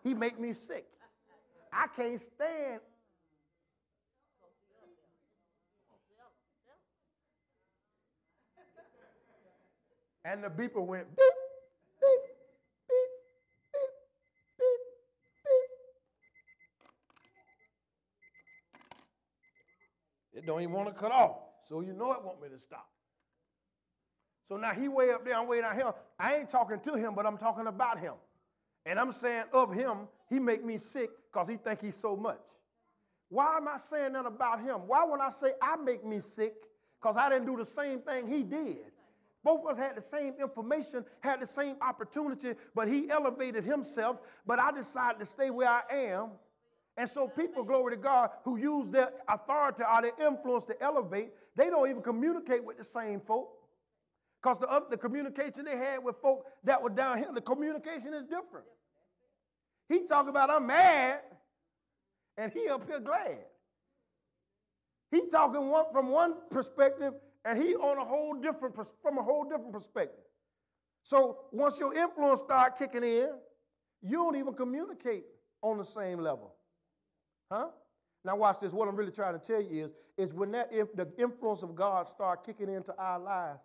He 0.04 0.14
make 0.14 0.40
me 0.40 0.54
sick. 0.54 0.86
I 1.74 1.88
can't 1.96 2.22
stand 2.22 2.80
And 10.28 10.44
the 10.44 10.50
beeper 10.50 10.86
went 10.86 11.08
beep 11.16 11.26
beep 12.02 12.20
beep 12.90 13.00
beep, 14.58 14.68
beep, 14.68 14.74
It 20.34 20.46
don't 20.46 20.62
even 20.62 20.74
want 20.74 20.90
to 20.90 20.94
cut 20.94 21.14
off. 21.14 21.47
So 21.68 21.82
you 21.82 21.94
know 21.94 22.14
it 22.14 22.24
want 22.24 22.42
me 22.42 22.50
to 22.50 22.60
stop. 22.60 22.90
So 24.48 24.56
now 24.56 24.72
he 24.74 24.88
way 24.88 25.12
up 25.12 25.26
there, 25.26 25.36
I'm 25.36 25.48
way 25.48 25.62
down 25.62 25.76
here. 25.76 25.94
I 26.18 26.36
ain't 26.36 26.50
talking 26.50 26.80
to 26.80 26.96
him, 26.96 27.14
but 27.16 27.26
I'm 27.26 27.38
talking 27.38 27.68
about 27.68 28.00
him. 28.00 28.14
And 28.86 28.98
I'm 28.98 29.12
saying 29.12 29.44
of 29.52 29.74
him, 29.74 30.08
he 30.30 30.40
make 30.40 30.64
me 30.64 30.78
sick 30.78 31.10
because 31.32 31.50
he 31.50 31.58
think 31.58 31.82
he's 31.82 31.98
so 31.98 32.16
much. 32.16 32.40
Why 33.30 33.58
am 33.58 33.68
I 33.68 33.78
saying 33.78 34.14
that 34.14 34.26
about 34.26 34.62
him? 34.62 34.82
Why 34.88 35.04
would 35.04 35.20
I 35.20 35.30
say 35.30 35.52
I 35.62 35.76
make 35.76 36.06
me 36.06 36.22
sick? 36.22 36.54
Because 37.02 37.18
I 37.18 37.30
didn't 37.30 37.46
do 37.46 37.58
the 37.58 37.66
same 37.66 38.00
thing 38.00 38.28
he 38.28 38.44
did. 38.44 38.92
Both 39.44 39.62
of 39.66 39.72
us 39.72 39.78
had 39.78 39.96
the 39.96 40.02
same 40.02 40.34
information, 40.42 41.06
had 41.20 41.42
the 41.42 41.46
same 41.46 41.76
opportunity, 41.82 42.54
but 42.74 42.88
he 42.88 43.10
elevated 43.10 43.66
himself. 43.66 44.18
But 44.46 44.60
I 44.60 44.72
decided 44.72 45.20
to 45.20 45.26
stay 45.26 45.50
where 45.50 45.70
I 45.70 45.82
am 45.92 46.30
and 46.98 47.08
so 47.08 47.28
people, 47.28 47.64
glory 47.64 47.96
to 47.96 48.02
God, 48.02 48.32
who 48.44 48.58
use 48.58 48.90
their 48.90 49.12
authority 49.28 49.84
or 49.84 50.02
their 50.02 50.28
influence 50.28 50.66
to 50.66 50.82
elevate, 50.82 51.30
they 51.56 51.70
don't 51.70 51.88
even 51.88 52.02
communicate 52.02 52.64
with 52.64 52.78
the 52.80 52.84
same 52.84 53.22
folk. 53.22 53.50
Because 54.42 54.58
the, 54.58 54.84
the 54.90 54.98
communication 54.98 55.66
they 55.66 55.78
had 55.78 56.04
with 56.04 56.16
folk 56.22 56.46
that 56.64 56.82
were 56.82 56.90
down 56.90 57.20
here, 57.20 57.28
the 57.34 57.42
communication 57.42 58.14
is 58.16 58.24
different. 58.24 58.66
He 59.90 60.08
talking 60.08 60.30
about 60.30 60.50
I'm 60.50 60.66
mad, 60.66 61.20
and 62.36 62.52
he 62.52 62.68
up 62.68 62.86
here 62.88 63.00
glad. 63.00 63.38
He 65.12 65.28
talking 65.30 65.70
one, 65.70 65.86
from 65.92 66.10
one 66.10 66.34
perspective, 66.50 67.14
and 67.46 67.62
he 67.62 67.76
on 67.76 67.98
a 67.98 68.06
whole 68.06 68.34
different 68.34 68.76
from 69.02 69.18
a 69.18 69.24
whole 69.24 69.44
different 69.44 69.72
perspective. 69.72 70.26
So 71.04 71.46
once 71.52 71.80
your 71.80 71.94
influence 71.94 72.40
start 72.40 72.78
kicking 72.78 73.04
in, 73.04 73.30
you 74.02 74.18
don't 74.18 74.36
even 74.36 74.54
communicate 74.54 75.24
on 75.62 75.78
the 75.78 75.86
same 75.86 76.20
level. 76.20 76.57
Huh? 77.52 77.68
Now 78.26 78.36
watch 78.36 78.60
this. 78.60 78.74
What 78.74 78.88
I'm 78.88 78.96
really 78.96 79.12
trying 79.12 79.40
to 79.40 79.46
tell 79.46 79.62
you 79.62 79.86
is, 79.86 79.92
is 80.18 80.34
when 80.34 80.52
that 80.52 80.70
if 80.72 80.94
the 80.96 81.08
influence 81.18 81.64
of 81.64 81.76
God 81.76 82.08
start 82.08 82.46
kicking 82.46 82.70
into 82.74 82.94
our 82.98 83.20
lives, 83.20 83.62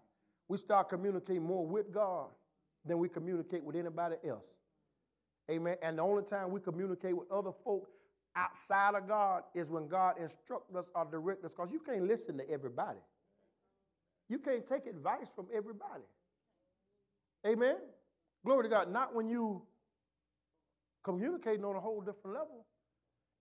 we 0.48 0.58
start 0.58 0.88
communicating 0.88 1.42
more 1.42 1.66
with 1.66 1.92
God 1.92 2.26
than 2.84 2.98
we 2.98 3.08
communicate 3.08 3.64
with 3.64 3.76
anybody 3.76 4.16
else. 4.28 4.44
Amen. 5.50 5.76
And 5.82 5.98
the 5.98 6.02
only 6.02 6.22
time 6.22 6.50
we 6.50 6.60
communicate 6.60 7.16
with 7.16 7.30
other 7.30 7.50
folk 7.64 7.88
outside 8.36 8.94
of 8.94 9.08
God 9.08 9.42
is 9.54 9.68
when 9.68 9.88
God 9.88 10.14
instructs 10.20 10.74
us 10.74 10.86
or 10.94 11.04
directs 11.10 11.44
us, 11.44 11.52
because 11.52 11.72
you 11.72 11.80
can't 11.80 12.06
listen 12.06 12.38
to 12.38 12.48
everybody. 12.48 12.98
You 14.28 14.38
can't 14.38 14.66
take 14.66 14.86
advice 14.86 15.26
from 15.34 15.46
everybody. 15.54 16.04
Amen. 17.46 17.76
Glory 18.44 18.64
to 18.64 18.68
God. 18.68 18.90
Not 18.92 19.14
when 19.14 19.28
you 19.28 19.62
communicating 21.02 21.64
on 21.64 21.76
a 21.76 21.80
whole 21.80 22.00
different 22.00 22.36
level. 22.36 22.64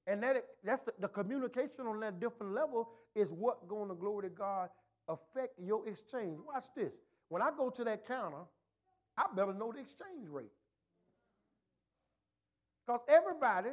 And 0.07 0.23
that 0.23 0.43
that's 0.63 0.83
the, 0.83 0.93
the 0.99 1.07
communication 1.07 1.85
on 1.87 1.99
that 1.99 2.19
different 2.19 2.53
level 2.53 2.89
is 3.15 3.31
what 3.31 3.67
going 3.67 3.89
to 3.89 3.95
glory 3.95 4.29
to 4.29 4.35
God 4.35 4.69
affect 5.07 5.59
your 5.59 5.87
exchange. 5.87 6.37
Watch 6.45 6.65
this. 6.75 6.93
When 7.29 7.41
I 7.41 7.49
go 7.55 7.69
to 7.69 7.83
that 7.83 8.05
counter, 8.07 8.43
I 9.17 9.25
better 9.35 9.53
know 9.53 9.71
the 9.71 9.79
exchange 9.79 10.27
rate. 10.29 10.51
Because 12.85 13.01
everybody 13.07 13.69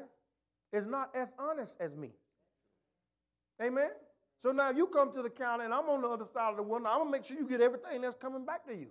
is 0.73 0.87
not 0.87 1.15
as 1.15 1.33
honest 1.39 1.77
as 1.81 1.95
me. 1.95 2.11
Amen? 3.63 3.91
So 4.39 4.53
now 4.53 4.71
you 4.71 4.87
come 4.87 5.13
to 5.13 5.23
the 5.23 5.31
counter 5.31 5.65
and 5.65 5.75
I'm 5.75 5.89
on 5.89 6.03
the 6.03 6.09
other 6.09 6.25
side 6.25 6.51
of 6.51 6.57
the 6.57 6.63
window. 6.63 6.89
I'm 6.89 6.99
going 6.99 7.09
to 7.09 7.19
make 7.19 7.25
sure 7.25 7.37
you 7.37 7.49
get 7.49 7.61
everything 7.61 8.03
that's 8.03 8.15
coming 8.15 8.45
back 8.45 8.67
to 8.67 8.75
you. 8.75 8.89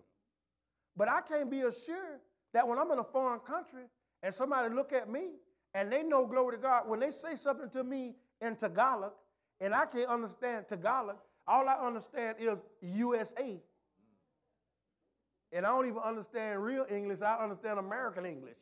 But 0.98 1.08
I 1.08 1.22
can't 1.22 1.50
be 1.50 1.62
assured 1.62 2.20
that 2.54 2.68
when 2.68 2.78
I'm 2.78 2.92
in 2.92 3.00
a 3.00 3.04
foreign 3.04 3.40
country 3.40 3.84
and 4.24 4.34
somebody 4.34 4.74
look 4.74 4.92
at 4.92 5.10
me 5.10 5.28
and 5.74 5.92
they 5.92 6.04
know, 6.04 6.26
glory 6.26 6.58
to 6.58 6.62
God, 6.62 6.88
when 6.88 7.00
they 7.00 7.12
say 7.12 7.36
something 7.36 7.70
to 7.70 7.84
me 7.84 8.16
in 8.42 8.56
Tagalog, 8.56 9.12
and 9.60 9.74
I 9.74 9.86
can't 9.86 10.10
understand 10.10 10.68
Tagalog, 10.68 11.18
all 11.48 11.68
I 11.68 11.76
understand 11.76 12.38
is 12.40 12.62
USA. 12.82 13.60
And 15.52 15.66
I 15.66 15.70
don't 15.70 15.88
even 15.88 16.00
understand 16.00 16.62
real 16.64 16.86
English, 16.90 17.22
I 17.22 17.36
understand 17.42 17.80
American 17.80 18.26
English. 18.26 18.58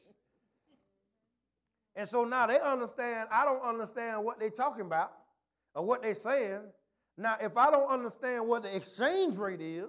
And 1.96 2.08
so 2.08 2.26
now 2.26 2.46
they 2.46 2.60
understand, 2.60 3.30
I 3.32 3.46
don't 3.46 3.62
understand 3.62 4.24
what 4.24 4.40
they're 4.40 4.50
talking 4.50 4.86
about 4.86 5.14
or 5.74 5.86
what 5.86 6.04
they're 6.04 6.14
saying. 6.14 6.60
Now, 7.18 7.38
if 7.40 7.56
I 7.56 7.72
don't 7.72 7.90
understand 7.90 8.46
what 8.48 8.64
the 8.64 8.76
exchange 8.76 9.38
rate 9.38 9.62
is, 9.62 9.88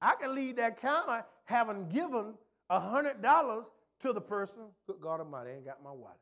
I 0.00 0.14
can 0.14 0.34
leave 0.34 0.56
that 0.56 0.80
counter 0.80 1.24
having 1.44 1.88
given 1.88 2.32
$100 2.70 3.64
to 4.00 4.12
the 4.12 4.20
person. 4.20 4.62
Good 4.86 5.00
God 5.00 5.20
Almighty, 5.20 5.50
I 5.50 5.54
ain't 5.54 5.64
got 5.64 5.82
my 5.82 5.92
wallet 5.92 6.16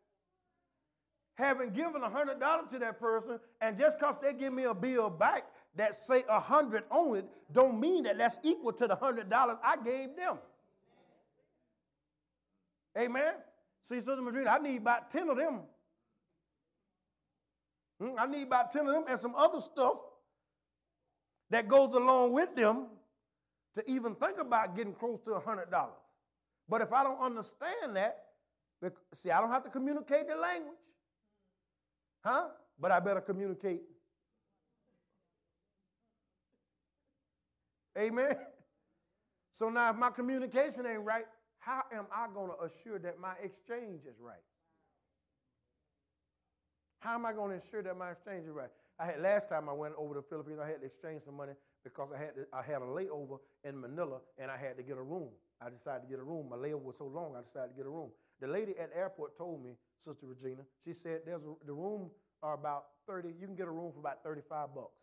having 1.39 1.71
given 1.71 2.03
$100 2.03 2.71
to 2.71 2.79
that 2.81 2.99
person, 2.99 3.39
and 3.61 3.79
just 3.79 3.99
because 3.99 4.17
they 4.21 4.33
give 4.33 4.53
me 4.53 4.65
a 4.65 4.75
bill 4.75 5.09
back 5.09 5.45
that 5.77 5.95
say 5.95 6.25
100 6.29 6.83
on 6.91 7.17
it, 7.17 7.25
don't 7.53 7.79
mean 7.79 8.03
that 8.03 8.19
that's 8.19 8.41
equal 8.43 8.73
to 8.73 8.89
the 8.89 8.97
$100 8.97 9.59
I 9.63 9.77
gave 9.77 10.17
them. 10.17 10.39
Amen? 12.99 13.35
See, 13.89 14.01
Sister 14.01 14.21
Madrid, 14.21 14.49
I 14.49 14.59
need 14.59 14.79
about 14.79 15.13
10 15.13 15.29
of 15.29 15.37
them. 15.37 15.61
Hmm? 18.01 18.19
I 18.19 18.27
need 18.27 18.43
about 18.43 18.73
10 18.73 18.89
of 18.89 18.93
them 18.93 19.05
and 19.09 19.19
some 19.19 19.37
other 19.37 19.61
stuff 19.61 19.99
that 21.51 21.69
goes 21.69 21.95
along 21.95 22.33
with 22.33 22.57
them 22.57 22.87
to 23.75 23.89
even 23.89 24.17
think 24.17 24.39
about 24.41 24.75
getting 24.75 24.93
close 24.93 25.21
to 25.21 25.31
$100. 25.31 25.89
But 26.69 26.83
if 26.83 26.93
I 26.93 27.03
don't 27.03 27.21
understand 27.21 27.97
that, 27.97 28.25
see, 29.15 29.31
I 29.31 29.41
don't 29.41 29.51
have 29.51 29.65
to 29.65 29.71
communicate 29.71 30.29
the 30.29 30.37
language. 30.37 30.75
Huh? 32.25 32.49
But 32.79 32.93
I 32.93 33.01
better 33.01 33.21
communicate. 33.21 33.83
Amen. 37.99 38.37
So 39.53 39.71
now, 39.71 39.91
if 39.91 39.97
my 39.97 40.11
communication 40.11 40.87
ain't 40.87 41.01
right, 41.01 41.25
how 41.59 41.83
am 41.93 42.07
I 42.15 42.29
going 42.33 42.51
to 42.51 42.65
assure 42.65 43.01
that 43.01 43.19
my 43.19 43.33
exchange 43.43 44.03
is 44.09 44.21
right? 44.21 44.37
How 47.01 47.15
am 47.15 47.27
I 47.27 47.33
going 47.33 47.51
to 47.51 47.57
ensure 47.57 47.83
that 47.83 47.97
my 47.97 48.13
exchange 48.13 48.45
is 48.45 48.53
right? 48.53 48.71
I 49.01 49.07
had 49.07 49.21
last 49.21 49.49
time 49.49 49.69
I 49.69 49.73
went 49.73 49.95
over 49.97 50.15
to 50.15 50.21
the 50.21 50.27
Philippines, 50.29 50.59
I 50.63 50.67
had 50.69 50.81
to 50.81 50.87
exchange 50.87 51.23
some 51.25 51.37
money 51.37 51.55
because 51.83 52.09
I 52.15 52.19
had 52.19 52.35
to, 52.37 52.47
I 52.53 52.63
had 52.63 52.83
a 52.83 52.87
layover 52.87 53.39
in 53.65 53.81
Manila 53.81 54.19
and 54.39 54.51
I 54.51 54.57
had 54.57 54.77
to 54.77 54.83
get 54.83 54.97
a 54.97 55.03
room. 55.03 55.31
I 55.61 55.71
decided 55.71 56.03
to 56.03 56.09
get 56.09 56.19
a 56.19 56.25
room. 56.25 56.49
My 56.51 56.57
layover 56.57 56.83
was 56.83 56.97
so 56.99 57.07
long, 57.07 57.35
I 57.37 57.43
decided 57.43 57.71
to 57.71 57.77
get 57.77 57.87
a 57.87 57.91
room. 57.91 58.11
The 58.41 58.47
lady 58.47 58.79
at 58.79 58.91
the 58.91 58.97
airport 58.97 59.37
told 59.37 59.65
me, 59.65 59.73
Sister 60.05 60.27
Regina, 60.27 60.63
she 60.85 60.93
said 60.93 61.23
there's 61.27 61.43
a, 61.43 61.55
the 61.67 61.73
room 61.73 62.11
are 62.43 62.55
about 62.55 62.85
30, 63.09 63.31
you 63.41 63.47
can 63.47 63.57
get 63.57 63.67
a 63.67 63.71
room 63.71 63.93
for 63.93 63.99
about 63.99 64.23
35 64.23 64.75
bucks. 64.75 65.03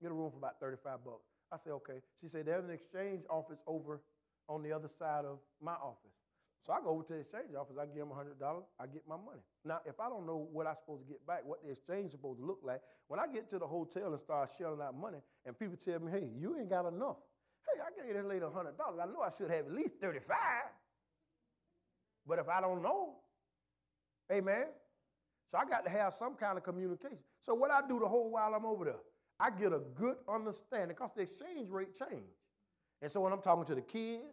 Get 0.00 0.10
a 0.10 0.14
room 0.14 0.30
for 0.30 0.38
about 0.38 0.58
35 0.60 1.04
bucks. 1.04 1.28
I 1.52 1.56
said, 1.56 1.72
okay. 1.74 2.00
She 2.20 2.28
said, 2.28 2.46
there's 2.46 2.64
an 2.64 2.70
exchange 2.70 3.22
office 3.30 3.60
over 3.66 4.02
on 4.48 4.62
the 4.62 4.72
other 4.72 4.88
side 4.88 5.24
of 5.24 5.38
my 5.60 5.74
office. 5.74 6.10
So 6.66 6.72
I 6.72 6.80
go 6.80 6.90
over 6.90 7.02
to 7.02 7.12
the 7.14 7.20
exchange 7.20 7.54
office, 7.58 7.76
I 7.80 7.86
give 7.86 8.06
them 8.06 8.10
$100, 8.10 8.62
I 8.78 8.86
get 8.86 9.02
my 9.08 9.16
money. 9.16 9.42
Now, 9.64 9.80
if 9.84 9.98
I 9.98 10.08
don't 10.08 10.26
know 10.26 10.46
what 10.52 10.66
I'm 10.66 10.76
supposed 10.76 11.02
to 11.02 11.08
get 11.08 11.26
back, 11.26 11.42
what 11.44 11.62
the 11.64 11.70
exchange 11.70 12.06
is 12.06 12.12
supposed 12.12 12.38
to 12.38 12.46
look 12.46 12.60
like, 12.62 12.80
when 13.08 13.18
I 13.18 13.26
get 13.26 13.50
to 13.50 13.58
the 13.58 13.66
hotel 13.66 14.10
and 14.10 14.20
start 14.20 14.48
shelling 14.56 14.80
out 14.80 14.94
money, 14.94 15.18
and 15.44 15.58
people 15.58 15.76
tell 15.76 15.98
me, 15.98 16.12
hey, 16.12 16.28
you 16.38 16.56
ain't 16.56 16.70
got 16.70 16.86
enough. 16.86 17.16
Hey, 17.66 17.80
I 17.80 18.06
gave 18.06 18.14
that 18.14 18.28
lady 18.28 18.44
$100. 18.44 18.74
I 18.78 19.06
know 19.06 19.20
I 19.22 19.30
should 19.30 19.50
have 19.50 19.66
at 19.66 19.72
least 19.72 19.94
35 20.00 20.36
But 22.26 22.38
if 22.38 22.48
I 22.48 22.60
don't 22.60 22.82
know, 22.82 23.16
amen, 24.32 24.66
so 25.46 25.58
I 25.58 25.64
got 25.64 25.84
to 25.84 25.90
have 25.90 26.14
some 26.14 26.34
kind 26.34 26.56
of 26.58 26.64
communication. 26.64 27.18
So 27.40 27.54
what 27.54 27.70
I 27.70 27.80
do 27.86 27.98
the 28.00 28.08
whole 28.08 28.30
while 28.30 28.54
I'm 28.54 28.64
over 28.66 28.84
there, 28.86 29.00
I 29.40 29.50
get 29.50 29.72
a 29.72 29.80
good 29.94 30.16
understanding 30.28 30.96
because 30.96 31.10
the 31.16 31.22
exchange 31.22 31.70
rate 31.70 31.94
changed. 31.94 32.36
And 33.02 33.10
so 33.10 33.20
when 33.20 33.32
I'm 33.32 33.42
talking 33.42 33.64
to 33.66 33.74
the 33.74 33.82
kids, 33.82 34.24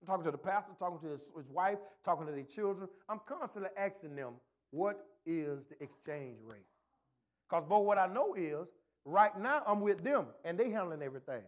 I'm 0.00 0.06
talking 0.06 0.24
to 0.24 0.30
the 0.30 0.38
pastor, 0.38 0.72
talking 0.78 0.98
to 1.00 1.08
his, 1.08 1.22
his 1.36 1.48
wife, 1.50 1.78
talking 2.04 2.26
to 2.26 2.32
their 2.32 2.44
children. 2.44 2.88
I'm 3.08 3.20
constantly 3.26 3.70
asking 3.76 4.16
them, 4.16 4.34
what 4.70 5.06
is 5.26 5.64
the 5.70 5.82
exchange 5.82 6.38
rate? 6.44 6.66
Because, 7.48 7.64
boy, 7.64 7.78
what 7.80 7.98
I 7.98 8.06
know 8.06 8.34
is 8.34 8.68
right 9.04 9.38
now 9.40 9.62
I'm 9.66 9.80
with 9.80 10.04
them 10.04 10.26
and 10.44 10.58
they 10.58 10.70
handling 10.70 11.02
everything. 11.02 11.42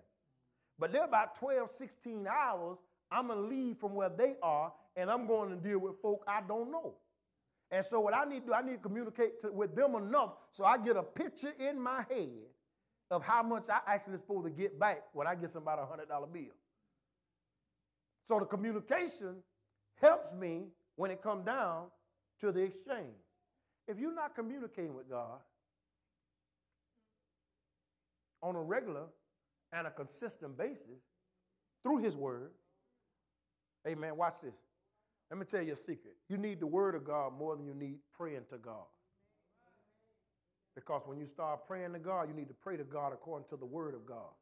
But 0.80 0.92
they're 0.92 1.04
about 1.04 1.36
12, 1.36 1.70
16 1.70 2.26
hours. 2.26 2.78
I'm 3.12 3.26
going 3.26 3.38
to 3.38 3.54
leave 3.54 3.76
from 3.76 3.94
where 3.94 4.08
they 4.08 4.34
are 4.42 4.72
and 4.96 5.10
I'm 5.10 5.26
going 5.26 5.50
to 5.50 5.56
deal 5.56 5.78
with 5.78 6.00
folk 6.00 6.24
I 6.26 6.40
don't 6.46 6.72
know. 6.72 6.94
And 7.70 7.84
so, 7.84 8.00
what 8.00 8.14
I 8.14 8.24
need 8.24 8.40
to 8.40 8.46
do, 8.46 8.52
I 8.54 8.62
need 8.62 8.72
to 8.72 8.78
communicate 8.78 9.40
to, 9.42 9.52
with 9.52 9.76
them 9.76 9.94
enough 9.94 10.32
so 10.50 10.64
I 10.64 10.78
get 10.78 10.96
a 10.96 11.02
picture 11.02 11.52
in 11.58 11.80
my 11.80 12.04
head 12.08 12.30
of 13.10 13.22
how 13.22 13.42
much 13.42 13.68
I 13.68 13.80
actually 13.86 14.16
supposed 14.16 14.46
to 14.46 14.50
get 14.50 14.78
back 14.78 15.02
when 15.12 15.26
I 15.26 15.34
get 15.34 15.50
somebody 15.50 15.82
a 15.82 15.84
$100 15.84 16.32
bill. 16.32 16.42
So 18.26 18.38
the 18.40 18.46
communication 18.46 19.36
helps 20.00 20.32
me 20.32 20.68
when 20.96 21.10
it 21.10 21.22
comes 21.22 21.44
down 21.44 21.86
to 22.40 22.50
the 22.50 22.60
exchange. 22.60 23.16
If 23.86 23.98
you're 23.98 24.14
not 24.14 24.34
communicating 24.34 24.94
with 24.94 25.08
God 25.08 25.38
on 28.42 28.56
a 28.56 28.62
regular 28.62 29.04
and 29.72 29.86
a 29.86 29.90
consistent 29.90 30.56
basis 30.58 31.02
through 31.82 31.98
His 31.98 32.16
Word, 32.16 32.50
amen, 33.86 34.16
watch 34.16 34.36
this. 34.42 34.54
Let 35.30 35.38
me 35.38 35.46
tell 35.46 35.62
you 35.62 35.74
a 35.74 35.76
secret. 35.76 36.16
You 36.28 36.36
need 36.36 36.60
the 36.60 36.66
Word 36.66 36.94
of 36.94 37.04
God 37.04 37.32
more 37.38 37.56
than 37.56 37.64
you 37.64 37.74
need 37.74 37.98
praying 38.16 38.44
to 38.50 38.58
God. 38.58 38.86
Because 40.74 41.02
when 41.06 41.18
you 41.18 41.26
start 41.26 41.66
praying 41.66 41.92
to 41.92 41.98
God, 41.98 42.28
you 42.28 42.34
need 42.34 42.48
to 42.48 42.54
pray 42.54 42.76
to 42.76 42.84
God 42.84 43.12
according 43.12 43.48
to 43.48 43.56
the 43.56 43.66
Word 43.66 43.94
of 43.94 44.06
God. 44.06 44.32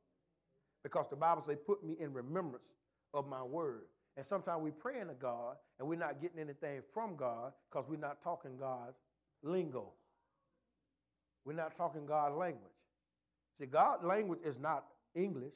Because 0.83 1.09
the 1.11 1.17
Bible 1.17 1.43
says, 1.43 1.59
put 1.67 1.85
me 1.85 1.97
in 1.99 2.13
remembrance 2.13 2.65
of 3.13 3.29
my 3.29 3.43
word. 3.43 3.83
And 4.17 4.25
sometimes 4.25 4.63
we're 4.63 4.73
praying 4.73 5.09
to 5.09 5.15
God 5.15 5.57
and 5.79 5.89
we're 5.89 5.99
not 5.99 6.21
getting 6.21 6.39
anything 6.39 6.83
from 6.93 7.17
God 7.17 7.53
because 7.71 7.89
we're 7.89 7.97
not 7.97 8.23
talking 8.23 8.57
God's 8.59 8.97
lingo. 9.43 9.93
We're 11.45 11.53
not 11.55 11.75
talking 11.75 12.05
God's 12.07 12.37
language. 12.37 12.73
See, 13.59 13.67
God's 13.67 14.05
language 14.05 14.41
is 14.45 14.59
not 14.59 14.85
English, 15.15 15.55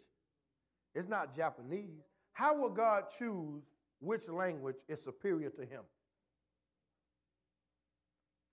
it's 0.94 1.08
not 1.08 1.34
Japanese. 1.34 2.02
How 2.32 2.56
will 2.56 2.70
God 2.70 3.04
choose 3.18 3.62
which 4.00 4.28
language 4.28 4.76
is 4.88 5.02
superior 5.02 5.50
to 5.50 5.62
him? 5.62 5.82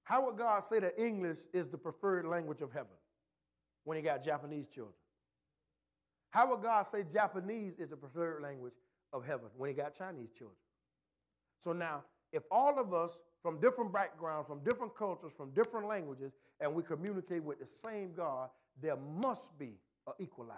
How 0.04 0.26
would 0.26 0.38
God 0.38 0.60
say 0.60 0.80
that 0.80 1.00
English 1.00 1.38
is 1.54 1.68
the 1.68 1.78
preferred 1.78 2.26
language 2.26 2.62
of 2.62 2.72
heaven 2.72 2.88
when 3.84 3.96
he 3.98 4.04
got 4.04 4.24
Japanese 4.24 4.68
children? 4.68 4.96
How 6.32 6.50
would 6.50 6.62
God 6.62 6.84
say 6.84 7.04
Japanese 7.04 7.74
is 7.78 7.90
the 7.90 7.96
preferred 7.96 8.42
language 8.42 8.74
of 9.14 9.26
heaven 9.26 9.48
when 9.58 9.70
he 9.70 9.74
got 9.74 9.96
Chinese 9.96 10.30
children. 10.38 10.58
So 11.64 11.74
now, 11.74 12.04
if 12.32 12.44
all 12.52 12.80
of 12.80 12.94
us 12.94 13.18
from 13.42 13.60
different 13.60 13.94
backgrounds, 13.94 14.48
from 14.48 14.60
different 14.64 14.96
cultures, 14.96 15.34
from 15.36 15.52
different 15.52 15.88
languages, 15.88 16.34
and 16.60 16.74
we 16.74 16.84
communicate 16.84 17.44
with 17.44 17.60
the 17.60 17.66
same 17.66 18.12
God, 18.16 18.50
there 18.82 18.98
must 18.98 19.58
be 19.58 19.78
an 20.08 20.14
equalizer. 20.20 20.58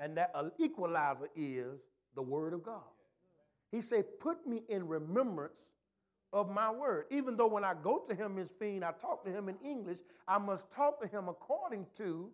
And 0.00 0.16
that 0.16 0.34
equalizer 0.58 1.28
is 1.36 1.80
the 2.14 2.22
Word 2.22 2.52
of 2.52 2.62
God. 2.62 2.82
He 3.70 3.80
said, 3.80 4.04
Put 4.20 4.46
me 4.46 4.62
in 4.68 4.86
remembrance 4.86 5.54
of 6.34 6.50
my 6.50 6.70
word. 6.70 7.04
Even 7.10 7.36
though 7.36 7.46
when 7.46 7.64
I 7.64 7.74
go 7.80 8.04
to 8.08 8.14
him, 8.14 8.36
his 8.36 8.50
fiend, 8.50 8.84
I 8.84 8.90
talk 8.92 9.24
to 9.24 9.30
him 9.30 9.48
in 9.48 9.56
English, 9.64 9.98
I 10.26 10.38
must 10.38 10.70
talk 10.70 11.00
to 11.00 11.06
him 11.06 11.28
according 11.28 11.86
to 11.98 12.30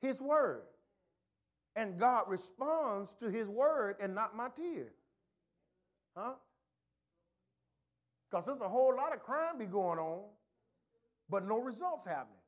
his 0.00 0.20
word. 0.20 0.62
And 1.76 1.98
God 1.98 2.24
responds 2.28 3.14
to 3.20 3.30
his 3.30 3.46
word 3.46 3.96
and 4.00 4.14
not 4.14 4.34
my 4.34 4.48
tears. 4.56 4.94
Huh? 6.16 6.32
Because 8.30 8.46
there's 8.46 8.60
a 8.60 8.68
whole 8.68 8.94
lot 8.96 9.14
of 9.14 9.22
crime 9.22 9.58
be 9.58 9.66
going 9.66 9.98
on, 9.98 10.22
but 11.28 11.46
no 11.46 11.58
results 11.58 12.06
happening. 12.06 12.39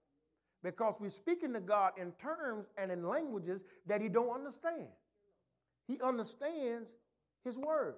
Because 0.62 0.94
we're 1.00 1.10
speaking 1.10 1.52
to 1.54 1.60
God 1.60 1.92
in 1.96 2.12
terms 2.12 2.66
and 2.78 2.92
in 2.92 3.06
languages 3.06 3.62
that 3.86 4.00
he 4.00 4.08
don't 4.08 4.30
understand. 4.30 4.88
He 5.88 5.98
understands 6.00 6.88
his 7.44 7.58
word. 7.58 7.94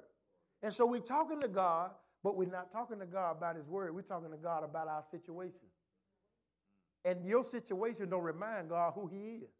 And 0.62 0.72
so 0.72 0.86
we're 0.86 1.00
talking 1.00 1.40
to 1.40 1.48
God, 1.48 1.90
but 2.22 2.36
we're 2.36 2.50
not 2.50 2.72
talking 2.72 2.98
to 3.00 3.06
God 3.06 3.36
about 3.36 3.56
his 3.56 3.66
word. 3.66 3.94
We're 3.94 4.02
talking 4.02 4.30
to 4.30 4.38
God 4.38 4.64
about 4.64 4.88
our 4.88 5.04
situation. 5.10 5.68
And 7.04 7.26
your 7.26 7.44
situation 7.44 8.08
don't 8.08 8.22
remind 8.22 8.70
God 8.70 8.92
who 8.94 9.06
he 9.06 9.42
is. 9.42 9.50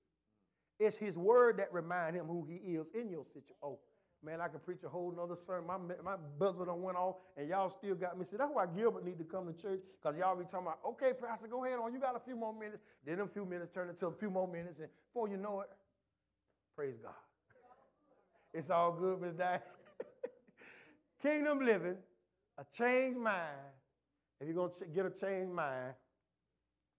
It's 0.80 0.96
his 0.96 1.18
word 1.18 1.58
that 1.58 1.72
remind 1.72 2.16
him 2.16 2.24
who 2.26 2.46
he 2.48 2.56
is 2.56 2.88
in 2.94 3.10
your 3.10 3.24
situation. 3.26 3.54
Oh, 3.62 3.78
man, 4.24 4.40
I 4.40 4.48
could 4.48 4.64
preach 4.64 4.82
a 4.84 4.88
whole 4.88 5.12
nother 5.12 5.36
sermon. 5.36 5.66
My, 5.66 5.94
my 6.02 6.16
buzzer 6.38 6.64
done 6.64 6.82
went 6.82 6.96
off, 6.96 7.16
and 7.36 7.48
y'all 7.48 7.68
still 7.68 7.94
got 7.94 8.18
me. 8.18 8.24
See, 8.24 8.36
that's 8.36 8.50
why 8.52 8.66
Gilbert 8.66 9.04
need 9.04 9.18
to 9.18 9.24
come 9.24 9.46
to 9.46 9.52
church, 9.52 9.80
because 10.00 10.18
y'all 10.18 10.36
be 10.36 10.44
talking 10.44 10.66
about, 10.66 10.78
okay, 10.86 11.12
Pastor, 11.12 11.48
go 11.48 11.64
ahead 11.64 11.78
on. 11.78 11.92
You 11.92 12.00
got 12.00 12.16
a 12.16 12.20
few 12.20 12.36
more 12.36 12.54
minutes. 12.54 12.82
Then 13.04 13.20
a 13.20 13.26
few 13.26 13.44
minutes 13.44 13.74
turn 13.74 13.88
into 13.88 14.06
a 14.06 14.12
few 14.12 14.30
more 14.30 14.48
minutes, 14.48 14.80
and 14.80 14.88
before 15.08 15.28
you 15.28 15.36
know 15.36 15.60
it, 15.60 15.68
praise 16.74 16.96
God. 17.02 17.12
It's 18.52 18.70
all 18.70 18.92
good, 18.92 19.20
but 19.20 19.36
that 19.38 19.66
kingdom 21.22 21.60
living, 21.60 21.96
a 22.58 22.64
changed 22.72 23.18
mind. 23.18 23.58
If 24.40 24.46
you're 24.48 24.56
going 24.56 24.72
to 24.78 24.86
get 24.86 25.06
a 25.06 25.10
changed 25.10 25.52
mind, 25.52 25.94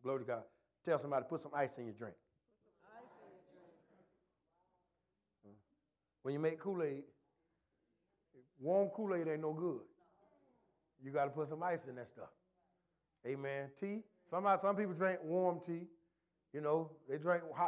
glory 0.03 0.19
to 0.19 0.25
God, 0.25 0.43
tell 0.83 0.99
somebody 0.99 1.23
to 1.23 1.29
put 1.29 1.41
some 1.41 1.51
ice 1.55 1.77
in 1.77 1.85
your 1.85 1.93
drink. 1.93 2.15
When 6.25 6.33
you 6.33 6.39
make 6.39 6.59
Kool 6.59 6.81
Aid, 6.81 7.03
warm 8.65 8.89
Kool 8.89 9.13
Aid 9.15 9.27
ain't 9.27 9.41
no 9.41 9.53
good. 9.53 9.81
You 11.03 11.11
got 11.11 11.25
to 11.25 11.29
put 11.29 11.49
some 11.49 11.61
ice 11.61 11.85
in 11.87 11.95
that 11.95 12.09
stuff. 12.09 12.33
Amen. 13.25 13.69
Tea. 13.79 13.99
Somebody, 14.29 14.59
some 14.59 14.75
people 14.75 14.93
drink 14.93 15.19
warm 15.23 15.59
tea. 15.59 15.83
You 16.51 16.61
know, 16.61 16.89
they 17.07 17.17
drink 17.17 17.43
hot 17.55 17.63